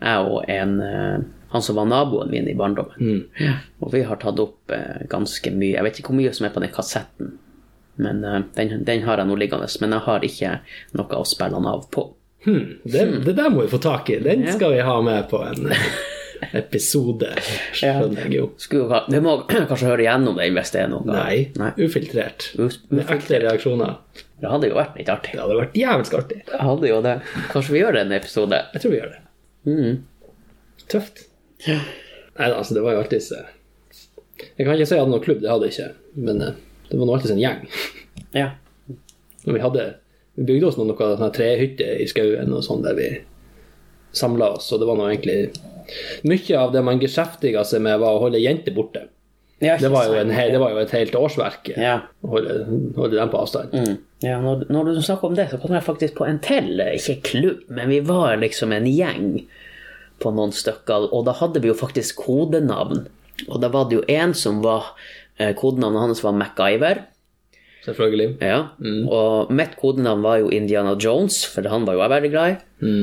Jeg 0.00 0.28
og 0.30 0.44
en 0.48 0.76
eh, 0.80 1.18
Han 1.52 1.62
som 1.64 1.76
var 1.80 1.86
naboen 1.88 2.30
min 2.30 2.48
i 2.48 2.54
barndommen. 2.54 3.22
Ja. 3.40 3.54
Og 3.80 3.92
vi 3.94 4.02
har 4.04 4.16
tatt 4.20 4.38
opp 4.40 4.70
eh, 4.70 5.06
ganske 5.08 5.50
mye. 5.54 5.74
Jeg 5.78 5.84
vet 5.86 5.98
ikke 6.00 6.12
hvor 6.12 6.18
mye 6.20 6.32
som 6.36 6.44
er 6.46 6.52
på 6.54 6.60
den 6.60 6.72
kassetten, 6.74 7.30
men 7.96 8.20
eh, 8.24 8.42
den, 8.56 8.84
den 8.84 9.02
har 9.06 9.18
jeg 9.22 9.26
nå 9.30 9.36
liggende. 9.40 9.68
Men 9.80 9.96
jeg 9.96 10.04
har 10.06 10.26
ikke 10.28 10.52
noe 11.00 11.18
å 11.22 11.24
spille 11.26 11.56
han 11.56 11.66
av 11.70 11.86
på. 11.94 12.04
Hmm, 12.44 12.76
det, 12.84 13.06
det 13.24 13.34
der 13.40 13.48
må 13.50 13.64
vi 13.64 13.72
få 13.72 13.80
tak 13.82 14.10
i. 14.14 14.20
Den 14.22 14.44
skal 14.52 14.76
vi 14.76 14.84
ha 14.86 14.98
med 15.02 15.24
på 15.32 15.40
en 15.42 15.72
episode. 16.60 17.32
Skjønner 17.74 18.28
jeg 18.28 18.36
jo. 18.36 18.44
Skulle, 18.60 19.00
vi 19.10 19.20
må 19.24 19.38
kanskje 19.50 19.88
høre 19.90 20.04
gjennom 20.06 20.36
den 20.38 20.54
hvis 20.56 20.70
det 20.74 20.84
er 20.84 20.92
noe. 20.92 21.04
Nei, 21.08 21.48
Nei. 21.58 21.72
ufiltrert. 21.82 22.50
Uf- 22.62 22.78
Med 22.94 23.10
ekte 23.16 23.40
reaksjoner. 23.42 23.96
Det 24.38 24.50
hadde 24.52 24.68
jo 24.70 24.76
vært 24.78 24.96
litt 24.98 25.08
artig. 25.10 25.32
Det 25.34 25.40
hadde 25.42 25.56
vært 25.58 25.74
jævlig 25.78 26.14
artig. 26.18 26.38
Det 26.46 26.60
hadde 26.62 26.88
jo 26.92 26.98
det. 27.02 27.14
Kanskje 27.52 27.72
vi 27.74 27.80
gjør 27.82 27.96
det 27.96 28.02
en 28.06 28.12
episode. 28.18 28.58
Jeg 28.74 28.82
tror 28.84 28.92
vi 28.92 29.00
gjør 29.00 29.14
det. 29.14 29.20
Mm. 29.66 29.96
Tøft. 30.88 31.24
Nei, 31.66 32.46
altså, 32.54 32.74
det 32.76 32.82
var 32.84 32.94
jo 32.94 33.00
alltid 33.02 33.22
så- 33.22 33.46
Jeg 34.38 34.66
kan 34.66 34.74
ikke 34.76 34.86
si 34.86 34.94
jeg 34.94 35.00
hadde 35.02 35.10
noen 35.10 35.24
klubb, 35.24 35.40
det 35.42 35.50
hadde 35.50 35.66
jeg 35.66 35.72
ikke. 35.74 35.94
Men 36.14 36.42
eh, 36.42 36.52
det 36.90 36.98
var 36.98 37.06
nå 37.06 37.14
alltid 37.16 37.32
en 37.34 37.42
gjeng. 37.42 37.64
Ja. 38.34 38.50
Og 39.46 39.54
vi 39.54 39.60
hadde 39.60 39.94
Vi 40.38 40.44
bygde 40.46 40.68
oss 40.68 40.76
noen, 40.78 40.94
noen 40.94 41.32
trehytter 41.34 41.98
i 41.98 42.06
skauen 42.06 42.52
og 42.54 42.62
sånn 42.62 42.84
der 42.84 42.94
vi 42.94 43.08
samla 44.14 44.52
oss, 44.54 44.70
og 44.72 44.78
det 44.78 44.86
var 44.86 44.94
nå 45.00 45.08
egentlig 45.10 45.50
Mye 46.28 46.58
av 46.60 46.70
det 46.72 46.82
man 46.84 47.00
geskjeftiga 47.00 47.64
seg 47.66 47.80
med, 47.82 47.98
var 47.98 48.14
å 48.14 48.20
holde 48.20 48.38
jenter 48.38 48.74
borte. 48.76 49.08
Det 49.58 49.88
var 49.90 50.12
en, 50.14 50.28
det 50.30 50.58
var 50.62 50.70
jo 50.70 50.78
et 50.84 50.92
helt 50.94 51.16
årsverk 51.18 51.72
Ja. 51.74 51.96
holde, 52.22 52.60
holde 52.96 53.16
dem 53.16 53.30
på 53.32 53.40
avstand. 53.42 53.72
Mm. 53.74 53.96
Ja, 54.22 54.36
når, 54.42 54.66
når 54.70 54.92
du 54.94 55.02
snakker 55.02 55.28
om 55.32 55.34
det, 55.38 55.48
så 55.50 55.58
kommer 55.58 55.80
jeg 55.80 55.86
faktisk 55.88 56.14
på 56.18 56.26
en 56.28 56.38
til, 56.42 56.80
eh, 56.80 56.94
ikke 56.94 57.16
klubb, 57.26 57.64
men 57.74 57.90
vi 57.90 57.98
var 58.06 58.36
liksom 58.38 58.72
en 58.76 58.86
gjeng 58.86 59.28
på 60.22 60.32
noen 60.34 60.54
stykker, 60.54 61.08
og 61.14 61.24
da 61.26 61.34
hadde 61.40 61.62
vi 61.62 61.70
jo 61.72 61.74
faktisk 61.78 62.22
kodenavn. 62.24 63.06
Og 63.48 63.60
da 63.62 63.70
var 63.70 63.86
det 63.90 63.98
jo 64.00 64.04
en 64.10 64.34
som 64.34 64.62
var 64.64 64.92
eh, 65.38 65.52
Kodenavnet 65.58 66.00
hans 66.06 66.22
var 66.24 66.34
MacGyver. 66.38 67.04
Selvfølgelig. 67.86 68.36
Ja. 68.42 68.60
Og 69.08 69.50
mitt 69.54 69.76
kodenavn 69.78 70.22
var 70.26 70.40
jo 70.42 70.50
Indiana 70.54 70.96
Jones, 70.98 71.44
for 71.46 71.66
han 71.70 71.86
var 71.86 71.94
jo 71.94 72.02
jeg 72.02 72.10
veldig 72.14 72.30
glad 72.34 72.50
i. 72.54 72.94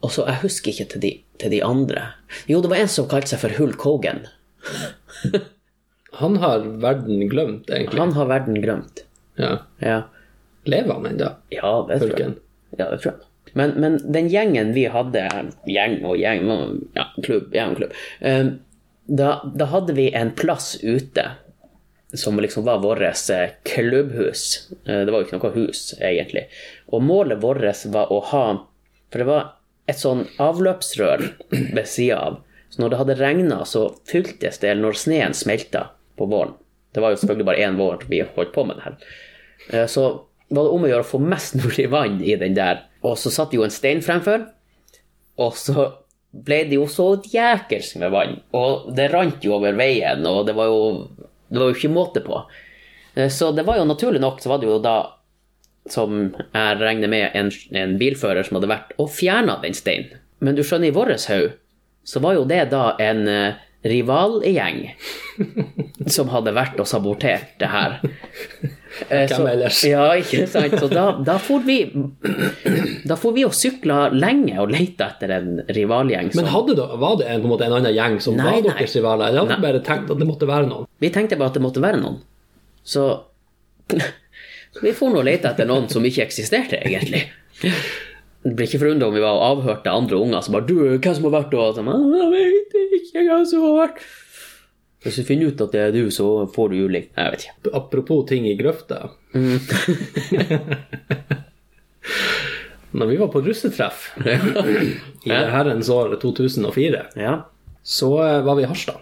Og 0.00 0.10
så, 0.14 0.24
jeg 0.30 0.42
husker 0.46 0.70
ikke 0.72 0.86
til 0.94 1.02
de, 1.02 1.10
til 1.42 1.50
de 1.52 1.62
andre. 1.66 2.06
Jo, 2.48 2.62
det 2.62 2.70
var 2.70 2.80
en 2.80 2.88
som 2.88 3.08
kalte 3.10 3.34
seg 3.34 3.42
for 3.42 3.58
Hulk 3.58 3.82
Hogan. 3.84 4.22
Han 6.18 6.36
har 6.42 6.64
verden 6.82 7.28
glemt, 7.28 7.70
egentlig. 7.70 8.00
Han 8.00 8.12
har 8.12 8.26
verden 8.26 8.60
glemt. 8.62 9.04
Ja. 9.38 9.58
Ja. 9.78 10.02
Lever 10.64 10.94
han 10.94 11.06
ennå? 11.06 11.28
Ja, 11.48 11.86
det 11.88 12.00
tror 12.00 12.18
jeg. 12.20 12.32
Ja, 12.76 12.90
det 12.90 12.98
tror 13.02 13.12
jeg. 13.12 13.26
Men, 13.52 13.70
men 13.82 14.12
den 14.12 14.28
gjengen 14.30 14.72
vi 14.76 14.84
hadde, 14.92 15.24
gjeng 15.66 16.00
og 16.06 16.18
gjeng, 16.20 16.50
ja, 16.94 17.06
klubb, 17.24 17.54
gjeng 17.54 17.72
og 17.74 17.80
klubb, 17.80 17.94
eh, 18.20 18.50
da, 19.10 19.30
da 19.58 19.66
hadde 19.72 19.96
vi 19.96 20.10
en 20.14 20.30
plass 20.38 20.76
ute 20.82 21.24
som 22.14 22.38
liksom 22.42 22.64
var 22.66 22.78
vårt 22.82 23.02
eh, 23.30 23.48
klubbhus. 23.66 24.70
Eh, 24.84 25.00
Det 25.06 25.10
var 25.10 25.22
jo 25.22 25.26
ikke 25.26 25.40
noe 25.40 25.54
hus, 25.56 25.94
egentlig. 25.98 26.44
Og 26.90 27.02
målet 27.02 27.42
vårt 27.42 27.84
var 27.94 28.12
å 28.12 28.20
ha 28.32 28.44
For 29.10 29.18
det 29.18 29.26
var 29.26 29.48
et 29.90 29.98
sånn 29.98 30.26
avløpsrør 30.38 31.24
ved 31.74 31.86
sida 31.90 32.18
av. 32.28 32.36
Så 32.70 32.82
når 32.82 32.92
det 32.92 32.98
hadde 33.00 33.16
regna, 33.18 33.64
så 33.66 33.88
fyltes 34.06 34.60
det, 34.62 34.68
eller 34.70 34.84
når 34.86 34.98
sneen 35.00 35.34
smelta 35.34 35.88
på 36.20 36.28
våren 36.30 36.52
Det 36.92 37.00
var 37.02 37.14
jo 37.14 37.20
selvfølgelig 37.22 37.48
bare 37.48 37.64
én 37.66 37.78
vår 37.80 38.04
vi 38.10 38.20
holdt 38.36 38.52
på 38.54 38.64
med 38.68 38.76
det 38.78 38.84
her. 38.88 38.96
Eh, 39.72 39.86
Så 39.86 40.04
var 40.50 40.64
det 40.66 40.70
om 40.74 40.84
å 40.84 40.88
gjøre 40.90 41.04
å 41.06 41.10
få 41.12 41.20
mest 41.22 41.54
mulig 41.60 41.88
vann 41.92 42.16
i 42.26 42.34
den 42.36 42.54
der. 42.56 42.80
Og 43.06 43.16
så 43.18 43.30
satt 43.30 43.52
jo 43.54 43.62
en 43.64 43.70
stein 43.70 44.00
fremfor, 44.02 44.48
og 45.38 45.54
så 45.56 45.84
ble 46.34 46.64
det 46.70 46.76
jo 46.78 46.88
så 46.90 47.06
jækelsk 47.30 47.96
med 48.02 48.10
vann. 48.14 48.34
Og 48.54 48.90
det 48.96 49.08
rant 49.12 49.42
jo 49.46 49.54
over 49.56 49.72
veien, 49.78 50.26
og 50.26 50.44
det 50.48 50.54
var 50.58 50.66
jo, 50.70 51.06
det 51.50 51.58
var 51.62 51.70
jo 51.70 51.78
ikke 51.78 51.92
måte 51.94 52.20
på. 52.26 52.42
Eh, 53.14 53.28
Så 53.30 53.52
det 53.54 53.64
var 53.66 53.78
jo 53.78 53.86
naturlig 53.86 54.20
nok, 54.20 54.42
så 54.42 54.50
var 54.52 54.58
det 54.58 54.66
jo 54.70 54.78
da, 54.82 54.96
som 55.90 56.18
jeg 56.34 56.76
regner 56.82 57.08
med, 57.08 57.30
en, 57.34 57.50
en 57.72 57.96
bilfører 57.98 58.44
som 58.46 58.58
hadde 58.58 58.68
vært 58.74 58.92
og 59.00 59.08
fjerna 59.14 59.60
den 59.62 59.74
steinen. 59.74 60.18
Men 60.40 60.54
du 60.58 60.62
skjønner, 60.62 60.90
i 60.90 60.96
vår 60.98 61.14
haug 61.30 61.52
så 62.10 62.20
var 62.24 62.34
jo 62.34 62.44
det 62.48 62.64
da 62.72 62.96
en 62.98 63.26
eh, 63.28 63.54
rivalgjeng 63.86 64.80
som 66.16 66.28
hadde 66.32 66.52
vært 66.52 66.80
og 66.82 66.88
sabotert 66.88 67.54
det 67.60 67.68
her. 67.72 67.94
Eh, 69.08 69.24
Hvem 69.30 69.46
ellers? 69.48 69.78
Ja, 69.88 70.10
ikke 70.20 70.44
sant. 70.50 70.74
Så 70.82 70.88
da, 70.92 71.04
da 71.24 71.36
får 71.40 71.62
vi 71.64 71.76
Da 73.08 73.16
får 73.16 73.32
vi 73.36 73.44
og 73.46 73.54
sykla 73.56 74.10
lenge 74.12 74.58
og 74.60 74.72
leita 74.74 75.12
etter 75.14 75.32
en 75.38 75.50
rivalgjeng. 75.70 76.28
Som, 76.34 76.42
Men 76.42 76.52
hadde 76.52 76.76
da, 76.76 76.90
var 77.00 77.16
det 77.22 77.30
en, 77.30 77.40
på 77.40 77.48
en 77.48 77.54
måte 77.54 77.68
en 77.70 77.76
annen 77.78 77.96
gjeng 77.96 78.18
som 78.20 78.36
Nei, 78.36 78.44
var 78.50 78.58
nei. 78.58 78.64
deres 78.74 78.96
rivaler? 78.98 79.30
Eller 79.30 79.46
hadde 79.46 79.56
du 79.62 79.66
bare 79.68 79.82
tenkt 79.86 80.12
at 80.12 80.20
det 80.20 80.28
måtte 80.28 80.50
være 80.50 80.68
noen? 80.68 80.90
Vi 81.00 81.12
tenkte 81.14 81.40
bare 81.40 81.54
at 81.54 81.58
det 81.60 81.64
måtte 81.64 81.84
være 81.84 82.02
noen. 82.02 82.20
Så 82.84 83.06
vi 84.84 84.92
for 84.96 85.10
nå 85.14 85.22
og 85.22 85.26
lette 85.30 85.50
etter 85.54 85.68
noen 85.68 85.88
som 85.92 86.04
ikke 86.06 86.26
eksisterte, 86.28 86.82
egentlig. 86.84 87.24
Det 88.42 88.54
blir 88.56 88.66
ikke 88.70 88.80
forundra 88.80 89.08
om 89.10 89.14
vi 89.14 89.20
var 89.20 89.36
og 89.36 89.44
avhørte 89.50 89.92
andre 89.92 90.16
unger 90.16 90.40
som 90.40 90.54
bare 90.56 90.66
'Du, 90.66 90.74
hvem 90.98 91.14
som 91.14 91.24
har 91.28 91.34
vært?' 91.42 91.54
og 91.54 91.74
sånn, 91.76 91.88
«Ah, 91.92 92.00
'Jeg 92.08 92.30
vet 92.32 92.72
ikke 93.00 93.24
hvem 93.28 93.44
som 93.46 93.60
har 93.66 93.74
vært'. 93.88 94.00
Hvis 95.02 95.16
du 95.16 95.22
finner 95.24 95.46
ut 95.48 95.60
at 95.60 95.72
det 95.72 95.80
er 95.80 95.92
du, 95.92 96.10
så 96.10 96.46
får 96.52 96.68
du 96.70 96.76
juling. 96.76 97.06
Jeg 97.16 97.30
vet 97.32 97.40
ikke. 97.44 97.74
Apropos 97.74 98.26
ting 98.28 98.44
i 98.46 98.56
grøfta. 98.56 99.10
Når 102.92 103.06
vi 103.06 103.16
var 103.16 103.28
på 103.28 103.40
russetreff 103.40 104.10
i 105.24 105.30
herrens 105.30 105.88
år 105.88 106.16
2004, 106.20 107.02
Ja. 107.16 107.36
så 107.82 108.10
eh, 108.26 108.42
var 108.44 108.56
vi 108.56 108.62
i 108.62 108.66
Harstad. 108.66 108.98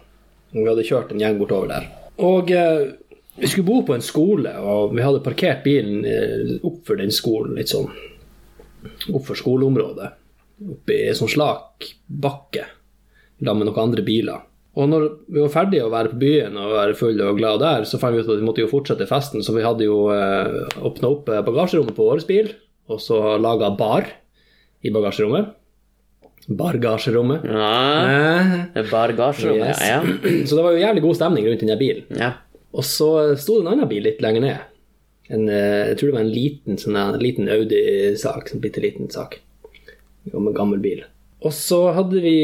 Og 0.55 0.62
vi 0.62 0.68
hadde 0.68 0.85
kjørt 0.85 1.12
en 1.12 1.20
gjeng 1.22 1.38
bortover 1.40 1.68
der. 1.72 1.87
Og 2.18 2.51
eh, 2.51 2.92
vi 3.38 3.46
skulle 3.48 3.66
bo 3.66 3.81
på 3.87 3.94
en 3.96 4.05
skole, 4.05 4.53
og 4.61 4.94
vi 4.94 5.03
hadde 5.03 5.22
parkert 5.24 5.64
bilen 5.64 6.05
eh, 6.05 6.59
oppfor 6.62 6.96
den 7.01 7.11
skolen, 7.14 7.57
litt 7.59 7.72
sånn 7.72 7.88
oppfor 9.12 9.38
skoleområdet. 9.38 10.11
Oppi 10.75 10.99
en 11.09 11.19
sånn 11.19 11.31
slak 11.31 11.87
bakke, 12.09 12.64
sammen 13.38 13.62
med 13.62 13.71
noen 13.71 13.85
andre 13.88 14.03
biler. 14.07 14.45
Og 14.79 14.87
når 14.91 15.05
vi 15.27 15.41
var 15.43 15.51
ferdige 15.51 15.87
å 15.87 15.91
være 15.91 16.12
på 16.12 16.21
byen 16.21 16.57
og 16.61 16.75
være 16.77 16.95
fulle 16.99 17.27
og 17.33 17.38
glade 17.41 17.62
der, 17.64 17.87
så 17.88 17.99
fant 17.99 18.14
vi 18.14 18.23
ut 18.23 18.29
at 18.31 18.38
vi 18.38 18.47
måtte 18.47 18.62
jo 18.62 18.71
fortsette 18.71 19.09
festen, 19.11 19.43
så 19.43 19.55
vi 19.57 19.64
hadde 19.67 19.87
jo 19.88 20.05
eh, 20.14 20.69
åpna 20.87 21.11
opp 21.11 21.31
eh, 21.35 21.43
bagasjerommet 21.47 21.97
på 21.97 22.07
vår 22.07 22.23
bil, 22.29 22.53
og 22.91 23.01
så 23.03 23.19
laga 23.43 23.73
bar 23.79 24.07
i 24.87 24.93
bagasjerommet. 24.95 25.55
Bargasjerommet. 26.49 27.45
ja. 27.45 27.73
Eh, 28.09 28.53
er 28.81 28.91
bare 28.91 29.12
Yes. 29.12 29.81
ja. 29.83 30.01
Så 30.47 30.57
det 30.57 30.62
var 30.64 30.73
jo 30.73 30.81
jævlig 30.81 31.03
god 31.03 31.17
stemning 31.19 31.49
rundt 31.49 31.61
den 31.67 31.79
bilen. 31.79 32.05
ja. 32.17 32.33
Og 32.73 32.85
så 32.85 33.35
sto 33.41 33.55
det 33.57 33.64
en 33.67 33.73
annen 33.73 33.88
bil 33.88 34.03
litt 34.05 34.19
lenger 34.21 34.43
ned. 34.45 34.57
En, 35.29 35.49
eh, 35.49 35.91
jeg 35.91 35.99
tror 35.99 36.11
det 36.11 36.17
var 36.17 36.25
en 36.25 36.33
liten, 36.33 36.79
sånn, 36.81 36.97
en 36.97 37.21
liten 37.21 37.51
Audi-sak. 37.53 38.55
En 38.55 38.62
bitte 38.64 38.83
liten 38.85 39.11
sak. 39.12 39.41
Gammel, 40.33 40.55
gammel 40.57 40.81
bil. 40.85 41.05
Og 41.45 41.53
så 41.55 41.93
hadde 41.95 42.21
vi 42.25 42.38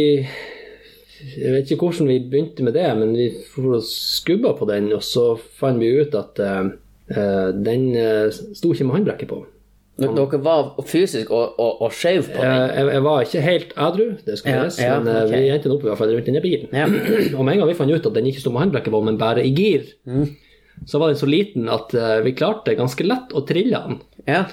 Jeg 1.24 1.52
vet 1.54 1.70
ikke 1.72 1.86
hvordan 1.88 2.10
vi 2.10 2.18
begynte 2.20 2.64
med 2.66 2.74
det, 2.76 2.88
men 2.98 3.14
vi 3.16 3.30
for 3.48 3.78
og 3.78 3.84
skubba 3.86 4.52
på 4.58 4.66
den, 4.68 4.90
og 4.92 5.00
så 5.06 5.38
fant 5.56 5.80
vi 5.80 5.88
ut 6.02 6.12
at 6.18 6.40
eh, 6.42 6.66
den 7.64 7.86
uh, 7.96 8.28
sto 8.28 8.72
ikke 8.74 8.84
med 8.84 8.98
håndbrekket 8.98 9.30
på. 9.30 9.38
Men 10.02 10.16
Dere 10.18 10.40
var 10.42 10.74
fysisk 10.90 11.30
og, 11.30 11.54
og, 11.62 11.82
og 11.86 11.92
skjøv 11.94 12.26
på 12.34 12.42
den. 12.42 12.54
Jeg, 12.74 12.86
jeg 12.96 13.02
var 13.06 13.24
ikke 13.24 13.42
helt 13.44 13.74
ædru, 13.78 14.06
det 14.26 14.38
skal 14.40 14.56
Ja, 14.56 14.62
ja, 14.82 14.96
men 14.98 15.10
okay. 15.14 15.26
ok. 15.28 15.34
vi 15.34 15.50
endte 15.54 15.70
opp 15.70 15.84
i 15.84 15.88
hvert 15.88 16.00
fall 16.00 16.14
rundt 16.16 16.30
denne 16.30 16.42
bilen. 16.42 16.72
Ja. 16.74 16.88
Og 17.38 17.44
med 17.46 17.54
en 17.54 17.62
gang 17.62 17.70
vi 17.70 17.76
fant 17.78 17.94
ut 17.94 18.08
at 18.10 18.16
den 18.18 18.26
ikke 18.30 18.42
sto 18.42 18.50
med 18.50 18.64
håndbrekket 18.64 18.94
på, 18.96 19.02
men 19.06 19.20
bare 19.20 19.46
i 19.46 19.54
gir, 19.54 19.92
Mm. 20.04 20.26
Så 20.86 21.00
var 21.00 21.12
den 21.12 21.20
så 21.20 21.26
liten 21.26 21.68
at 21.72 21.94
eh, 21.94 22.18
vi 22.24 22.34
klarte 22.36 22.76
ganske 22.78 23.06
lett 23.06 23.34
å 23.34 23.44
trille 23.48 23.80
den. 23.86 24.00
Ja. 24.28 24.44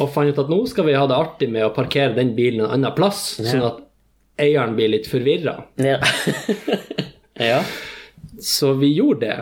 Og 0.00 0.10
fant 0.14 0.30
ut 0.30 0.40
at 0.40 0.50
nå 0.50 0.60
skal 0.70 0.88
vi 0.88 0.96
ha 0.98 1.06
det 1.06 1.16
artig 1.16 1.50
med 1.52 1.66
å 1.66 1.74
parkere 1.74 2.16
den 2.16 2.34
bilen 2.36 2.64
en 2.64 2.72
annen 2.78 2.94
plass, 2.96 3.36
sånn 3.38 3.66
at 3.66 3.82
eieren 4.40 4.74
blir 4.78 4.90
litt 4.90 5.06
forvirra. 5.10 5.60
Ja. 5.78 6.00
ja. 7.52 7.60
Så 8.40 8.72
vi 8.80 8.90
gjorde 8.96 9.26
det, 9.26 9.36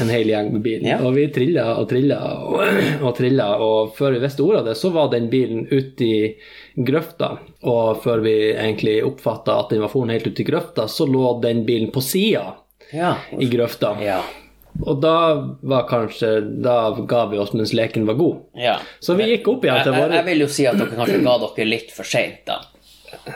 en 0.00 0.08
hel 0.08 0.30
gjeng 0.30 0.52
med 0.54 0.62
bilen. 0.64 0.88
Ja. 0.88 1.00
Og 1.04 1.16
vi 1.18 1.26
trilla 1.32 1.66
og 1.80 1.88
trilla 1.90 2.20
og, 2.46 2.62
og 3.04 3.10
trilla, 3.18 3.50
og 3.60 3.92
før 3.98 4.16
vi 4.16 4.22
visste 4.24 4.44
ordet 4.46 4.62
av 4.62 4.70
det, 4.70 4.76
så 4.80 4.92
var 4.94 5.10
den 5.12 5.28
bilen 5.32 5.66
ute 5.70 6.06
i 6.06 6.84
grøfta. 6.86 7.34
Og 7.68 8.00
før 8.04 8.24
vi 8.24 8.36
egentlig 8.52 9.00
oppfatta 9.04 9.58
at 9.64 9.74
den 9.74 9.84
var 9.84 9.92
foren 9.92 10.14
helt 10.14 10.30
ute 10.30 10.44
i 10.44 10.48
grøfta, 10.48 10.88
så 10.88 11.08
lå 11.08 11.36
den 11.44 11.64
bilen 11.68 11.92
på 11.92 12.02
sida 12.04 12.46
ja. 12.94 13.16
i 13.36 13.50
grøfta. 13.52 13.96
Ja. 14.04 14.22
Og 14.82 15.00
da 15.00 15.16
var 15.62 15.84
kanskje 15.88 16.30
Da 16.64 16.90
ga 17.06 17.26
vi 17.30 17.38
oss 17.38 17.52
mens 17.54 17.72
leken 17.72 18.06
var 18.08 18.14
god. 18.18 18.40
ja. 18.58 18.78
Så 19.00 19.14
vi 19.16 19.28
gikk 19.30 19.46
opp 19.52 19.64
igjen 19.64 19.82
til 19.84 19.92
til 19.92 20.00
jeg, 20.02 20.12
jeg 20.18 20.24
vil 20.24 20.40
jo 20.40 20.48
si 20.50 20.66
at 20.66 20.78
dere 20.80 20.96
kanskje 20.98 21.20
ga 21.22 21.34
dere 21.44 21.66
litt 21.68 21.92
for 21.94 22.04
seint, 22.04 22.40
da. 22.46 22.60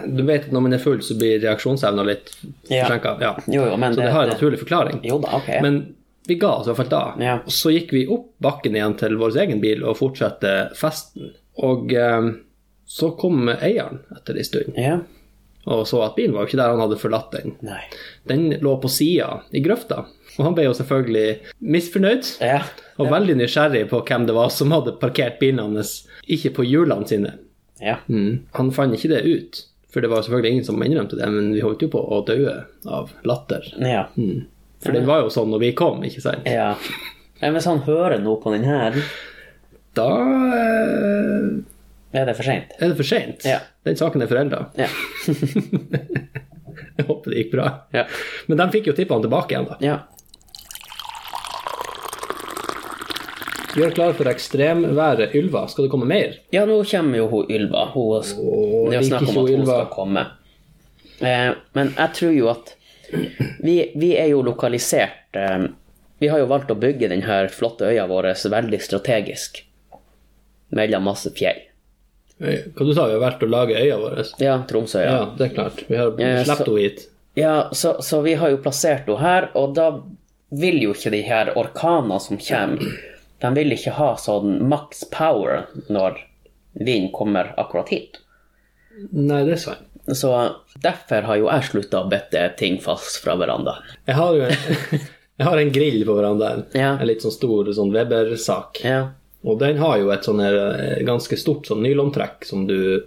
Du 0.07 0.25
vet 0.27 0.49
at 0.49 0.53
når 0.53 0.61
man 0.65 0.73
er 0.75 0.79
full, 0.83 0.99
så 1.07 1.15
blir 1.17 1.39
reaksjonsevna 1.45 2.03
litt 2.05 2.33
Ja. 2.69 2.85
forsinka. 2.89 3.13
Ja. 3.23 3.37
Jo, 3.47 3.65
jo, 3.71 3.77
Så 3.77 3.95
det 4.03 4.11
har 4.13 4.23
en 4.27 4.31
naturlig 4.35 4.59
forklaring. 4.59 5.01
Jo 5.07 5.19
da, 5.23 5.37
okay. 5.37 5.61
Men 5.63 5.95
vi 6.27 6.35
ga 6.35 6.49
oss 6.59 6.67
i 6.67 6.71
hvert 6.73 6.77
fall 6.83 6.89
da. 6.91 7.15
Ja. 7.25 7.35
Og 7.47 7.53
så 7.55 7.71
gikk 7.73 7.93
vi 7.95 8.07
opp 8.11 8.27
bakken 8.43 8.75
igjen 8.75 8.99
til 8.99 9.15
vår 9.17 9.37
egen 9.47 9.61
bil 9.63 9.85
og 9.85 9.97
fortsatte 9.97 10.75
festen. 10.77 11.31
Og 11.63 11.95
eh, 11.95 12.33
så 12.87 13.13
kom 13.17 13.49
eieren 13.49 14.01
etter 14.17 14.37
en 14.37 14.45
stund 14.45 14.75
Ja. 14.77 14.99
og 15.67 15.87
så 15.87 16.03
at 16.05 16.17
bilen 16.17 16.35
var 16.35 16.43
jo 16.45 16.49
ikke 16.51 16.61
der 16.61 16.71
han 16.75 16.81
hadde 16.81 16.99
forlatt 16.99 17.31
den. 17.33 17.57
Nei. 17.63 17.81
Den 18.27 18.51
lå 18.61 18.75
på 18.83 18.89
sida 18.91 19.43
i 19.53 19.61
grøfta. 19.63 20.07
Og 20.39 20.45
han 20.47 20.55
ble 20.55 20.65
jo 20.69 20.75
selvfølgelig 20.79 21.39
misfornøyd 21.61 22.29
Ja. 22.45 22.61
og 22.99 23.11
veldig 23.11 23.35
nysgjerrig 23.41 23.85
på 23.91 24.01
hvem 24.07 24.27
det 24.29 24.35
var 24.37 24.49
som 24.55 24.71
hadde 24.75 24.93
parkert 25.03 25.41
bilen 25.41 25.59
hans 25.59 26.07
ikke 26.29 26.53
på 26.55 26.65
hjulene 26.69 27.07
sine. 27.11 27.33
Ja. 27.83 27.97
Mm. 28.09 28.45
Han 28.59 28.71
fant 28.75 28.95
ikke 28.95 29.11
det 29.13 29.23
ut, 29.27 29.61
for 29.91 30.01
det 30.05 30.11
var 30.11 30.23
selvfølgelig 30.23 30.51
ingen 30.53 30.65
som 30.69 30.83
innrømte 30.83 31.19
det, 31.19 31.27
men 31.31 31.53
vi 31.55 31.61
holdt 31.65 31.83
jo 31.83 31.89
på 31.93 32.01
å 32.03 32.21
dø 32.27 32.39
av 32.87 33.11
latter. 33.27 33.67
Ja. 33.83 34.07
For 34.83 34.95
den 34.95 35.07
var 35.11 35.25
jo 35.25 35.31
sånn 35.35 35.51
når 35.51 35.63
vi 35.67 35.73
kom, 35.79 36.03
ikke 36.07 36.23
sant? 36.23 36.47
ja. 36.47 36.75
Men 37.41 37.55
hvis 37.55 37.67
han 37.71 37.79
hører 37.87 38.19
noe 38.19 38.41
på 38.43 38.51
den 38.55 38.65
her, 38.67 38.97
Da 39.95 40.07
eh, 40.59 42.19
er 42.19 42.27
det 42.27 42.35
for 42.39 42.43
seint. 42.47 42.73
er 42.79 42.89
det 42.93 42.97
for 42.99 43.07
seint. 43.07 43.45
Ja. 43.47 43.59
Den 43.87 43.97
saken 43.99 44.23
er 44.23 44.31
forelda. 44.31 44.65
Ja. 44.79 44.89
Jeg 46.99 47.07
håper 47.07 47.31
det 47.31 47.39
gikk 47.45 47.53
bra. 47.55 47.67
Ja. 47.95 48.05
Men 48.51 48.59
de 48.61 48.67
fikk 48.75 48.89
jo 48.91 48.95
tippene 48.99 49.23
tilbake 49.27 49.55
igjen, 49.55 49.69
da. 49.71 49.77
ja. 49.85 49.99
Vi 53.79 53.85
klar 53.95 54.13
for 54.19 54.27
ekstremværet 54.31 55.35
Ylva. 55.39 55.67
Skal 55.71 55.87
det 55.87 55.91
komme 55.93 56.09
mer? 56.11 56.33
Ja, 56.55 56.65
nå 56.67 56.81
kommer 56.91 57.21
jo 57.21 57.29
hun 57.31 57.51
Ylva. 57.55 57.85
Hun, 57.95 58.17
Åh, 58.19 58.91
det 58.91 58.99
er 58.99 59.07
snakk 59.07 59.29
om 59.29 59.31
at 59.31 59.39
hun 59.39 59.53
Ylva. 59.55 59.77
skal 59.85 59.93
komme. 59.95 60.25
Eh, 61.21 61.53
men 61.79 61.93
jeg 61.97 62.15
tror 62.19 62.35
jo 62.35 62.49
at 62.51 62.75
vi, 63.63 63.77
vi 63.99 64.13
er 64.21 64.29
jo 64.35 64.43
lokalisert 64.47 65.35
eh, 65.41 65.65
Vi 66.21 66.29
har 66.29 66.39
jo 66.43 66.47
valgt 66.51 66.71
å 66.71 66.77
bygge 66.79 67.09
denne 67.11 67.39
flotte 67.55 67.87
øya 67.89 68.05
vår 68.11 68.29
veldig 68.51 68.81
strategisk 68.83 69.63
mellom 70.75 71.07
masse 71.07 71.31
fjell. 71.39 71.61
Hva 72.39 72.87
du 72.87 72.91
sa 72.95 73.07
vi 73.09 73.15
har 73.17 73.23
valgt 73.23 73.43
å 73.47 73.49
lage 73.51 73.79
øya 73.79 73.97
vår? 74.03 74.19
Ja, 74.43 74.57
Tromsøya. 74.69 75.07
Ja, 75.11 75.21
det 75.39 75.47
er 75.49 75.55
klart. 75.55 75.85
Vi 75.89 75.97
har 75.99 76.11
Eh, 76.19 76.43
sluppet 76.45 76.67
henne 76.67 76.83
hit. 76.83 77.05
Ja, 77.39 77.55
så, 77.73 77.97
så 78.03 78.21
vi 78.27 78.35
har 78.35 78.51
jo 78.51 78.59
plassert 78.63 79.07
henne 79.07 79.23
her, 79.23 79.49
og 79.55 79.75
da 79.79 79.89
vil 80.51 80.81
jo 80.83 80.95
ikke 80.95 81.11
de 81.15 81.23
her 81.23 81.53
orkanene 81.59 82.19
som 82.23 82.39
kommer, 82.43 82.83
de 83.43 83.51
vil 83.55 83.75
ikke 83.77 83.95
ha 83.99 84.13
sånn 84.19 84.57
max 84.69 85.05
power 85.15 85.67
når 85.89 86.17
vinden 86.79 87.13
kommer 87.15 87.53
akkurat 87.61 87.91
hit. 87.95 88.19
Nei, 89.13 89.45
det 89.47 89.57
er 89.59 89.63
sant. 89.63 89.85
Så 90.09 90.31
derfor 90.81 91.27
har 91.29 91.37
jo 91.37 91.51
jeg 91.51 91.67
slutta 91.69 92.01
å 92.03 92.09
bette 92.11 92.41
ting 92.59 92.79
fast 92.81 93.19
fra 93.23 93.35
verandaen. 93.37 93.85
Jeg 94.09 94.17
har 94.17 94.39
jo 94.39 94.47
en, 94.49 95.03
har 95.51 95.61
en 95.61 95.73
grill 95.75 96.01
på 96.09 96.17
verandaen. 96.17 96.65
Ja. 96.73 96.95
En 96.97 97.07
litt 97.11 97.23
sånn 97.23 97.35
stor 97.35 97.69
sånn 97.77 97.93
Weber-sak. 97.95 98.81
Ja. 98.89 99.03
Og 99.47 99.61
den 99.61 99.79
har 99.79 99.99
jo 100.01 100.09
et 100.11 100.25
sånn 100.27 100.41
eh, 100.43 100.99
ganske 101.07 101.37
stort 101.39 101.69
sånn 101.69 101.85
nylontrekk 101.85 102.49
som 102.49 102.65
du 102.67 103.05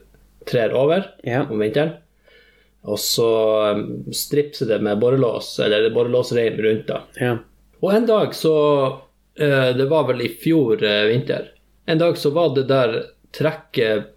trer 0.48 0.72
over 0.78 1.10
Ja. 1.28 1.42
om 1.50 1.60
vinteren. 1.60 1.98
Og 2.88 2.98
så 3.02 3.28
eh, 3.74 3.82
stripser 4.16 4.70
det 4.70 4.80
med 4.86 5.02
borrelås, 5.02 5.56
eller 5.60 5.90
borrelåsreim 5.94 6.62
rundt 6.64 6.88
da. 6.94 7.02
ja. 7.20 7.36
Og 7.82 7.96
en 7.98 8.06
dag 8.06 8.36
så 8.38 8.54
Det 9.38 9.86
var 9.90 10.08
vel 10.10 10.26
i 10.26 10.30
fjor 10.42 10.84
eh, 10.84 11.06
vinter. 11.08 11.52
En 11.86 12.02
dag 12.02 12.18
så 12.20 12.30
var 12.36 12.52
det 12.56 12.66
der 12.70 12.98
trekket 13.36 14.12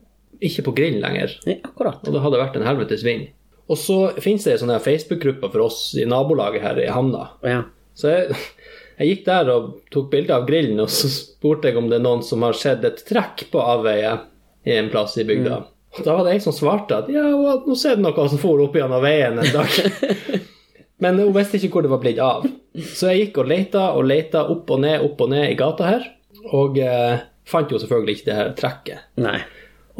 ikke 0.44 0.64
på 0.66 0.74
grillen 0.76 1.02
lenger. 1.04 1.36
Nei, 1.46 1.60
akkurat. 1.64 2.02
Og 2.04 2.14
det 2.14 2.22
hadde 2.24 2.40
vært 2.40 2.56
en 2.58 2.66
helvetes 2.66 3.04
vind. 3.06 3.28
Og 3.70 3.78
så 3.80 3.98
finnes 4.20 4.44
det 4.44 4.54
ei 4.54 4.60
sånn 4.60 4.74
Facebook-gruppe 4.82 5.48
for 5.52 5.64
oss 5.64 5.80
i 5.96 6.04
nabolaget 6.08 6.64
her 6.64 6.80
i 6.82 6.90
Hamna. 6.92 7.28
Ja. 7.46 7.62
Så 7.96 8.10
jeg, 8.10 8.38
jeg 8.98 9.12
gikk 9.12 9.26
der 9.28 9.52
og 9.54 9.70
tok 9.94 10.10
bilde 10.12 10.36
av 10.36 10.48
grillen, 10.48 10.82
og 10.84 10.90
så 10.92 11.10
spurte 11.12 11.70
jeg 11.70 11.80
om 11.80 11.88
det 11.90 12.00
er 12.00 12.06
noen 12.06 12.24
som 12.26 12.44
har 12.44 12.58
sett 12.58 12.84
et 12.84 13.04
trekk 13.08 13.46
på 13.52 13.62
avveie 13.62 14.18
i 14.64 14.76
en 14.76 14.90
plass 14.92 15.16
i 15.20 15.26
bygda. 15.28 15.62
Og 15.94 16.02
da 16.02 16.16
var 16.16 16.26
det 16.26 16.34
ei 16.34 16.42
som 16.42 16.54
svarte 16.54 17.04
at 17.04 17.10
ja, 17.12 17.22
nå 17.22 17.76
ser 17.78 17.96
du 17.96 18.02
noe 18.02 18.26
som 18.28 18.40
for 18.42 18.60
opp 18.64 18.74
gjennom 18.76 19.04
veien 19.04 19.38
en 19.38 19.54
dag. 19.54 19.78
Men 21.02 21.18
hun 21.18 21.34
visste 21.34 21.58
ikke 21.58 21.78
hvor 21.78 21.86
det 21.86 21.92
var 21.92 22.02
blitt 22.02 22.20
av. 22.22 22.46
Så 22.74 23.10
jeg 23.10 23.26
gikk 23.26 23.42
og 23.42 23.50
leita 23.50 23.88
og 23.96 24.06
leita 24.06 24.44
opp 24.50 24.70
og 24.74 24.82
ned, 24.84 25.02
opp 25.04 25.22
og 25.24 25.32
ned 25.32 25.50
i 25.50 25.58
gata 25.58 25.88
her, 25.88 26.06
og 26.54 26.78
eh, 26.82 27.24
fant 27.48 27.72
jo 27.72 27.80
selvfølgelig 27.80 28.18
ikke 28.18 28.28
det 28.28 28.38
her 28.38 28.52
trekket. 28.58 29.06
Nei. 29.22 29.38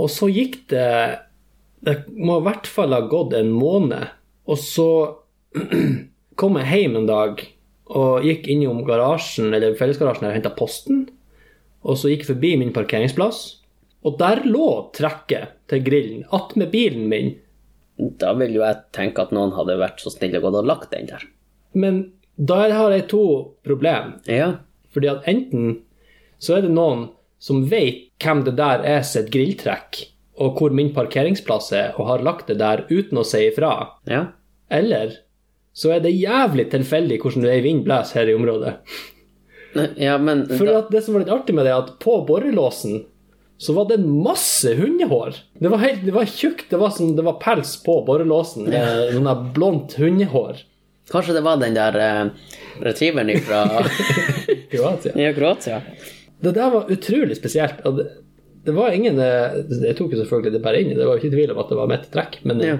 Og 0.01 0.11
så 0.11 0.27
gikk 0.33 0.65
det 0.73 0.91
Det 1.85 1.99
må 2.17 2.39
i 2.41 2.45
hvert 2.47 2.67
fall 2.67 2.95
ha 2.97 3.03
gått 3.05 3.35
en 3.37 3.51
måned. 3.53 4.09
Og 4.49 4.57
så 4.57 4.89
kom 6.41 6.57
jeg 6.57 6.81
hjem 6.81 7.03
en 7.03 7.11
dag 7.11 7.43
og 7.95 8.25
gikk 8.25 8.49
innom 8.49 8.81
garasjen, 8.87 9.53
eller 9.53 9.77
fellesgarasjen 9.77 10.31
og 10.31 10.33
henta 10.33 10.53
posten. 10.57 11.05
Og 11.85 11.99
så 12.01 12.09
gikk 12.09 12.25
jeg 12.25 12.31
forbi 12.31 12.55
min 12.63 12.73
parkeringsplass, 12.73 13.43
og 14.05 14.17
der 14.21 14.41
lå 14.49 14.69
trekket 14.97 15.59
til 15.69 15.85
grillen 15.85 16.25
attmed 16.33 16.73
bilen 16.73 17.05
min. 17.13 17.35
Da 17.97 18.33
vil 18.39 18.57
jo 18.57 18.65
jeg 18.65 18.81
tenke 18.97 19.23
at 19.23 19.35
noen 19.35 19.55
hadde 19.55 19.79
vært 19.79 20.03
så 20.03 20.11
snill 20.11 20.35
og 20.41 20.49
gått 20.49 20.61
og 20.63 20.71
lagt 20.71 20.95
den 20.95 21.11
der. 21.11 21.27
Men 21.79 22.01
der 22.35 22.75
har 22.75 22.95
jeg 22.95 23.09
to 23.13 23.25
problem. 23.67 24.17
Ja. 24.27 24.57
Fordi 24.95 25.11
at 25.13 25.29
enten 25.31 25.77
så 26.43 26.59
er 26.59 26.67
det 26.67 26.75
noen 26.75 27.09
som 27.43 27.65
vet 27.71 28.11
hvem 28.23 28.43
det 28.47 28.57
der 28.59 28.83
er 28.89 29.03
sitt 29.07 29.31
grilltrekk, 29.35 30.01
og 30.43 30.59
hvor 30.59 30.75
min 30.75 30.91
parkeringsplass 30.95 31.71
er, 31.77 31.93
og 31.99 32.09
har 32.09 32.25
lagt 32.27 32.49
det 32.51 32.59
der 32.63 32.87
uten 32.91 33.21
å 33.21 33.27
si 33.27 33.45
ifra. 33.51 33.75
Ja. 34.11 34.27
Eller 34.73 35.21
så 35.75 35.95
er 35.95 36.05
det 36.05 36.15
jævlig 36.15 36.69
tilfeldig 36.73 37.19
hvordan 37.23 37.47
er 37.51 37.65
vind 37.65 37.85
blåser 37.87 38.23
her 38.23 38.31
i 38.31 38.39
området. 38.39 38.77
Ja, 39.99 40.15
men 40.23 40.45
For 40.47 40.71
det 40.91 41.01
som 41.03 41.17
var 41.17 41.25
litt 41.25 41.33
artig 41.35 41.55
med 41.57 41.67
det, 41.67 41.73
er 41.75 41.83
at 41.83 41.97
på 42.03 42.21
borrelåsen 42.29 43.01
så 43.59 43.73
var 43.77 43.87
det 43.89 44.01
masse 44.03 44.73
hundehår. 44.77 45.37
Det 45.63 45.71
var, 45.71 45.79
helt, 45.79 46.03
det 46.05 46.13
var 46.15 46.27
tjukt, 46.27 46.67
det 46.71 46.79
var, 46.81 46.91
som, 46.91 47.13
det 47.17 47.23
var 47.25 47.37
pels 47.43 47.77
på 47.85 48.01
borrelåsen. 48.07 48.67
Noen 48.67 49.13
Sånn 49.15 49.29
der 49.29 49.45
blondt 49.55 49.95
hundehår. 50.01 50.59
Kanskje 51.13 51.37
det 51.37 51.45
var 51.45 51.61
den 51.61 51.77
der 51.77 51.97
eh, 52.01 52.25
retrieveren 52.83 53.31
fra 53.45 53.63
Kroatia. 54.73 55.13
ja, 55.21 55.33
Kroatia? 55.37 55.81
Det 56.45 56.53
der 56.57 56.71
var 56.73 56.91
utrolig 56.93 57.37
spesielt. 57.39 57.83
det, 57.85 58.07
det 58.65 58.73
var 58.73 58.93
ingen 58.97 59.19
eh, 59.21 59.59
Jeg 59.85 59.97
tok 59.99 60.15
jo 60.17 60.23
selvfølgelig 60.23 60.55
det 60.57 60.63
bare 60.65 60.81
inn, 60.81 60.95
det 60.97 61.05
var 61.07 61.19
jo 61.19 61.23
ikke 61.23 61.37
tvil 61.37 61.53
om 61.55 61.61
at 61.63 61.71
det 61.73 61.79
var 61.79 61.91
mitt 61.93 62.11
trekk, 62.15 62.41
men 62.49 62.61
eh, 62.65 62.73
Ja. 62.75 62.79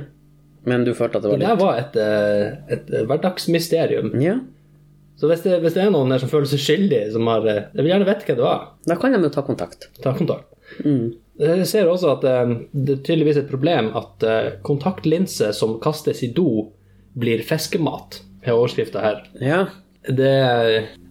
Men 0.65 0.81
du 0.87 0.95
følte 0.97 1.21
at 1.21 1.27
det 1.27 1.29
det 1.29 1.37
var 1.37 1.43
der 1.45 1.51
litt 1.53 1.61
var 1.61 1.79
et, 1.83 1.97
eh, 2.01 2.77
et 2.79 2.93
hverdagsmysterium. 3.11 4.15
Ja. 4.25 4.39
Så 5.21 5.29
hvis 5.29 5.43
det, 5.45 5.59
hvis 5.61 5.75
det 5.77 5.83
er 5.85 5.91
noen 5.93 6.09
der 6.11 6.23
som 6.23 6.31
føler 6.33 6.49
seg 6.49 6.63
skyldig, 6.65 7.03
som 7.13 7.29
har 7.29 7.45
eh, 7.53 7.59
Jeg 7.75 7.85
vil 7.85 7.91
gjerne 7.93 8.07
vite 8.09 8.25
hva 8.31 8.37
det 8.39 8.47
var. 8.47 8.63
Da 8.89 8.97
kan 8.99 9.13
de 9.13 9.21
jo 9.29 9.33
ta 9.35 9.45
kontakt. 9.45 9.91
Ta 10.01 10.15
kontakt. 10.17 10.49
Mm. 10.83 11.13
Jeg 11.41 11.67
ser 11.67 11.89
også 11.91 12.13
at 12.15 12.27
eh, 12.31 12.53
det 12.73 12.99
er 12.99 13.07
tydeligvis 13.07 13.41
et 13.41 13.51
problem 13.51 13.91
at 13.99 14.27
eh, 14.27 14.53
kontaktlinse 14.67 15.51
som 15.57 15.79
kastes 15.83 16.23
i 16.27 16.31
do, 16.35 16.69
blir 17.19 17.43
fiskemat. 17.47 18.21
Er 18.45 18.55
overskrifta 18.55 19.03
her. 19.03 19.25
Ja. 19.43 19.65
Det, 20.05 20.31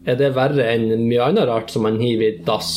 er 0.05 0.17
det 0.19 0.33
verre 0.35 0.67
enn 0.69 1.07
mye 1.07 1.23
annet 1.25 1.47
rart 1.49 1.71
som 1.73 1.87
man 1.87 1.97
hiver 2.01 2.27
i 2.27 2.41
dass? 2.45 2.73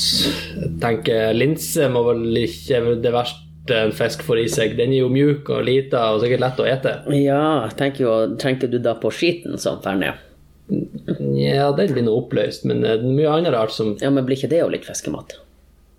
Jeg 0.57 0.77
tenker 0.83 1.35
linse 1.37 1.91
må 1.93 2.07
vel 2.07 2.39
ikke 2.41 2.81
være 2.85 3.01
det 3.05 3.13
verste 3.15 3.81
en 3.83 3.93
fisk 3.95 4.23
får 4.27 4.41
i 4.41 4.47
seg. 4.51 4.77
Den 4.79 4.95
er 4.95 5.03
jo 5.03 5.11
mjuk 5.13 5.51
og 5.53 5.67
lita 5.67 6.07
og 6.15 6.23
sikkert 6.23 6.45
lett 6.45 6.63
å 6.63 6.69
ete. 6.71 6.95
ja, 7.19 7.43
tenker 7.77 8.07
jo 8.07 8.15
Tenker 8.41 8.71
du 8.71 8.79
da 8.83 8.95
på 8.99 9.13
skiten 9.13 9.59
som 9.61 9.83
fer 9.85 9.99
ned? 10.01 10.23
Ja, 11.37 11.71
den 11.77 11.93
blir 11.93 12.07
nå 12.07 12.15
oppløst, 12.17 12.65
men 12.67 12.83
eh, 12.83 12.97
det 12.99 13.07
er 13.07 13.19
mye 13.21 13.35
annet 13.37 13.55
rart 13.55 13.75
som 13.75 13.95
Ja, 14.01 14.11
men 14.11 14.27
blir 14.27 14.39
ikke 14.39 14.51
det 14.51 14.65
jo 14.65 14.71
litt 14.73 14.89
fiskemat? 14.89 15.37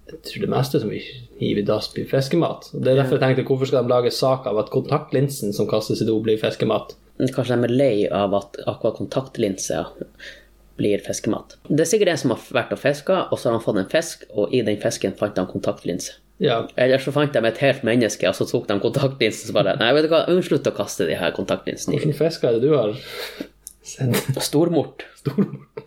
Jeg 0.07 0.19
tror 0.23 0.43
det 0.45 0.51
meste 0.51 0.79
som 0.79 0.91
vi 0.91 1.01
hiver 1.41 1.61
i 1.61 1.67
dass, 1.67 1.89
blir 1.93 2.07
fiskemat. 2.07 2.69
Og 2.73 2.83
Det 2.83 2.93
er 2.93 3.01
derfor 3.01 3.17
jeg 3.17 3.23
tenkte 3.25 3.47
hvorfor 3.49 3.69
skal 3.69 3.83
de 3.83 3.91
lage 3.91 4.11
sak 4.15 4.47
av 4.47 4.59
at 4.61 4.71
kontaktlinsen 4.71 5.53
som 5.55 5.67
kastes 5.67 6.01
i 6.01 6.07
do, 6.07 6.15
blir 6.23 6.39
fiskemat? 6.39 6.95
Kanskje 7.19 7.57
de 7.57 7.67
er 7.67 7.73
lei 7.73 7.95
av 8.13 8.35
at 8.37 8.59
akkurat 8.69 8.99
kontaktlinser 9.01 9.89
blir 10.77 11.01
fiskemat. 11.03 11.57
Det 11.67 11.83
er 11.83 11.89
sikkert 11.89 12.13
en 12.13 12.21
som 12.21 12.33
har 12.35 12.45
vært 12.59 12.75
og 12.75 12.79
fiska, 12.79 13.19
og 13.31 13.39
så 13.39 13.49
har 13.49 13.57
han 13.57 13.65
fått 13.65 13.81
en 13.81 13.91
fisk, 13.91 14.23
og 14.29 14.53
i 14.53 14.61
den 14.63 14.79
fisken 14.79 15.17
fant 15.17 15.39
han 15.41 15.49
kontaktlinse. 15.49 16.19
Ja, 16.39 16.67
Eller 16.77 17.01
så 17.01 17.11
fant 17.11 17.33
de 17.33 17.41
et 17.49 17.61
helt 17.65 17.83
menneske, 17.87 18.29
og 18.29 18.37
så 18.37 18.45
tok 18.45 18.67
de 18.69 18.77
kontaktlinsen 18.79 19.49
og 19.49 19.57
bare 19.57 19.73
Nei, 19.79 19.89
vet 19.97 20.05
du 20.05 20.11
hva, 20.13 20.23
slutt 20.45 20.69
å 20.69 20.75
kaste 20.77 21.07
de 21.09 21.17
her 21.17 21.33
kontaktlinsene 21.33 21.97
i. 21.97 22.13
fisk 22.13 22.45
er 22.45 22.59
det 22.59 22.69
du 22.69 22.75
har 22.77 22.93
sendt? 23.81 24.37
Stormort. 24.45 25.07
Stormort. 25.17 25.81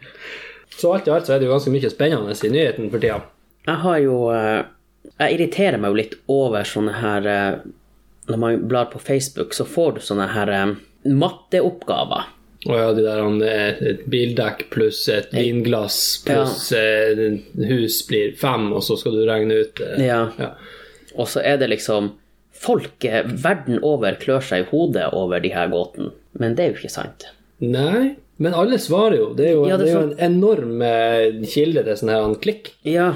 Så 0.80 0.90
alt 0.94 1.06
i 1.06 1.12
alt 1.14 1.28
så 1.28 1.36
er 1.36 1.38
det 1.40 1.46
jo 1.46 1.54
ganske 1.54 1.70
mye 1.70 1.92
spennende 1.92 2.34
i 2.34 2.50
nyheten 2.50 2.90
for 2.90 2.98
tida. 3.02 3.20
Jeg 3.70 3.82
har 3.84 4.00
jo 4.02 4.18
eh, 4.34 4.60
Jeg 5.20 5.36
irriterer 5.36 5.80
meg 5.80 5.92
jo 5.92 6.00
litt 6.00 6.18
over 6.32 6.66
sånne 6.66 6.96
her 6.98 7.30
eh, 7.30 7.62
Når 8.30 8.42
man 8.42 8.66
blar 8.70 8.90
på 8.92 9.00
Facebook, 9.02 9.54
så 9.56 9.66
får 9.68 9.96
du 9.96 10.04
sånne 10.04 10.28
her 10.34 10.52
eh, 10.54 10.76
matteoppgaver. 11.10 12.28
Å 12.68 12.76
ja, 12.76 12.88
de 12.92 13.02
der, 13.06 13.22
et 13.88 14.02
bildekk 14.12 14.66
pluss 14.68 15.06
et 15.08 15.30
vinglass 15.32 15.96
pluss 16.26 16.66
ja. 16.74 17.30
hus 17.70 18.02
blir 18.04 18.34
fem, 18.36 18.66
og 18.76 18.84
så 18.84 18.98
skal 19.00 19.16
du 19.16 19.22
regne 19.24 19.62
ut 19.62 19.80
Ja. 19.96 20.26
ja. 20.36 20.50
Og 21.16 21.30
så 21.32 21.40
er 21.40 21.56
det 21.62 21.70
liksom 21.72 22.12
Folk 22.60 23.06
verden 23.40 23.78
over 23.80 24.18
klør 24.20 24.44
seg 24.44 24.66
i 24.66 24.68
hodet 24.68 25.06
over 25.16 25.40
de 25.40 25.48
her 25.54 25.70
gåtene, 25.72 26.10
men 26.36 26.52
det 26.58 26.66
er 26.66 26.74
jo 26.74 26.82
ikke 26.82 26.92
sant. 26.92 27.24
Nei, 27.64 28.18
men 28.36 28.52
alle 28.52 28.76
svarer 28.76 29.16
jo. 29.16 29.30
Det 29.38 29.46
er 29.46 29.54
jo, 29.54 29.62
Ja, 29.64 29.78
det 29.80 29.86
det 29.86 29.94
er 29.94 29.96
er 29.96 30.02
jo 30.02 30.10
en 30.10 30.34
enorm 30.34 31.46
kilde 31.48 31.86
til 31.86 31.96
sånn 32.02 32.12
her 32.12 32.36
klikk. 32.44 32.74
Ja, 32.84 33.14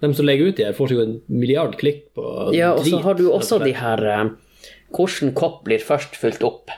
De 0.00 0.12
som 0.16 0.26
legger 0.26 0.50
ut 0.50 0.56
de 0.56 0.64
her, 0.64 0.76
får 0.76 0.88
seg 0.88 0.96
jo 0.96 1.06
en 1.06 1.16
milliard 1.28 1.74
klikk 1.80 2.06
på 2.16 2.24
ja 2.56 2.72
og 2.72 2.86
så 2.86 3.02
har 3.04 3.18
du 3.18 3.26
også 3.30 3.58
de 3.64 3.74
her 3.76 4.04
eh, 4.08 4.30
Hvordan 4.90 5.34
kopp 5.38 5.60
blir 5.66 5.82
først 5.84 6.16
fylt 6.18 6.42
opp? 6.42 6.72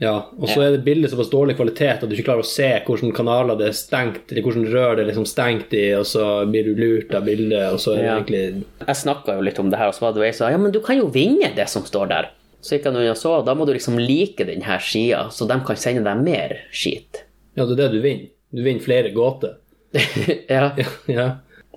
Ja, 0.00 0.30
og 0.38 0.48
så 0.48 0.62
er 0.64 0.70
det 0.72 0.84
bildet 0.86 1.10
såpass 1.12 1.28
dårlig 1.28 1.58
kvalitet 1.58 2.00
at 2.00 2.08
du 2.08 2.14
ikke 2.14 2.30
klarer 2.30 2.44
å 2.46 2.48
se 2.48 2.68
hvilke 2.86 3.10
kanaler 3.12 3.58
det 3.60 3.66
er 3.68 3.74
stengt, 3.76 4.30
eller 4.30 4.46
hvilke 4.46 4.70
rør 4.72 4.94
det 4.96 5.02
er 5.02 5.08
liksom 5.10 5.26
stengt 5.28 5.74
i, 5.76 5.82
og 5.92 6.06
så 6.08 6.28
blir 6.48 6.70
du 6.70 6.78
lurt 6.78 7.12
av 7.18 7.26
bildet, 7.28 7.66
og 7.68 7.82
så 7.82 7.92
er 7.92 7.98
det 7.98 8.06
Ja. 8.06 8.14
egentlig 8.16 8.64
Jeg 8.86 8.96
snakka 9.02 9.34
jo 9.36 9.44
litt 9.44 9.58
om 9.60 9.68
det 9.68 9.76
her, 9.76 9.88
og 9.92 9.98
så 9.98 10.06
var 10.06 10.14
det 10.14 10.22
jo 10.22 10.24
ei 10.24 10.32
som 10.32 10.46
sa 10.46 10.50
ja, 10.54 10.62
men 10.62 10.72
du 10.72 10.80
kan 10.80 10.96
jo 10.96 11.10
vinne 11.12 11.52
det 11.54 11.68
som 11.68 11.84
står 11.84 12.08
der. 12.08 12.30
Så 12.64 12.76
gikk 12.76 12.88
jeg 12.88 12.94
unna 12.96 13.14
så, 13.14 13.44
da 13.44 13.52
må 13.54 13.66
du 13.66 13.74
liksom 13.74 13.98
like 14.00 14.44
denne 14.48 14.78
skia, 14.80 15.26
så 15.28 15.48
de 15.48 15.60
kan 15.66 15.76
sende 15.76 16.04
deg 16.08 16.24
mer 16.24 16.56
skit. 16.72 17.24
Ja, 17.56 17.66
det 17.66 17.76
er 17.76 17.82
det 17.82 17.92
du 17.92 18.00
vinner. 18.00 18.32
Du 18.56 18.62
vinner 18.64 18.80
flere 18.80 19.12
gåter. 19.12 19.58
ja. 20.48 20.72
Ja. 21.08 21.28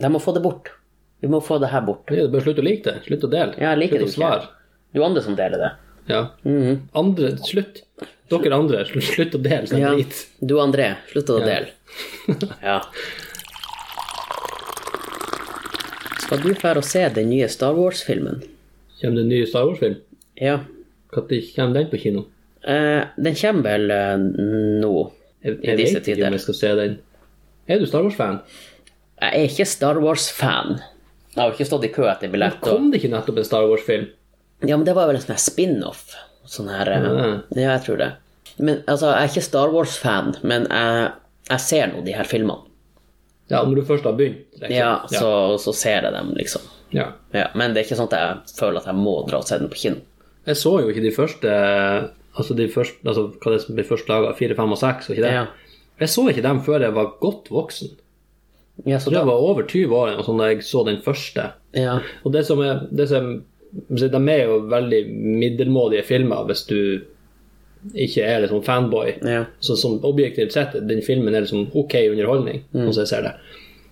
De 0.01 0.09
må 0.09 0.19
få 0.19 0.33
det 0.33 0.41
bort. 0.43 0.71
Vi 1.21 1.27
må 1.31 1.39
få 1.43 1.59
det 1.61 1.69
her 1.71 1.81
bort. 1.85 2.09
Ja, 2.11 2.25
bør 2.27 2.41
slutte 2.43 2.61
å 2.63 2.65
like 2.65 2.83
det. 2.83 3.03
Slutt 3.05 3.23
å 3.23 3.29
dele. 3.31 3.53
Ja, 3.61 3.75
like 3.75 3.95
slutt 3.97 4.09
å 4.09 4.13
svare. 4.17 4.47
Du 4.93 5.03
andre 5.05 5.21
som 5.23 5.35
deler 5.37 5.57
det. 5.61 5.71
Ja. 6.09 6.21
Mhm. 6.43 6.81
Andre 6.99 7.35
Slutt. 7.37 7.83
Dere 8.33 8.55
andre, 8.57 8.79
sl- 8.87 9.03
slutt 9.05 9.35
å 9.37 9.41
dele 9.43 9.67
sånn 9.69 9.79
Ja. 9.79 9.91
drit. 9.93 10.25
Du 10.41 10.55
André, 10.59 10.95
slutt 11.11 11.29
å 11.29 11.39
dele. 11.39 11.67
Ja. 12.63 12.79
Skal 16.23 16.41
du 16.41 16.53
fære 16.57 16.81
og 16.81 16.87
se 16.87 17.03
den 17.13 17.29
nye 17.29 17.47
Star 17.51 17.75
Wars-filmen? 17.77 18.41
Kommer 18.99 19.19
det 19.19 19.23
en 19.25 19.29
ny 19.29 19.41
Star 19.49 19.67
Wars-film? 19.67 19.97
Ja. 20.39 20.59
Når 21.13 21.27
kommer 21.55 21.73
den 21.77 21.89
på 21.91 21.99
kino? 22.01 22.25
Eh, 22.63 23.03
den 23.21 23.35
kommer 23.35 23.63
vel 23.67 23.91
eh, 23.91 24.17
nå, 24.81 24.93
Jeg, 25.43 25.57
i 25.59 25.67
jeg 25.67 25.77
vet 25.93 26.07
ikke 26.07 26.27
om 26.29 26.37
jeg 26.37 26.45
skal 26.45 26.57
se 26.57 26.71
den. 26.79 26.95
Er 27.67 27.79
du 27.79 27.85
Star 27.85 28.05
Wars-fan? 28.07 28.39
Jeg 29.23 29.45
er 29.45 29.51
ikke 29.51 29.67
Star 29.69 29.99
Wars-fan. 30.03 30.75
Jeg 31.33 31.41
har 31.41 31.53
ikke 31.55 31.67
stått 31.69 31.87
i 31.87 31.93
kø 31.93 32.05
etter 32.11 32.31
billett. 32.33 32.59
Men 32.59 32.67
Kom 32.67 32.91
det 32.91 32.99
ikke 32.99 33.13
nettopp 33.13 33.39
en 33.41 33.47
Star 33.47 33.65
Wars-film? 33.69 34.09
Ja, 34.63 34.75
men 34.75 34.85
det 34.87 34.95
var 34.97 35.09
vel 35.09 35.17
en 35.17 35.23
sånn 35.23 35.39
spin-off. 35.41 36.11
Sånn 36.49 36.69
her 36.71 36.91
mm. 36.91 37.07
Ja. 37.07 37.31
Ja, 37.55 37.69
jeg 37.77 37.83
tror 37.85 37.99
det. 38.01 38.11
Men 38.57 38.83
altså, 38.83 39.09
jeg 39.13 39.23
er 39.23 39.31
ikke 39.31 39.45
Star 39.47 39.73
Wars-fan, 39.73 40.35
men 40.43 40.67
jeg, 40.69 41.09
jeg 41.49 41.63
ser 41.63 41.89
nå 41.93 42.03
de 42.05 42.15
her 42.17 42.29
filmene. 42.29 42.69
Ja, 43.51 43.63
når 43.67 43.81
du 43.81 43.85
først 43.87 44.05
har 44.07 44.15
begynt. 44.17 44.45
liksom. 44.55 44.75
Ja, 44.75 44.91
så, 45.11 45.31
så 45.61 45.73
ser 45.75 46.05
jeg 46.07 46.13
dem, 46.15 46.31
liksom. 46.37 46.63
ja. 46.95 47.11
Ja, 47.35 47.47
men 47.59 47.73
det 47.73 47.81
er 47.81 47.87
ikke 47.87 47.97
sånn 47.99 48.11
at 48.11 48.19
jeg 48.19 48.59
føler 48.59 48.79
at 48.81 48.89
jeg 48.89 48.99
må 48.99 49.17
dra 49.27 49.41
og 49.41 49.47
se 49.49 49.59
den 49.59 49.71
på 49.71 49.81
kino. 49.81 50.03
Jeg 50.47 50.59
så 50.59 50.75
jo 50.83 50.91
ikke 50.91 51.03
de 51.05 51.15
første 51.15 51.51
Altså 52.33 52.55
de 52.57 52.65
første, 52.71 52.97
altså 53.05 53.27
hva 53.43 53.51
det 53.53 53.59
som 53.61 53.75
ble 53.77 53.83
først 53.85 54.07
laga, 54.09 54.31
fire, 54.33 54.55
fem 54.57 54.71
og 54.73 54.79
seks, 54.81 55.05
og 55.05 55.13
ikke 55.13 55.25
det? 55.27 55.33
Ja. 55.35 55.43
Jeg 56.01 56.09
så 56.09 56.23
ikke 56.31 56.41
dem 56.41 56.61
før 56.65 56.81
jeg 56.81 56.95
var 56.95 57.11
godt 57.21 57.51
voksen. 57.53 57.91
Ja, 58.85 58.97
så 58.99 59.11
jeg 59.13 59.25
var 59.25 59.39
over 59.39 59.63
20 59.69 59.93
år 59.95 60.23
sånn, 60.25 60.37
da 60.41 60.47
jeg 60.49 60.63
så 60.65 60.83
den 60.85 60.97
første. 61.05 61.51
ja, 61.77 61.99
Og 62.25 62.31
det 62.33 62.45
som 62.45 62.59
er, 62.61 62.87
det 62.91 63.07
som, 63.09 63.43
De 63.89 64.05
er 64.05 64.43
jo 64.45 64.59
veldig 64.69 64.99
middelmådige 65.39 66.03
filmer 66.05 66.45
hvis 66.45 66.65
du 66.67 67.01
ikke 67.95 68.23
er 68.23 68.41
liksom 68.41 68.63
fanboy. 68.63 69.13
ja, 69.23 69.45
Så 69.59 69.75
som 69.77 69.99
objektivt 70.03 70.51
sett, 70.53 70.73
den 70.87 71.01
filmen 71.01 71.35
er 71.35 71.41
liksom 71.41 71.69
ok 71.75 71.93
underholdning, 72.11 72.63
Mm. 72.73 72.85
sånn 72.87 72.93
som 72.93 73.01
jeg 73.01 73.07
ser 73.07 73.21
det. 73.21 73.33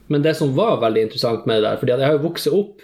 Men 0.10 0.22
det 0.22 0.36
som 0.36 0.56
var 0.56 0.78
veldig 0.82 1.02
interessant 1.08 1.46
med 1.46 1.62
det 1.62 1.70
der, 1.70 1.78
fordi 1.78 1.92
jeg 1.98 2.06
har 2.08 2.18
jo 2.18 2.28
vokst 2.30 2.48
opp 2.48 2.82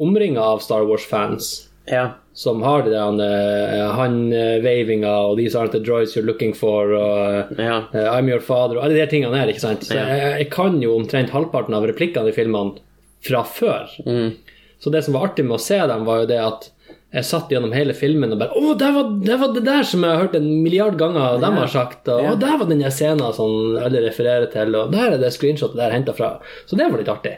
omringa 0.00 0.40
av 0.40 0.60
Star 0.60 0.84
Wars-fans 0.86 1.68
ja, 1.86 2.04
som 2.34 2.62
har 2.62 2.82
det 2.82 2.90
der 2.92 3.92
han-wavinga 3.94 5.12
og 5.28 5.36
'These 5.38 5.54
aren't 5.58 5.72
the 5.72 5.80
droids 5.80 6.16
you're 6.16 6.24
looking 6.26 6.52
for' 6.54 6.92
og 6.96 7.58
ja, 7.58 7.78
eh, 7.92 8.08
'I'm 8.12 8.28
your 8.30 8.40
father' 8.40 8.76
og 8.78 8.84
alle 8.84 8.94
de 8.98 9.06
tingene 9.06 9.32
der. 9.34 9.46
ikke 9.48 9.60
sant? 9.60 9.80
Så 9.84 9.94
Ja. 9.94 10.06
jeg, 10.06 10.38
jeg 10.38 10.50
kan 10.50 10.80
jo 10.82 10.94
omtrent 10.98 11.30
halvparten 11.30 11.74
av 11.74 11.84
replikkene 11.86 12.28
i 12.28 12.32
filmene 12.32 12.78
fra 13.22 13.42
før. 13.44 13.88
mm, 14.06 14.32
Så 14.80 14.90
det 14.90 15.04
som 15.04 15.14
var 15.14 15.28
artig 15.28 15.44
med 15.44 15.54
å 15.56 15.60
se 15.60 15.78
dem, 15.78 16.04
var 16.04 16.20
jo 16.20 16.26
det 16.26 16.38
at 16.38 16.70
jeg 17.14 17.24
satt 17.24 17.48
gjennom 17.48 17.72
hele 17.72 17.92
filmen 17.94 18.32
og 18.32 18.38
bare 18.38 18.50
'Å, 18.50 18.76
det 18.78 18.94
var, 18.94 19.04
det 19.24 19.40
var 19.40 19.52
det 19.54 19.64
der 19.64 19.82
som 19.84 20.02
jeg 20.02 20.10
har 20.10 20.26
hørt 20.26 20.34
en 20.34 20.62
milliard 20.62 20.98
ganger 20.98 21.38
de 21.40 21.46
har 21.46 21.66
sagt', 21.68 22.08
og 22.08 22.22
Ja. 22.22 22.30
'Å, 22.32 22.38
der 22.40 22.58
var 22.58 22.66
den 22.66 22.80
der 22.80 22.90
scenen 22.90 23.32
som 23.32 23.76
alle 23.76 24.00
refererer 24.02 24.46
til', 24.50 24.74
og 24.74 24.90
'Der 24.92 25.12
er 25.12 25.18
det 25.18 25.32
screenshotet 25.32 25.76
der 25.76 25.90
henta 25.92 26.12
fra'. 26.12 26.38
Så 26.66 26.76
det 26.76 26.90
var 26.90 26.98
litt 26.98 27.08
artig. 27.08 27.36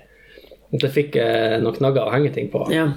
At 0.75 0.81
jeg 0.83 0.91
fikk 0.91 1.17
eh, 1.17 1.61
noen 1.61 1.75
knagger 1.77 2.07
å 2.09 2.11
henge 2.13 2.33
ting 2.35 2.49
på. 2.51 2.67
ja. 2.73 2.89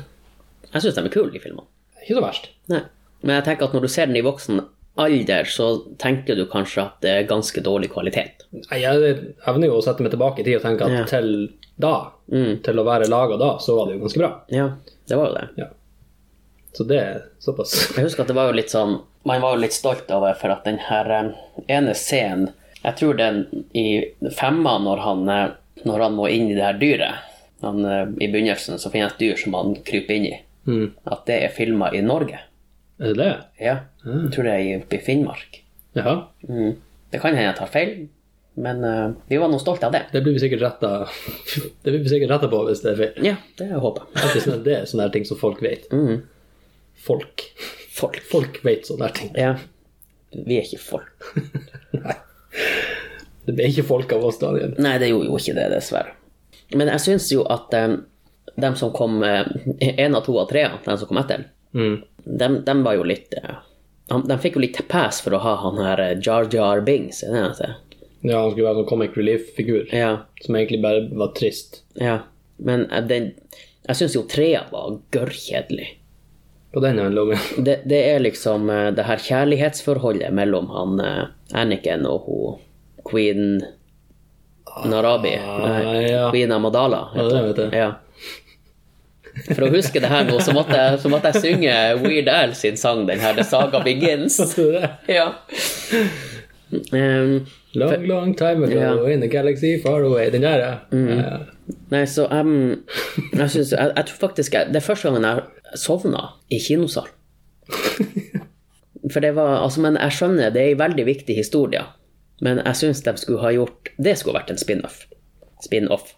Jeg 0.73 0.81
syns 0.83 0.95
de 0.95 1.05
er 1.05 1.13
kule, 1.13 1.31
de 1.33 1.39
filmene. 1.39 1.65
Ikke 2.03 2.17
så 2.19 2.23
verst. 2.25 2.49
Nei. 2.71 2.83
Men 3.23 3.35
jeg 3.39 3.45
tenker 3.49 3.67
at 3.69 3.73
når 3.75 3.81
du 3.81 3.87
ser 3.91 4.05
den 4.07 4.15
i 4.19 4.21
voksen 4.25 4.61
alder, 4.99 5.47
så 5.47 5.69
tenker 6.01 6.35
du 6.35 6.45
kanskje 6.51 6.83
at 6.83 6.99
det 7.03 7.09
er 7.15 7.27
ganske 7.29 7.61
dårlig 7.63 7.89
kvalitet. 7.93 8.45
Jeg 8.71 9.17
evner 9.47 9.67
jo 9.69 9.77
å 9.79 9.83
sette 9.83 10.03
meg 10.03 10.11
tilbake 10.13 10.41
i 10.41 10.45
tid 10.47 10.57
og 10.59 10.63
tenke 10.65 10.85
at 10.87 10.91
Ja. 10.91 11.03
til 11.05 11.49
da, 11.79 12.11
Mm. 12.31 12.61
til 12.63 12.75
å 12.79 12.83
være 12.85 13.07
laga 13.09 13.37
da, 13.39 13.57
så 13.57 13.75
var 13.77 13.87
det 13.87 13.95
jo 13.97 14.01
ganske 14.05 14.19
bra. 14.19 14.31
Ja, 14.49 14.69
det 15.07 15.17
var 15.17 15.27
jo 15.29 15.35
det. 15.35 15.47
Ja. 15.57 15.67
Så 16.73 16.83
det 16.87 16.97
er 16.99 17.21
såpass. 17.39 17.73
Jeg 17.97 18.05
husker 18.05 18.21
at 18.21 18.27
det 18.27 18.35
var 18.35 18.47
jo 18.51 18.57
litt 18.59 18.69
sånn 18.69 19.01
Man 19.25 19.41
var 19.41 19.55
jo 19.55 19.61
litt 19.61 19.73
stolt 19.75 20.09
over 20.15 20.33
for 20.39 20.49
at 20.53 20.63
den 20.63 20.77
her 20.79 21.09
eh, 21.11 21.31
ene 21.67 21.93
scenen 21.97 22.53
Jeg 22.85 22.95
tror 22.95 23.17
den 23.17 23.65
i 23.75 24.05
femma, 24.31 24.77
når 24.79 24.99
han, 25.03 25.29
eh, 25.29 25.49
når 25.83 25.99
han 26.05 26.15
må 26.15 26.29
inn 26.31 26.49
i 26.51 26.55
det 26.55 26.63
her 26.63 26.77
dyret 26.79 27.15
han, 27.61 27.83
eh, 27.85 28.05
I 28.23 28.29
begynnelsen 28.31 28.79
så 28.79 28.89
finner 28.91 29.09
han 29.09 29.15
et 29.17 29.19
dyr 29.19 29.35
som 29.41 29.53
han 29.57 29.75
kryper 29.83 30.15
inn 30.15 30.25
i. 30.29 30.39
Mm. 30.67 30.91
At 31.09 31.25
det 31.29 31.39
er 31.45 31.53
filma 31.55 31.91
i 31.95 32.01
Norge. 32.05 32.39
Er 32.99 33.13
det 33.13 33.17
det? 33.19 33.33
Ja. 33.63 33.75
Jeg 34.03 34.31
tror 34.35 34.47
det 34.47 34.53
er 34.57 34.81
oppe 34.81 34.97
i 34.97 35.03
Finnmark. 35.03 35.61
Jaha. 35.97 36.15
Mm. 36.49 36.73
Det 37.09 37.21
kan 37.21 37.33
hende 37.33 37.47
jeg 37.47 37.57
tar 37.57 37.71
feil, 37.71 37.93
men 38.59 38.83
uh, 38.83 39.15
vi 39.31 39.39
var 39.41 39.49
nå 39.49 39.57
stolte 39.61 39.87
av 39.87 39.95
det. 39.95 40.03
Det 40.11 40.21
blir 40.25 40.35
vi 40.35 40.41
sikkert 40.43 40.65
retta 40.65 40.91
Det 41.83 41.93
blir 41.93 42.03
vi 42.03 42.11
sikkert 42.11 42.33
retta 42.35 42.49
på 42.51 42.59
hvis 42.67 42.83
det 42.83 42.91
er 42.91 42.99
feil. 42.99 43.25
Ja, 43.31 43.35
det 43.61 43.69
håper 43.71 44.09
jeg. 44.13 44.43
Sånne, 44.43 44.61
det 44.67 44.75
er 44.81 44.87
sånne 44.89 45.09
ting 45.15 45.27
som 45.29 45.39
folk 45.39 45.63
vet. 45.65 45.87
Mhm. 45.95 46.21
Folk. 46.99 47.45
Folk. 47.95 48.19
Folk 48.27 48.59
vet 48.67 48.89
sånne 48.89 49.07
ting. 49.15 49.31
Ja. 49.39 49.55
Vi 50.35 50.59
er 50.59 50.67
ikke 50.67 50.81
folk. 50.83 51.29
Nei. 51.95 52.19
Det 53.47 53.55
ble 53.55 53.69
ikke 53.71 53.87
folk 53.87 54.11
av 54.13 54.25
oss, 54.27 54.37
Daniel. 54.41 54.75
Nei, 54.77 54.97
det 55.01 55.09
gjorde 55.09 55.31
jo 55.31 55.39
ikke 55.39 55.55
det, 55.57 55.69
dessverre. 55.73 56.13
Men 56.77 56.91
jeg 56.91 57.01
syns 57.01 57.29
jo 57.31 57.45
at 57.49 57.73
eh, 57.73 57.95
dem 58.55 58.75
som 58.75 58.91
kom 58.91 59.21
én 59.23 60.15
av 60.15 60.21
to 60.25 60.37
av 60.39 60.47
tre, 60.49 60.67
de 60.85 60.97
som 60.97 61.07
kom 61.07 61.17
etter, 61.21 61.45
Mm. 61.73 61.99
dem, 62.25 62.63
dem 62.65 62.79
var 62.83 62.95
jo 62.97 63.03
litt 63.05 63.33
eh, 63.37 63.55
De 64.25 64.37
fikk 64.41 64.55
jo 64.57 64.61
litt 64.63 64.79
pass 64.89 65.19
for 65.21 65.35
å 65.37 65.39
ha 65.43 65.51
han 65.61 65.77
her 65.77 65.99
eh, 66.01 66.15
Jar 66.25 66.47
Jar 66.49 66.81
Bings, 66.81 67.19
er 67.23 67.31
det 67.35 67.59
det? 67.59 67.69
Ja, 68.25 68.39
han 68.41 68.51
skulle 68.51 68.65
være 68.65 68.73
en 68.79 68.81
sånn 68.81 68.89
comic 68.89 69.13
relief-figur 69.17 69.93
Ja. 69.93 70.15
som 70.41 70.55
egentlig 70.55 70.81
bare 70.81 71.03
var 71.13 71.29
trist. 71.37 71.83
ja. 71.95 72.19
Men 72.57 72.87
eh, 72.91 73.01
den 73.05 73.33
Jeg 73.87 73.95
syns 73.95 74.15
jo 74.15 74.23
trea 74.27 74.63
var 74.71 74.97
gørrkjedelig. 75.11 75.87
På 76.73 76.81
den 76.81 76.99
om? 76.99 77.31
ja. 77.31 77.37
Det, 77.63 77.81
det 77.85 78.01
er 78.15 78.19
liksom 78.19 78.69
eh, 78.69 78.89
det 78.91 79.05
her 79.05 79.17
kjærlighetsforholdet 79.17 80.33
mellom 80.33 80.67
han 80.73 80.99
Anniken 81.53 82.05
og 82.09 82.25
hun 82.25 82.59
Queen 83.05 83.61
Narabi. 84.85 85.35
Ah, 85.37 85.93
ja. 86.01 86.31
Queen 86.31 86.51
Amadala. 86.51 87.07
Ja, 87.15 87.23
det 87.29 87.41
vet 87.47 87.57
jeg. 87.57 87.73
Ja. 87.73 87.93
For 89.47 89.65
å 89.67 89.71
huske 89.73 89.99
det 90.03 90.09
her 90.11 90.25
nå, 90.27 90.39
så 90.43 90.53
måtte 90.55 90.75
jeg, 90.77 90.99
så 91.03 91.09
måtte 91.11 91.31
jeg 91.33 91.41
synge 91.43 91.75
Weird 92.03 92.29
Al 92.33 92.55
sin 92.57 92.77
sang, 92.79 93.05
den 93.09 93.19
her 93.23 93.33
The 93.37 93.43
Saga 93.47 93.81
Begins. 93.85 94.39
Ja. 95.19 95.29
Um, 96.93 97.45
Long, 97.73 98.03
long 98.07 98.33
time 98.35 98.63
ago 98.65 98.75
Ja. 98.79 98.91
Mm. 98.93 99.11
in 99.11 99.19
the 99.21 99.27
galaxy 99.27 99.77
far 99.81 100.01
away. 100.03 100.29
Den 100.29 100.41
der, 100.41 100.59
ja. 100.59 100.73
ja. 100.91 101.39
nei, 101.93 102.03
så 102.09 102.25
um, 102.33 102.83
jeg, 103.33 103.49
synes, 103.49 103.71
jeg, 103.71 103.91
jeg 103.95 104.05
tror 104.09 104.17
faktisk 104.23 104.53
jeg, 104.57 104.67
Det 104.73 104.79
er 104.81 104.85
første 104.85 105.09
gangen 105.09 105.25
jeg 105.27 105.77
sovna 105.77 106.23
i 106.49 106.57
kinosal. 106.61 107.07
For 109.09 109.21
det 109.21 109.33
var 109.37 109.59
Altså, 109.63 109.81
men 109.85 109.97
jeg 110.01 110.15
skjønner, 110.17 110.49
det 110.53 110.61
er 110.63 110.71
en 110.75 110.81
veldig 110.81 111.05
viktig 111.07 111.35
historie. 111.37 111.83
Men 112.41 112.61
jeg 112.65 112.75
syns 112.79 113.01
de 113.05 113.13
skulle 113.19 113.41
ha 113.43 113.51
gjort 113.53 113.89
Det 113.97 114.15
skulle 114.17 114.39
vært 114.39 114.53
en 114.53 114.61
spin-off. 114.61 115.03
Spin-off. 115.65 116.13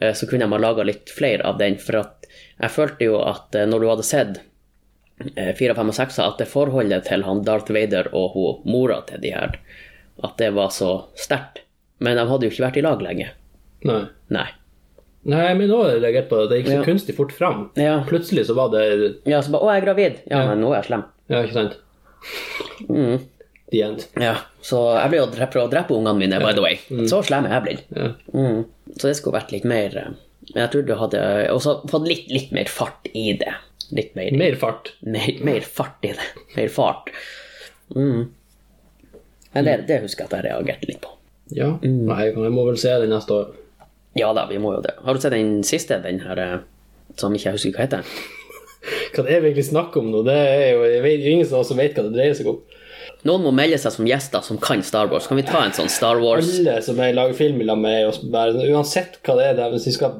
Eh, 0.00 0.12
Så 0.14 0.26
kunne 0.30 0.46
de 0.46 0.54
ha 0.54 0.62
laga 0.62 0.84
litt 0.86 1.10
flere 1.10 1.42
av 1.48 1.58
den. 1.58 1.78
For 1.82 1.98
at 2.02 2.21
jeg 2.62 2.70
følte 2.70 3.04
jo 3.08 3.18
at 3.26 3.54
eh, 3.58 3.66
når 3.68 3.80
du 3.84 3.88
hadde 3.90 4.06
sett 4.06 4.40
fire, 5.22 5.52
4, 5.58 5.74
5 5.78 5.92
og 5.92 5.94
6, 5.98 6.18
at 6.24 6.38
det 6.40 6.48
forholdet 6.50 7.04
til 7.06 7.22
han 7.26 7.44
Darth 7.46 7.70
Vader 7.74 8.08
og 8.16 8.32
hun, 8.34 8.62
mora 8.66 9.00
til 9.06 9.20
de 9.22 9.30
her, 9.34 9.58
at 10.24 10.34
det 10.40 10.50
var 10.56 10.72
så 10.74 11.04
sterkt. 11.18 11.60
Men 12.02 12.18
de 12.18 12.24
hadde 12.26 12.48
jo 12.48 12.50
ikke 12.50 12.64
vært 12.66 12.80
i 12.80 12.82
lag 12.82 13.02
lenge. 13.04 13.28
Nei. 13.86 14.00
Nei. 14.34 14.48
Nei, 15.30 15.52
men 15.54 15.68
nå 15.70 15.76
har 15.84 15.92
jeg 15.92 16.02
reagert 16.02 16.28
på 16.32 16.40
det. 16.40 16.48
Det 16.50 16.56
gikk 16.58 16.70
så 16.72 16.78
Ja. 16.80 16.84
kunstig 16.88 17.14
fort 17.14 17.32
fram. 17.32 17.60
Ja. 17.78 18.00
Plutselig 18.08 18.46
så 18.48 18.56
var 18.58 18.70
det 18.74 19.20
Ja, 19.24 19.40
så 19.40 19.52
bare 19.52 19.62
'Å, 19.62 19.70
jeg 19.74 19.82
er 19.82 19.86
gravid'. 19.86 20.18
Ja, 20.26 20.38
Ja. 20.42 20.46
men 20.48 20.60
nå 20.60 20.72
er 20.72 20.82
jeg 20.82 20.84
slem. 20.90 21.04
Ja, 21.28 21.42
ikke 21.42 21.52
sant? 21.52 21.76
Mm. 22.88 23.20
The 23.70 23.82
end. 23.82 24.06
Ja, 24.20 24.36
Så 24.60 24.76
jeg 25.00 25.10
ble 25.10 25.18
jo 25.18 25.26
for 25.50 25.60
å 25.62 25.70
drepe 25.70 25.94
ungene 25.96 26.18
mine, 26.18 26.38
by 26.40 26.52
the 26.52 26.60
way. 26.60 26.76
Så 27.08 27.22
slem 27.24 27.46
er 27.46 27.60
jeg 27.60 27.62
blitt. 27.62 28.16
Mm. 28.34 28.64
Så 28.98 29.02
det 29.08 29.16
skulle 29.16 29.40
vært 29.40 29.52
litt 29.52 29.64
mer 29.64 29.96
eh, 29.96 30.10
Men 30.52 30.64
jeg 30.64 30.72
tror 30.74 30.84
du 30.88 30.94
hadde 31.00 31.22
også 31.52 31.76
fått 31.90 32.08
litt, 32.08 32.26
litt 32.32 32.52
mer 32.52 32.68
fart 32.70 33.08
i 33.16 33.32
det. 33.40 33.54
Litt 33.92 34.14
mer, 34.16 34.30
Mer 34.36 34.54
fart. 34.60 34.92
mer, 35.04 35.32
mer 35.44 35.64
fart 35.64 36.04
i 36.08 36.12
det. 36.16 36.28
Mer 36.56 36.68
fart. 36.72 37.10
Mm. 37.96 38.30
Men 39.52 39.66
det, 39.68 39.74
det 39.88 39.98
husker 40.04 40.24
jeg 40.24 40.30
at 40.30 40.36
jeg 40.38 40.46
reagerte 40.48 40.88
litt 40.88 41.00
på. 41.04 41.10
Ja. 41.52 41.74
Mm. 41.82 42.06
Nei, 42.08 42.20
jeg 42.30 42.52
må 42.54 42.64
vel 42.68 42.78
se 42.80 42.92
den 43.02 43.12
neste 43.12 43.36
år. 43.36 43.50
Ja 44.16 44.30
da, 44.36 44.46
vi 44.48 44.60
må 44.60 44.74
jo 44.76 44.82
det. 44.84 44.94
Har 45.04 45.16
du 45.16 45.20
sett 45.24 45.34
den 45.36 45.60
siste, 45.64 45.98
den 46.04 46.20
her 46.24 46.40
eh, 46.40 46.54
som 47.20 47.32
ikke 47.36 47.50
jeg 47.50 47.58
husker 47.58 47.76
hva 47.76 47.86
heter? 47.86 48.12
Hva 49.12 49.22
det 49.22 49.34
er 49.36 49.42
vi 49.44 49.50
egentlig 49.52 49.68
snakker 49.68 50.00
om 50.00 50.08
nå, 50.10 50.22
det 50.26 50.34
er 50.34 50.62
jo 50.72 50.86
vet, 51.04 51.22
ingen 51.30 51.46
som 51.46 51.78
vet 51.78 51.92
hva 51.94 52.02
det 52.08 52.14
dreier 52.16 52.32
seg 52.34 52.48
om. 52.50 52.56
Noen 53.28 53.44
må 53.44 53.52
melde 53.54 53.78
seg 53.78 53.94
som 53.94 54.06
gjester 54.08 54.42
som 54.42 54.58
kan 54.58 54.80
Star 54.82 55.10
Wars. 55.10 55.28
Kan 55.30 55.38
vi 55.38 55.44
ta 55.46 55.60
en 55.62 55.74
sånn 55.76 55.90
Star 55.92 56.18
Wars 56.22 56.48
Alle 56.58 56.80
som 56.82 56.98
jeg 56.98 57.14
lager 57.14 57.36
film 57.38 57.60
lag 57.68 57.78
med, 57.78 58.08
uansett 58.72 59.20
hva 59.22 59.36
det 59.38 59.52
er, 59.52 59.62
hvis 59.74 59.86
vi 59.92 59.94
skal 59.94 60.16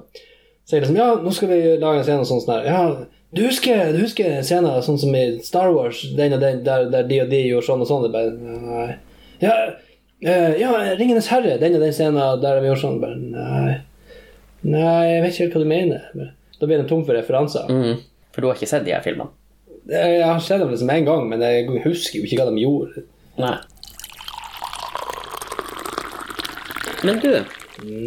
si 0.69 0.79
liksom, 0.79 0.97
ja, 0.97 1.09
nå 1.19 1.33
skal 1.35 1.51
vi 1.51 1.61
lage 1.83 2.03
en 2.03 2.07
scene 2.07 2.29
sånn 2.29 2.43
sånn 2.45 2.55
her, 2.61 2.69
ja, 2.71 3.07
du 3.35 3.41
husker, 3.47 3.91
du 3.97 4.03
husker 4.05 4.43
scenen 4.45 4.83
sånn 4.85 5.01
som 5.01 5.15
i 5.17 5.25
Star 5.43 5.73
Wars, 5.75 6.03
den 6.17 6.37
og 6.37 6.43
den, 6.45 6.61
der, 6.67 6.87
der 6.93 7.09
de 7.09 7.23
og 7.25 7.33
de 7.33 7.41
gjorde 7.47 7.67
sånn 7.67 7.83
og 7.83 7.89
sånn, 7.91 8.07
det 8.07 8.13
bare, 8.15 8.61
nei. 8.69 8.87
Ja, 9.43 9.57
eh, 10.23 10.53
ja, 10.61 10.71
Ringenes 11.01 11.31
Herre, 11.33 11.57
den 11.59 11.79
og 11.79 11.83
den 11.83 11.97
scenen 11.97 12.43
der 12.45 12.61
vi 12.63 12.71
gjorde 12.71 12.85
sånn, 12.85 13.01
bare, 13.03 13.19
nei. 13.19 13.81
Nei, 14.63 14.99
jeg 15.11 15.23
vet 15.25 15.33
ikke 15.33 15.45
helt 15.49 15.57
hva 15.57 15.63
du 15.65 15.71
mener. 15.73 16.33
Da 16.61 16.69
blir 16.69 16.79
de 16.79 16.87
tom 16.87 17.03
for 17.03 17.19
referanser. 17.19 17.67
mm. 17.67 18.03
For 18.33 18.41
du 18.41 18.49
har 18.49 18.57
ikke 18.57 18.71
sett 18.71 18.85
de 18.87 18.95
her 18.95 19.03
filmene? 19.05 19.35
Jeg 19.91 20.23
har 20.25 20.39
sett 20.41 20.61
dem 20.63 20.71
liksom 20.71 20.91
en 20.91 21.05
gang, 21.05 21.29
men 21.29 21.41
jeg 21.43 21.67
husker 21.85 22.21
jo 22.21 22.25
ikke 22.29 22.39
hva 22.45 22.51
de 22.53 22.63
gjorde. 22.63 23.03
Nei. 23.43 23.57
Men 27.03 27.19
du, 27.19 27.33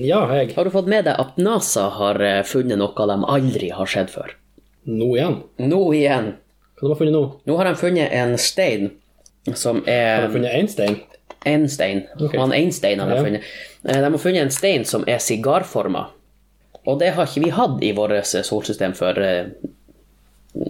Ja, 0.05 0.21
jeg. 0.35 0.53
har 0.55 0.63
du 0.63 0.71
fått 0.71 0.87
med 0.87 1.03
deg 1.07 1.17
at 1.19 1.37
NASA 1.41 1.89
har 1.97 2.19
eh, 2.23 2.43
funnet 2.47 2.77
noe 2.79 3.07
de 3.09 3.17
aldri 3.27 3.69
har 3.75 3.89
sett 3.91 4.13
før? 4.13 4.31
Nå 4.87 5.09
igjen. 5.17 5.39
Nå 5.59 5.81
igjen. 5.97 6.29
Hva 6.77 6.87
har 6.87 6.93
de 6.93 6.99
funnet 7.01 7.15
nå? 7.15 7.23
Nå 7.49 7.57
har 7.59 7.67
de 7.71 7.75
funnet 7.79 8.13
en 8.15 8.37
stein 8.39 8.91
som 9.55 9.81
Har 9.85 9.91
er 9.91 10.27
de 10.27 10.33
funnet 10.37 10.55
én 10.61 10.69
stein? 10.71 10.99
en 11.45 11.67
stein. 11.69 12.05
Okay. 12.17 12.39
Han 12.39 12.53
Einstein 12.55 12.99
har 12.99 13.09
de 13.11 13.15
Ja. 13.19 13.23
funnet. 13.23 13.41
Eh, 13.87 13.99
De 14.01 14.11
har 14.11 14.17
funnet 14.17 14.41
en 14.41 14.49
stein 14.51 14.85
som 14.85 15.03
er 15.07 15.19
sigarforma. 15.19 16.07
Og 16.87 16.99
det 16.99 17.13
har 17.13 17.25
ikke 17.27 17.43
vi 17.43 17.49
hatt 17.51 17.83
i 17.83 17.91
vårt 17.91 18.25
solsystem 18.25 18.93
før. 18.95 19.51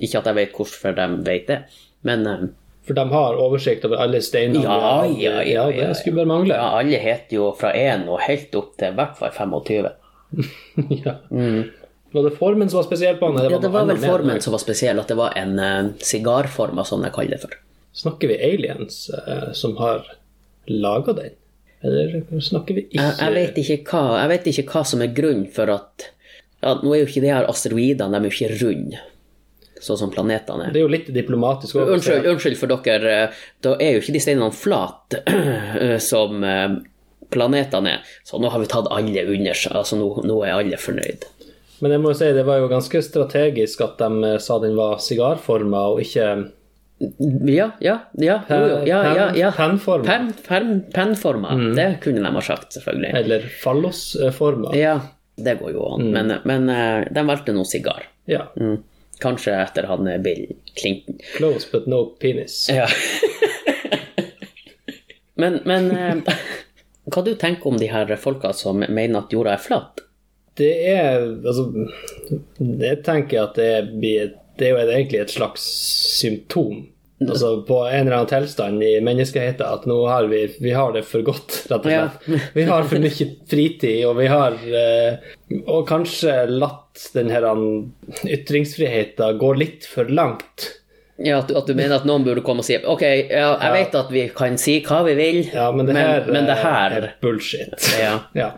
Ikke 0.02 0.22
at 0.22 0.30
jeg 0.30 0.38
vet 0.40 0.56
hvorfor 0.58 0.96
de 0.98 1.08
vet 1.26 1.50
det, 1.50 1.60
men 2.08 2.28
eh, 2.30 2.46
For 2.86 2.98
de 2.98 3.06
har 3.10 3.40
oversikt 3.42 3.86
over 3.88 4.02
alle 4.04 4.22
steinene. 4.22 4.62
Ja, 4.62 5.06
ja, 5.10 5.40
ja, 5.42 5.70
ja. 5.74 5.88
Det 5.90 6.02
skulle 6.02 6.22
bare 6.22 6.30
mangle. 6.30 6.54
ja, 6.54 6.68
alle 6.80 7.00
heter 7.02 7.40
jo 7.40 7.48
fra 7.58 7.74
1 7.74 8.06
og 8.10 8.22
helt 8.28 8.54
opp 8.60 8.76
til 8.78 8.94
i 8.94 9.00
hvert 9.00 9.18
fall 9.22 9.34
25. 9.34 9.90
Ja. 11.06 11.20
Var 12.16 12.24
det 12.24 12.38
formen 12.38 12.70
som 12.70 12.78
var 12.78 12.86
spesiell 12.86 13.18
på 13.20 13.28
den? 13.28 13.50
Ja, 13.52 13.58
det 13.60 13.72
var 13.74 13.88
vel 13.90 13.98
formen 14.00 14.38
som 14.42 14.54
var 14.56 14.62
spesiell, 14.64 15.00
at 15.02 15.10
det 15.12 15.18
var 15.20 15.34
en 15.36 15.58
uh, 15.60 15.90
av 16.32 16.84
som 16.88 17.04
jeg 17.04 17.14
kaller 17.16 17.36
det 17.36 17.42
for. 17.42 17.58
Snakker 17.96 18.32
vi 18.32 18.38
aliens 18.40 19.10
uh, 19.12 19.50
som 19.52 19.76
har 19.82 20.06
laga 20.72 21.16
den? 21.18 21.34
Eller 21.86 22.24
snakker 22.42 22.78
vi 22.78 22.86
ikke 22.88 23.02
Jeg, 23.02 23.16
jeg, 23.20 23.34
vet 23.36 23.58
ikke 23.62 23.78
hva, 23.92 24.04
jeg 24.22 24.32
vet 24.32 24.48
ikke 24.52 24.66
hva 24.72 24.84
som 24.88 25.04
er 25.04 25.12
grunnen 25.18 25.50
for 25.54 25.70
at 25.74 26.08
ja, 26.64 26.72
Nå 26.80 26.94
er 26.94 27.04
jo 27.04 27.10
ikke 27.10 27.22
de 27.26 27.34
her 27.34 27.50
asteroidene 27.52 28.16
de 28.16 28.22
er 28.22 28.32
jo 28.32 28.34
ikke 28.34 28.60
runde, 28.64 29.02
sånn 29.82 30.00
som 30.00 30.12
planetene 30.14 30.68
er. 30.70 30.74
Det 30.74 30.82
er 30.82 30.86
jo 30.86 30.92
litt 30.92 31.12
diplomatisk 31.14 31.78
òg. 31.80 31.94
Unnskyld, 31.98 32.28
unnskyld 32.32 32.60
for 32.60 32.72
dere, 32.88 33.16
da 33.66 33.76
er 33.82 33.96
jo 33.96 34.04
ikke 34.04 34.16
de 34.16 34.24
steinene 34.24 34.56
flate 34.56 35.22
som 36.12 36.44
eh, 36.48 36.76
planetene 37.34 37.98
er. 37.98 38.12
Så 38.24 38.40
nå 38.42 38.52
har 38.54 38.64
vi 38.64 38.70
tatt 38.72 38.90
alle 38.94 39.26
under 39.28 39.58
seg. 39.58 39.76
Altså 39.76 40.00
nå, 40.00 40.10
nå 40.28 40.42
er 40.46 40.56
alle 40.58 40.80
fornøyd. 40.82 41.28
Men 41.84 41.92
jeg 41.92 42.04
må 42.04 42.14
jo 42.14 42.20
si 42.22 42.30
det 42.36 42.46
var 42.48 42.62
jo 42.62 42.70
ganske 42.72 43.02
strategisk 43.04 43.84
at 43.84 44.00
de 44.00 44.30
eh, 44.32 44.38
sa 44.44 44.60
den 44.64 44.78
var 44.80 45.02
sigarforma 45.04 45.90
og 45.94 46.04
ikke 46.06 46.30
Ja, 47.52 47.74
ja, 47.84 47.98
ja. 48.16 48.38
Jo, 48.48 48.78
ja, 48.88 49.00
ja. 49.36 49.50
Pennforma. 49.52 50.06
pen, 50.08 50.30
penn, 50.48 50.70
pennforma. 50.96 51.52
Det 51.76 51.90
kunne 52.06 52.24
de 52.24 52.32
ha 52.38 52.44
sagt, 52.46 52.72
selvfølgelig. 52.78 53.12
Eller 53.20 53.48
fallosforma. 53.60 54.72
Ja, 54.80 55.02
det 55.36 55.58
går 55.60 55.74
jo 55.76 55.90
an. 55.92 56.08
Men, 56.16 56.38
men 56.48 56.70
eh, 56.72 57.08
de 57.12 57.26
valgte 57.28 57.56
nå 57.56 57.68
sigar. 57.68 58.08
Ja. 58.32 58.46
Mm. 58.56 58.78
Kanskje 59.26 59.56
etter 59.58 59.90
han 59.90 60.10
Bill 60.22 60.46
Clinton. 60.78 61.18
Close 61.34 61.66
but 61.72 61.88
no 61.90 62.06
penis. 62.22 62.60
Ja. 62.70 62.86
men 65.42 65.60
men 65.66 65.90
eh, 65.92 66.38
hva 67.10 67.22
du 67.26 67.36
tenker 67.38 67.70
om 67.70 67.78
de 67.78 67.90
her 67.92 68.16
folka 68.18 68.54
som 68.54 68.82
mener 68.82 69.20
at 69.20 69.34
jorda 69.34 69.56
er 69.56 69.62
flat? 69.62 70.02
Det 70.58 70.72
er 70.90 71.26
Altså, 71.46 71.68
jeg 72.60 73.02
tenker 73.06 73.44
at 73.44 73.58
det, 73.60 73.72
blir, 74.00 74.32
det 74.58 74.70
er 74.70 74.74
jo 74.74 74.84
egentlig 74.86 75.22
et 75.22 75.34
slags 75.36 75.66
symptom. 76.16 76.86
Altså 77.24 77.62
på 77.68 77.78
en 77.88 78.08
eller 78.10 78.18
annen 78.18 78.28
tilstand 78.28 78.84
i 78.84 78.98
menneskeheten 79.00 79.64
at 79.64 79.86
nå 79.88 80.02
har 80.12 80.26
vi, 80.28 80.42
vi 80.60 80.74
har 80.76 80.92
det 80.92 81.06
for 81.08 81.24
godt, 81.24 81.62
rett 81.72 81.86
og 81.86 81.86
slett. 81.88 82.42
Vi 82.58 82.66
har 82.68 82.84
for 82.90 83.00
mye 83.00 83.28
fritid, 83.48 84.02
og 84.10 84.18
vi 84.20 84.26
har 84.28 84.58
eh, 84.68 85.30
Og 85.64 85.86
kanskje 85.88 86.34
latt 86.52 87.06
denne 87.16 87.40
ytringsfriheten 88.28 89.38
gå 89.40 89.54
litt 89.58 89.86
for 89.88 90.06
langt. 90.12 90.72
Ja, 91.18 91.38
at, 91.40 91.48
du- 91.48 91.56
at 91.58 91.68
du 91.68 91.74
mener 91.80 91.96
at 92.02 92.06
noen 92.08 92.26
burde 92.28 92.42
komme 92.44 92.60
og 92.60 92.68
si 92.68 92.76
Ok, 92.84 93.02
ja, 93.32 93.54
jeg 93.62 93.72
vet 93.78 93.94
at 93.96 94.10
vi 94.12 94.26
kan 94.36 94.58
si 94.60 94.82
hva 94.84 94.98
vi 95.08 95.14
vil, 95.16 95.38
Ja, 95.54 95.70
men 95.72 95.88
det 95.88 95.96
her, 95.96 96.26
men 96.28 96.50
det 96.50 96.58
her 96.60 96.96
er 97.00 97.08
bullshit. 97.24 97.92
ja. 98.00 98.18
Ja. 98.36 98.52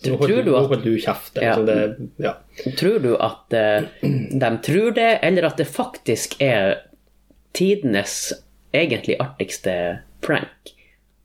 Så 0.00 0.14
Tror 0.14 0.22
holder 0.22 0.46
du 0.46 0.54
at- 0.56 0.68
holder 0.70 0.84
du 0.86 0.94
kjeft. 1.02 1.34
Ja. 1.42 1.56
Liksom 1.58 1.66
det, 1.66 2.06
ja. 2.24 2.30
Tror 2.78 3.02
du 3.04 3.10
at 3.20 3.52
uh, 3.52 3.88
de 4.40 4.50
tror 4.64 4.94
det, 4.96 5.08
eller 5.26 5.44
at 5.50 5.58
det 5.60 5.66
faktisk 5.68 6.38
er 6.40 6.78
tidenes 7.56 8.32
egentlig 8.74 9.16
artigste 9.20 9.74
prank 10.22 10.74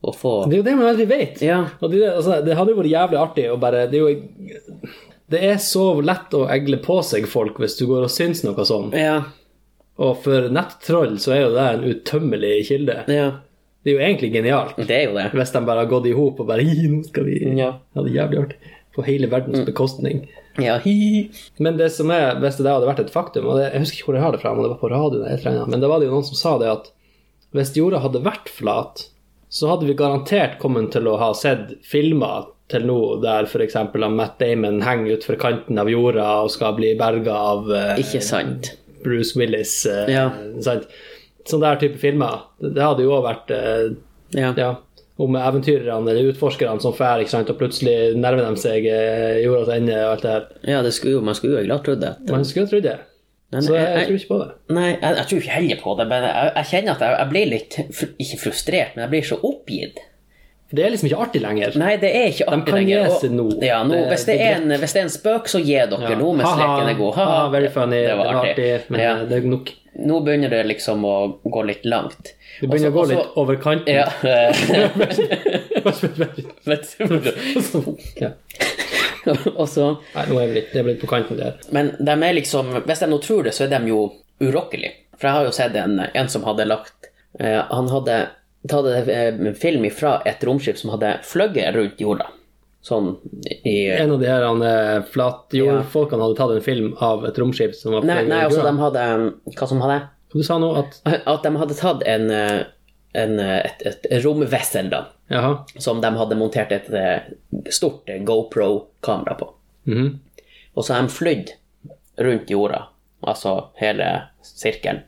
å 0.06 0.12
få 0.14 0.32
Det 0.50 0.56
er 0.56 0.60
jo 0.60 0.66
det 0.66 0.76
man 0.78 0.88
aldri 0.90 1.06
vet. 1.10 1.40
Ja. 1.42 1.60
Det, 1.80 2.00
altså, 2.10 2.40
det 2.44 2.56
hadde 2.58 2.72
jo 2.74 2.80
vært 2.80 2.92
jævlig 2.92 3.18
artig 3.22 3.46
å 3.52 3.58
bare 3.62 3.86
Det 3.90 3.98
er 4.00 4.04
jo 4.06 4.90
det 5.26 5.40
er 5.42 5.56
så 5.58 5.88
lett 6.06 6.34
å 6.38 6.44
egle 6.54 6.78
på 6.78 7.00
seg 7.02 7.24
folk 7.26 7.56
hvis 7.58 7.74
du 7.80 7.86
går 7.90 8.04
og 8.06 8.12
syns 8.14 8.44
noe 8.46 8.62
sånn. 8.68 8.92
Ja. 8.94 9.16
Og 9.98 10.20
for 10.22 10.46
nettroll 10.54 11.16
så 11.18 11.32
er 11.34 11.40
jo 11.40 11.48
det 11.56 11.64
en 11.72 11.86
utømmelig 11.90 12.54
kilde. 12.68 13.00
ja. 13.10 13.32
Det 13.86 13.92
er 13.92 14.00
jo 14.00 14.02
egentlig 14.02 14.28
genialt. 14.34 14.72
Det 14.82 14.90
er 14.96 15.04
jo 15.06 15.12
det. 15.14 15.24
Hvis 15.30 15.52
de 15.54 15.60
bare 15.62 15.84
har 15.84 15.86
gått 15.90 16.06
i 16.10 16.14
hop 16.14 16.40
og 16.42 16.48
bare 16.48 16.64
nå 16.90 17.04
skal 17.06 17.26
vi 17.28 17.36
Ja. 17.54 17.68
ha 17.94 18.02
det 18.02 18.14
jævlig 18.16 18.38
artig. 18.40 18.56
På 18.96 19.04
hele 19.06 19.28
verdens 19.30 19.62
bekostning. 19.66 20.24
Ja, 20.62 20.78
hi. 20.82 21.28
Men 21.62 21.76
det 21.80 21.90
som 21.94 22.10
er, 22.14 22.38
hvis 22.42 22.56
det 22.60 22.68
hadde 22.70 22.88
vært 22.88 23.02
et 23.04 23.12
faktum, 23.14 23.48
og 23.50 23.58
det, 23.60 23.70
jeg 23.74 23.82
husker 23.84 23.98
ikke 24.00 24.08
hvor 24.10 24.18
jeg 24.18 24.24
har 24.26 24.36
det 24.36 24.40
fra, 24.42 24.52
om 24.56 24.62
det 24.64 24.70
var 24.72 24.80
på 24.80 24.90
radioen 24.92 25.26
eller 25.28 25.60
et 25.62 25.68
men 25.72 25.82
da 25.82 25.90
var 25.90 26.00
det 26.00 26.08
jo 26.08 26.14
noen 26.16 26.26
som 26.28 26.38
sa 26.40 26.54
det 26.62 26.70
at 26.72 26.90
hvis 27.56 27.74
jorda 27.76 28.00
hadde 28.04 28.24
vært 28.24 28.50
flat, 28.52 29.06
så 29.48 29.68
hadde 29.70 29.86
vi 29.88 29.94
garantert 29.96 30.58
kommet 30.60 30.90
til 30.92 31.06
å 31.08 31.16
ha 31.20 31.30
sett 31.36 31.76
filmer 31.86 32.48
til 32.72 32.82
nå 32.88 32.96
der 33.22 33.46
f.eks. 33.46 33.76
Matt 34.10 34.40
Damon 34.42 34.80
henger 34.82 35.16
utfor 35.20 35.38
kanten 35.40 35.78
av 35.78 35.88
jorda 35.88 36.24
og 36.42 36.50
skal 36.50 36.74
bli 36.76 36.94
berga 36.98 37.36
av 37.52 37.70
eh, 37.70 37.92
Ikke 38.02 38.20
sant. 38.26 38.72
Bruce 39.04 39.38
Willis. 39.38 39.76
Eh, 39.86 40.10
Ja. 40.10 40.26
Sånn 41.46 41.62
der 41.62 41.78
type 41.78 42.00
filmer. 42.02 42.48
Det, 42.58 42.72
det 42.74 42.82
hadde 42.82 43.04
jo 43.06 43.12
òg 43.14 43.22
vært 43.28 43.52
eh, 43.54 43.84
Ja. 44.34 44.50
ja, 44.58 44.72
om 45.18 45.36
eventyrerne 45.40 46.10
eller 46.12 46.32
utforskerne 46.32 46.80
som 46.80 46.92
drar, 46.92 47.22
og 47.24 47.58
plutselig 47.58 48.14
nærmer 48.20 48.50
de 48.50 48.60
seg 48.60 48.84
eh, 48.86 49.38
jordas 49.44 49.70
ende 49.76 49.94
og 50.04 50.10
alt 50.12 50.22
det 50.26 50.30
her. 50.34 50.48
ja, 50.74 50.82
det 50.82 50.92
skulle 50.92 51.22
man 51.24 51.34
skulle 51.34 51.54
jo 51.54 51.60
egentlig 51.62 51.78
ha 51.78 51.84
trodd 51.86 52.00
det. 52.04 52.14
Man 52.30 52.44
skulle 52.44 52.68
trodd 52.68 52.82
det. 52.84 52.98
Men 53.52 53.62
Så 53.62 53.74
jeg, 53.76 53.86
jeg- 53.86 54.06
tror 54.06 54.16
ikke 54.18 54.28
på 54.34 54.38
det. 54.42 54.50
Nei, 54.74 54.88
jeg, 55.00 55.16
jeg 55.16 55.26
tror 55.30 55.38
ikke 55.38 55.54
heller 55.54 55.80
på 55.82 55.94
det, 55.98 56.06
men 56.10 56.22
jeg, 56.26 56.52
jeg 56.56 56.64
kjenner 56.72 56.92
at 56.96 57.00
jeg, 57.06 57.28
blir 57.30 57.46
litt 57.46 57.76
Ikke 58.18 58.38
frustrert, 58.42 58.96
men 58.96 59.02
jeg 59.04 59.10
blir 59.10 59.22
så 59.30 59.38
oppgitt. 59.42 59.98
For 60.66 60.74
det 60.76 60.84
er 60.84 60.90
liksom 60.90 61.06
ikke 61.06 61.20
artig 61.22 61.40
lenger. 61.44 61.76
Nei, 61.78 61.92
det 62.02 62.10
er 62.10 62.24
ikke 62.32 62.48
artig 62.50 62.64
De 62.66 62.72
kan 62.72 62.88
gi 62.90 63.18
seg 63.22 63.30
nå. 63.38 63.44
Ja, 63.62 63.76
nå 63.86 63.94
Det- 63.94 64.08
hvis, 64.10 64.24
det 64.26 64.34
det 64.40 64.46
en, 64.50 64.68
hvis 64.82 64.92
det 64.92 65.00
er 65.00 65.06
en 65.06 65.14
spøk, 65.14 65.46
så 65.48 65.60
gi 65.62 65.76
dere 65.78 66.10
Ja. 66.10 66.18
nå 66.18 66.32
mens 66.34 66.58
leken 66.58 66.88
er 66.90 66.98
god. 66.98 67.14
haha, 67.14 67.48
very 67.54 67.68
funny, 67.70 68.02
Det 68.02 68.16
var 68.18 68.34
artig. 68.42 68.80
men 68.90 69.00
Ja. 69.00 69.14
det 69.24 69.32
er 69.44 69.46
nok. 69.46 69.70
Nå 69.98 70.20
begynner 70.26 70.50
det 70.52 70.64
liksom 70.68 71.04
å 71.08 71.14
gå 71.44 71.62
litt 71.68 71.84
langt. 71.88 72.24
Det 72.60 72.66
begynner 72.68 72.90
å 72.90 72.92
gå 72.96 73.02
Også- 73.04 73.16
litt 73.16 73.26
over 73.40 73.56
kanten. 73.56 73.94
Ja. 73.94 74.06
Og 79.56 79.68
så 79.68 79.88
Nei, 80.14 80.24
nå 80.28 80.38
er 80.38 80.46
vi 80.46 80.54
litt, 80.60 80.70
det 80.72 80.80
er 80.80 80.88
litt 80.90 81.00
på 81.02 81.08
kanten 81.10 81.38
der. 81.40 81.52
Men 81.74 81.86
de 81.98 82.12
er 82.14 82.36
liksom 82.36 82.64
Hvis 82.86 83.02
de 83.02 83.08
nå 83.10 83.18
tror 83.24 83.42
det, 83.48 83.54
så 83.56 83.62
er 83.66 83.70
de 83.74 83.80
jo 83.90 84.00
urokkelige. 84.42 84.92
For 85.16 85.24
jeg 85.28 85.34
har 85.38 85.44
jo 85.48 85.54
sett 85.56 85.74
en, 85.80 85.94
en 86.06 86.28
som 86.32 86.42
hadde 86.46 86.68
lagt 86.68 87.10
eh, 87.40 87.62
Han 87.72 87.86
hadde 87.92 88.16
tatt 88.68 88.86
en 89.08 89.54
film 89.54 89.86
fra 89.94 90.18
et 90.26 90.42
romskip 90.44 90.78
som 90.78 90.90
hadde 90.94 91.16
fløyet 91.26 91.74
rundt 91.76 92.00
jorda. 92.02 92.26
Sånn 92.86 93.16
i 93.66 93.88
En 93.90 94.12
av 94.14 94.20
de 94.20 94.28
her 94.30 94.44
eh, 94.46 95.00
flatjordfolkene 95.10 96.22
hadde 96.22 96.38
tatt 96.38 96.52
en 96.54 96.62
film 96.62 96.92
av 97.02 97.24
et 97.26 97.38
romskip 97.42 97.74
som 97.74 97.96
var 97.96 98.06
Nei, 98.06 98.20
nei 98.28 98.44
altså 98.46 98.62
de 98.62 98.74
hadde 98.78 99.06
Hva 99.56 99.66
som 99.66 99.82
hadde 99.82 99.96
Du 100.30 100.38
sa 100.46 100.60
nå 100.62 100.68
at 100.78 101.00
At 101.16 101.42
de 101.42 101.52
hadde 101.58 101.78
tatt 101.80 102.04
en, 102.06 102.28
eh, 102.30 102.60
en, 103.18 103.34
eh, 103.42 103.58
et, 103.66 103.82
et 103.88 104.22
romvessel, 104.22 104.92
da. 104.92 105.06
Jaha. 105.32 105.56
Som 105.82 105.98
de 106.04 106.12
hadde 106.14 106.38
montert 106.38 106.70
et 106.76 106.86
stort 107.74 108.06
GoPro-kamera 108.28 109.34
på. 109.40 109.48
Mhm. 109.90 110.12
Og 110.76 110.84
så 110.84 110.94
har 110.94 111.06
de 111.06 111.14
flydd 111.14 111.50
rundt 112.22 112.52
jorda, 112.52 112.84
altså 113.24 113.56
hele 113.80 114.10
sirkelen. 114.44 115.00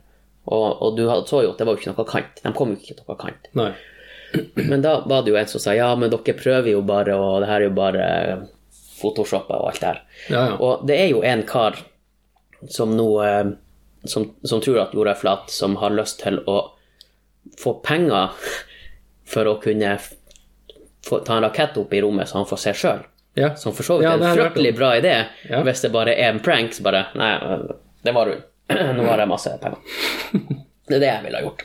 Og, 0.49 0.81
og 0.81 0.97
du 0.97 1.05
så 1.29 1.43
jo 1.45 1.53
at 1.53 1.61
det 1.61 1.67
var 1.69 1.77
jo 1.77 1.83
ikke 1.83 1.93
noe 1.93 2.09
kant. 2.09 2.41
De 2.43 2.53
kom 2.57 2.73
jo 2.73 2.81
ikke 2.81 2.97
til 2.97 3.05
noe 3.07 3.19
kant. 3.21 3.49
Nei. 3.55 3.69
Men 4.53 4.81
da 4.81 4.99
var 5.09 5.23
det 5.23 5.31
jo 5.33 5.37
en 5.39 5.47
som 5.49 5.61
sa 5.63 5.73
ja, 5.73 5.89
men 5.97 6.11
dere 6.13 6.35
prøver 6.37 6.71
jo 6.73 6.81
bare, 6.85 7.15
og 7.17 7.41
det 7.41 7.49
her 7.49 7.63
er 7.63 7.67
jo 7.69 7.75
bare 7.77 8.09
photoshoppa 8.99 9.57
og 9.57 9.71
alt 9.71 9.81
det 9.81 9.87
her. 9.87 10.01
Ja, 10.29 10.43
ja. 10.51 10.57
Og 10.59 10.85
det 10.87 10.97
er 10.99 11.09
jo 11.13 11.23
en 11.25 11.43
kar 11.47 11.79
som 12.69 12.95
nå 12.97 13.07
eh, 13.23 13.51
som, 14.03 14.33
som 14.43 14.61
tror 14.61 14.81
at 14.83 14.93
jorda 14.95 15.13
er 15.15 15.19
flat, 15.19 15.49
som 15.51 15.77
har 15.79 15.95
lyst 15.95 16.21
til 16.23 16.41
å 16.47 16.59
få 17.59 17.73
penger 17.83 18.35
for 19.29 19.47
å 19.47 19.55
kunne 19.63 19.95
få, 19.99 21.19
ta 21.25 21.37
en 21.37 21.45
rakett 21.47 21.77
opp 21.79 21.93
i 21.93 22.01
rommet 22.03 22.29
så 22.29 22.39
han 22.39 22.47
får 22.49 22.61
se 22.63 22.75
sjøl. 22.83 23.01
ja. 23.39 23.53
Som 23.59 23.75
for 23.75 23.87
så 23.87 23.99
vidt 23.99 24.09
er 24.09 24.19
en 24.21 24.37
fryktelig 24.37 24.75
bra 24.77 24.93
idé, 24.99 25.15
hvis 25.65 25.83
det 25.85 25.91
bare 25.95 26.15
er 26.15 26.33
en 26.33 26.43
prank. 26.43 26.75
Så 26.75 26.83
bare 26.85 27.07
Nei, 27.19 27.33
det 28.03 28.15
var 28.15 28.31
hun 28.31 28.45
Nå 28.99 29.07
har 29.07 29.23
jeg 29.23 29.31
masse 29.31 29.55
penger. 29.61 29.79
Det 30.89 30.97
er 30.97 31.01
det 31.03 31.09
jeg 31.09 31.23
ville 31.27 31.37
ha 31.37 31.45
gjort. 31.45 31.59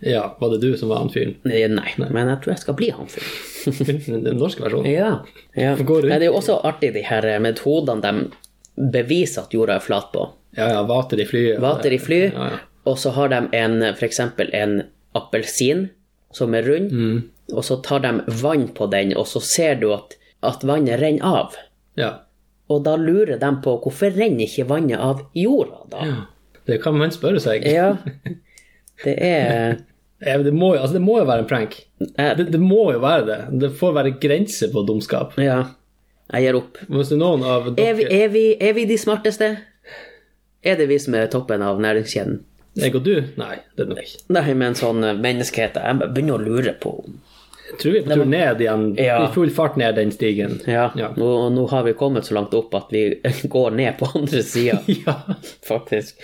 Ja. 0.00 0.36
Var 0.40 0.50
det 0.50 0.58
du 0.60 0.76
som 0.76 0.88
var 0.88 0.98
han 1.04 1.10
fyren? 1.12 1.36
Nei, 1.44 1.92
men 1.96 2.28
jeg 2.28 2.40
tror 2.42 2.52
jeg 2.52 2.62
skal 2.62 2.76
bli 2.78 2.90
han 2.92 3.08
fyren. 3.10 4.24
Den 4.26 4.36
norske 4.38 4.62
versjonen? 4.62 4.90
Ja. 4.92 5.12
ja. 5.56 5.74
det 5.76 6.18
er 6.18 6.26
jo 6.28 6.36
også 6.38 6.58
artig, 6.68 6.92
de 6.94 7.04
her 7.06 7.26
metodene 7.42 8.04
de 8.04 8.90
beviser 8.92 9.46
at 9.46 9.54
jorda 9.56 9.78
er 9.80 9.84
flat 9.84 10.10
på. 10.12 10.26
Ja, 10.56 10.68
ja. 10.74 10.82
Vater 10.88 11.20
i 11.20 11.26
fly. 11.28 11.46
Vater 11.62 11.96
i 11.96 12.00
fly, 12.00 12.20
Ja, 12.28 12.50
ja. 12.52 12.60
og 12.84 12.98
så 13.00 13.14
har 13.16 13.32
de 13.32 13.40
en, 13.56 13.80
eksempel 13.82 14.52
en 14.54 14.82
appelsin 15.16 15.88
som 16.36 16.54
er 16.54 16.68
rund, 16.68 16.92
og 17.54 17.64
så 17.64 17.78
tar 17.80 18.04
de 18.04 18.12
vann 18.42 18.68
på 18.76 18.88
den, 18.92 19.14
og 19.16 19.26
så 19.30 19.40
ser 19.40 19.80
du 19.80 19.90
at, 19.96 20.16
at 20.44 20.64
vannet 20.66 21.00
renner 21.00 21.24
av. 21.24 21.56
Ja. 21.96 22.12
Og 22.68 22.82
da 22.84 22.96
lurer 23.00 23.38
de 23.40 23.50
på 23.64 23.76
hvorfor 23.80 24.12
renner 24.12 24.44
ikke 24.44 24.66
vannet 24.68 25.00
av 25.00 25.24
jorda, 25.32 25.84
da? 25.92 26.08
Ja. 26.08 26.16
Det 26.66 26.80
kan 26.82 26.96
man 26.98 27.12
spørre 27.14 27.40
seg. 27.40 27.64
Ja, 27.70 27.94
det 29.04 29.16
er 29.20 29.76
Det 30.44 30.52
må, 30.52 30.74
jo, 30.74 30.80
altså, 30.80 30.94
det 30.96 31.02
må 31.04 31.18
jo 31.20 31.26
være 31.28 31.44
en 31.44 31.48
prank. 31.50 31.74
Det, 32.00 32.46
det 32.48 32.60
må 32.60 32.86
jo 32.94 33.00
være 33.02 33.26
det. 33.26 33.40
Det 33.60 33.72
får 33.76 33.92
være 33.98 34.14
grenser 34.20 34.70
på 34.72 34.84
dumskap. 34.88 35.34
Ja, 35.36 35.58
jeg 36.32 36.46
gir 36.46 36.56
opp. 36.58 36.80
Er 36.88 37.68
Er 37.76 37.94
vi, 37.98 38.06
er, 38.08 38.28
vi, 38.32 38.44
er 38.56 38.72
vi 38.72 38.86
de 38.88 38.96
smarteste? 38.98 39.50
Er 40.64 40.78
det 40.80 40.88
vi 40.88 40.98
som 40.98 41.14
er 41.14 41.28
toppen 41.30 41.62
av 41.62 41.78
næringskjeden? 41.84 42.40
Jeg 42.76 42.94
og 42.96 43.04
du? 43.06 43.14
Nei, 43.40 43.54
det 43.76 43.84
er 43.84 43.88
det 43.88 43.92
nok 43.94 44.02
ikke. 44.02 44.22
Nei, 44.36 44.54
men 44.60 44.74
sånn 44.76 45.04
eh, 45.06 45.16
menneskehet 45.16 45.78
Jeg 45.80 46.00
begynner 46.02 46.36
å 46.36 46.44
lure 46.44 46.74
på 46.80 46.92
Jeg 47.66 47.78
tror 47.82 47.92
vi 47.92 47.98
er 47.98 48.04
på 48.06 48.14
tur 48.14 48.24
ned 48.30 48.60
igjen, 48.62 48.82
Ja. 49.00 49.16
i 49.26 49.30
full 49.34 49.50
fart 49.50 49.76
ned 49.80 49.96
den 49.98 50.10
stigen. 50.14 50.60
Ja, 50.70 50.90
Ja. 50.96 51.08
Nå, 51.18 51.30
nå 51.50 51.64
har 51.70 51.82
vi 51.86 51.92
kommet 51.98 52.24
så 52.28 52.34
langt 52.36 52.54
opp 52.54 52.74
at 52.78 52.92
vi 52.94 53.20
går 53.56 53.70
ned 53.74 53.98
på 53.98 54.06
andre 54.14 54.42
sida, 54.46 54.78
Ja, 55.06 55.16
faktisk. 55.66 56.20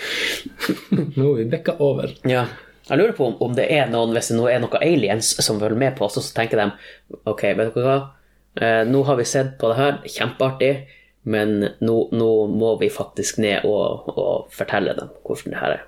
nå 1.17 1.33
er 1.33 1.37
vi 1.43 1.49
bikka 1.57 1.75
over. 1.83 2.15
Ja. 2.29 2.47
Jeg 2.89 2.99
lurer 2.99 3.13
på 3.17 3.27
om, 3.27 3.37
om 3.43 3.53
det 3.55 3.69
er 3.73 3.87
noen, 3.91 4.11
hvis 4.15 4.29
det 4.33 4.37
nå 4.39 4.49
er 4.51 4.59
noen 4.63 4.83
aliens 4.83 5.33
som 5.43 5.61
følger 5.63 5.79
med 5.79 5.95
på 5.99 6.07
oss, 6.09 6.17
og 6.19 6.25
så 6.27 6.35
tenker 6.41 6.59
de 6.59 6.71
ok, 7.31 7.43
vet 7.59 7.75
dere 7.77 7.85
hva, 7.87 7.99
eh, 8.59 8.83
nå 8.91 9.03
har 9.07 9.17
vi 9.21 9.27
sett 9.31 9.55
på 9.61 9.71
det 9.71 9.79
her, 9.79 10.01
kjempeartig, 10.07 10.73
men 11.31 11.55
nå, 11.81 11.97
nå 12.11 12.31
må 12.51 12.73
vi 12.81 12.89
faktisk 12.91 13.39
ned 13.39 13.63
og, 13.71 14.09
og 14.19 14.49
fortelle 14.55 14.97
dem 14.99 15.13
hvordan 15.23 15.55
det 15.55 15.61
her 15.63 15.77
er. 15.77 15.85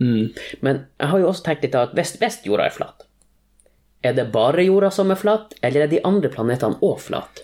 Mm. 0.00 0.22
Men 0.64 0.80
jeg 1.00 1.08
har 1.12 1.20
jo 1.22 1.28
også 1.30 1.44
tenkt 1.50 1.62
litt 1.68 1.76
av 1.76 1.90
at 1.90 1.94
hvis, 1.96 2.14
hvis 2.20 2.40
jorda 2.48 2.66
er 2.70 2.74
flat, 2.74 3.05
er 4.02 4.16
det 4.16 4.28
bare 4.32 4.64
jorda 4.66 4.90
som 4.90 5.10
er 5.10 5.20
flat, 5.20 5.54
eller 5.62 5.86
er 5.86 5.92
de 5.92 6.02
andre 6.04 6.30
planetene 6.32 6.80
òg 6.84 6.98
flat? 7.02 7.42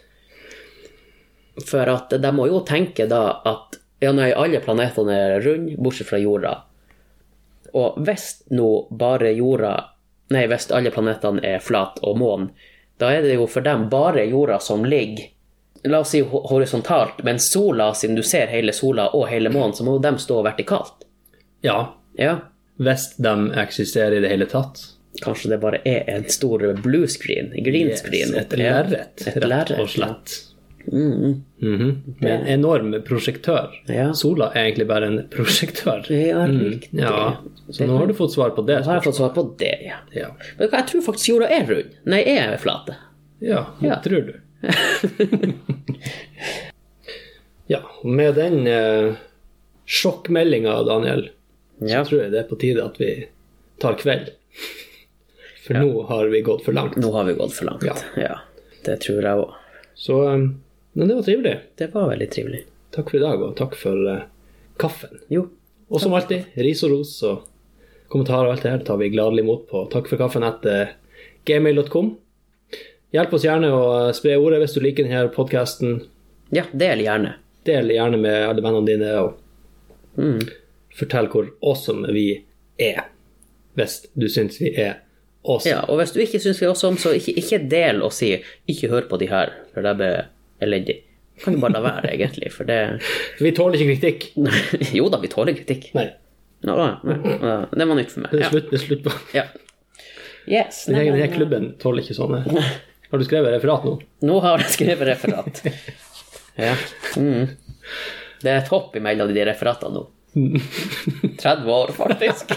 For 1.69 1.89
at 1.89 2.15
de 2.23 2.33
må 2.33 2.49
jo 2.49 2.63
tenke 2.67 3.07
da 3.11 3.25
at 3.49 3.79
ja, 4.03 4.11
nei, 4.17 4.33
alle 4.35 4.61
planetene 4.65 5.15
er 5.15 5.41
runde, 5.45 5.77
bortsett 5.79 6.09
fra 6.09 6.19
jorda. 6.19 6.57
Og 7.73 8.01
hvis 8.05 8.43
nå 8.53 8.69
bare 8.91 9.33
jorda 9.37 9.77
Nei, 10.33 10.47
hvis 10.49 10.71
alle 10.73 10.89
planetene 10.89 11.43
er 11.45 11.59
flat 11.61 11.99
og 12.01 12.15
månen, 12.17 12.47
da 12.97 13.11
er 13.13 13.27
det 13.27 13.35
jo 13.35 13.45
for 13.51 13.61
dem 13.67 13.83
bare 13.93 14.23
jorda 14.25 14.57
som 14.65 14.87
ligger 14.89 15.27
La 15.93 15.99
oss 16.01 16.13
si 16.15 16.23
horisontalt, 16.23 17.21
men 17.27 17.41
sola, 17.43 17.91
siden 17.95 18.17
du 18.17 18.23
ser 18.23 18.47
hele 18.49 18.73
sola 18.73 19.09
og 19.19 19.27
hele 19.29 19.51
månen, 19.51 19.75
så 19.75 19.85
må 19.85 19.97
de 19.99 20.13
stå 20.23 20.39
vertikalt. 20.47 21.05
Ja, 21.67 21.99
Ja, 22.15 22.37
hvis 22.77 23.17
de 23.17 23.33
eksisterer 23.61 24.17
i 24.17 24.21
det 24.21 24.31
hele 24.31 24.47
tatt. 24.47 24.83
Kanskje 25.21 25.51
det 25.53 25.59
bare 25.61 25.81
er 25.85 26.05
en 26.09 26.25
stor 26.33 26.63
blue 26.83 27.07
screen, 27.07 27.51
green 27.63 27.91
screen. 27.97 28.35
et 28.35 28.51
lerret, 28.57 29.21
rett 29.37 29.71
og 29.79 29.89
slett. 29.93 30.39
Mm, 30.91 31.43
Mhm. 31.63 32.17
Med 32.19 32.33
en 32.41 32.47
enorm 32.47 32.95
prosjektør. 33.07 33.71
Ja. 33.87 34.09
Sola 34.19 34.49
er 34.55 34.65
egentlig 34.73 34.87
bare 34.89 35.07
en 35.07 35.29
prosjektør. 35.31 36.09
ja, 36.11 36.47
mm. 36.47 36.81
Ja, 36.91 37.37
så 37.71 37.87
nå 37.87 37.99
har 37.99 38.07
du 38.07 38.15
fått 38.15 38.33
svar 38.35 38.51
på 38.57 38.65
det. 38.67 38.81
Nå 38.81 38.85
har 38.91 38.95
jeg 38.99 39.05
fått 39.05 39.21
svar 39.21 39.31
på 39.37 39.45
det, 39.59 39.77
ja. 39.87 40.01
Ja, 40.13 40.33
Men 40.59 40.69
jeg 40.73 40.87
tror 40.89 41.03
faktisk 41.07 41.29
jorda 41.29 41.51
er 41.55 41.67
rund. 41.71 41.93
Nei, 42.05 42.23
er 42.27 42.57
flate. 42.59 42.97
ja, 43.41 43.67
Ja. 43.81 44.01
tror 44.03 44.27
du. 44.27 44.35
ja, 47.67 47.81
med 48.05 48.35
den 48.35 48.67
eh, 48.67 49.15
sjokkmeldinga, 49.87 50.83
Daniel, 50.83 51.29
så 51.81 52.05
tror 52.07 52.23
jeg 52.23 52.33
det 52.33 52.41
er 52.45 52.49
på 52.51 52.59
tide 52.61 52.85
at 52.85 52.99
vi 53.01 53.13
tar 53.83 53.95
kveld. 54.03 54.33
For 55.63 55.79
nå 55.79 56.03
har 56.09 56.27
vi 56.33 56.41
gått 56.43 56.65
for 56.65 56.73
langt. 56.75 56.97
Nå 56.99 57.13
har 57.15 57.25
vi 57.29 57.35
gått 57.39 57.53
for 57.55 57.69
langt. 57.69 57.85
Ja. 57.87 57.95
Ja, 58.19 58.39
det 58.87 58.97
tror 59.05 59.23
jeg 59.23 59.43
òg. 59.45 59.53
Så 59.95 60.17
eh, 60.33 60.47
Men 60.93 61.09
det 61.09 61.15
var 61.15 61.23
trivelig. 61.23 61.55
Det 61.79 61.91
var 61.95 62.09
veldig 62.11 62.29
trivelig. 62.35 62.65
Takk 62.93 63.11
for 63.11 63.17
i 63.17 63.23
dag, 63.23 63.43
og 63.47 63.55
takk 63.57 63.77
for 63.81 63.97
uh, 64.11 64.25
kaffen. 64.83 65.21
Jo. 65.33 65.47
Og 65.89 66.01
som 66.03 66.13
alltid, 66.17 66.51
ris 66.61 66.83
og 66.85 66.91
ros 66.93 67.13
og 67.25 67.47
kommentarer 68.13 68.51
og 68.51 68.57
alt 68.57 68.67
det 68.67 68.73
her 68.75 68.83
tar 68.85 68.99
vi 69.01 69.09
gladelig 69.15 69.45
imot 69.47 69.63
på 69.71 69.87
takk 69.93 70.11
for 70.11 70.21
kaffen 70.21 70.45
etter 70.45 70.91
gmail.com. 71.49 72.11
Hjelp 73.17 73.33
oss 73.37 73.47
gjerne 73.47 73.71
å 73.73 73.87
spre 74.17 74.37
ordet 74.41 74.59
hvis 74.63 74.77
du 74.77 74.83
liker 74.85 75.09
denne 75.09 75.31
podkasten. 75.33 76.03
Ja, 76.53 76.67
del 76.77 77.01
gjerne. 77.07 77.35
Del 77.69 77.89
gjerne 77.95 78.21
med 78.21 78.37
alle 78.51 78.65
vennene 78.65 78.89
dine, 78.91 79.15
og 79.23 79.39
Mm. 80.21 80.43
fortell 80.93 81.31
hvor 81.33 81.47
awesome 81.65 82.13
vi 82.13 82.27
er. 82.77 83.07
Hvis 83.79 84.03
du 84.13 84.27
syns 84.29 84.59
vi 84.61 84.75
er 84.77 84.99
awesome. 85.45 85.73
Ja, 85.73 85.81
og 85.89 85.99
hvis 86.01 86.13
du 86.15 86.21
ikke 86.23 86.41
syns 86.43 86.61
vi 86.61 86.67
er 86.67 86.73
awesome, 86.73 86.99
så 87.01 87.15
ikke, 87.17 87.35
ikke 87.41 87.59
del 87.71 88.03
og 88.03 88.13
si 88.15 88.35
'ikke 88.69 88.89
hør 88.93 89.09
på 89.11 89.19
de 89.19 89.29
her', 89.31 89.53
for 89.75 89.83
det 89.83 89.97
bare 89.99 90.25
elendig. 90.63 91.01
Kan 91.43 91.55
jo 91.55 91.61
bare 91.61 91.73
la 91.73 91.81
være, 91.81 92.13
egentlig, 92.17 92.53
for 92.53 92.65
det 92.65 93.01
Vi 93.41 93.51
tåler 93.51 93.81
ikke 93.81 93.97
kritikk. 93.97 94.29
Jo 94.99 95.09
da, 95.09 95.19
vi 95.19 95.29
tåler 95.29 95.57
kritikk. 95.57 95.95
Nei, 95.95 96.11
Nå, 96.63 96.77
nei, 96.79 97.17
nei, 97.43 97.67
det 97.75 97.89
var 97.89 97.97
nytt 97.99 98.13
for 98.13 98.21
meg. 98.23 98.31
det 98.31 98.45
er 98.45 98.51
slutt, 98.53 98.69
det 98.71 98.79
er 98.79 98.83
slutt 98.87 99.03
på 99.03 99.13
ja. 99.35 99.43
Yes. 100.47 100.85
Denne, 100.87 101.01
den 101.05 101.17
denne 101.19 101.35
klubben 101.35 101.67
tåler 101.83 102.03
ikke 102.03 102.15
sånne. 102.15 102.45
Har 103.13 103.19
du 103.19 103.25
skrevet 103.27 103.53
referat 103.53 103.85
nå? 103.85 103.97
Nå 104.25 104.39
har 104.41 104.63
jeg 104.63 104.71
skrevet 104.73 105.07
referat. 105.11 105.59
Ja. 106.57 106.73
Mm. 107.17 107.51
Det 108.41 108.51
er 108.51 108.63
et 108.63 108.71
hopp 108.73 108.97
imellom 108.97 109.35
de 109.35 109.45
referatene 109.45 109.99
nå. 109.99 110.07
30 111.43 111.69
år, 111.69 111.93
faktisk. 111.93 112.55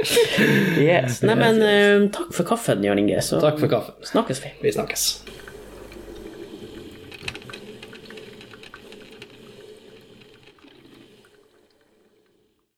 Yes. 0.00 1.20
Nei, 1.26 1.34
men 1.38 1.60
eh, 1.62 2.08
takk 2.14 2.32
for 2.34 2.48
kaffen, 2.48 2.82
Jørn 2.84 3.02
Inge. 3.04 3.20
Så 3.22 3.40
Takk 3.42 3.60
for 3.62 3.70
kaffen. 3.70 3.94
snakkes 4.08 4.42
vi. 4.44 4.52
Vi 4.64 4.72
snakkes. 4.74 5.06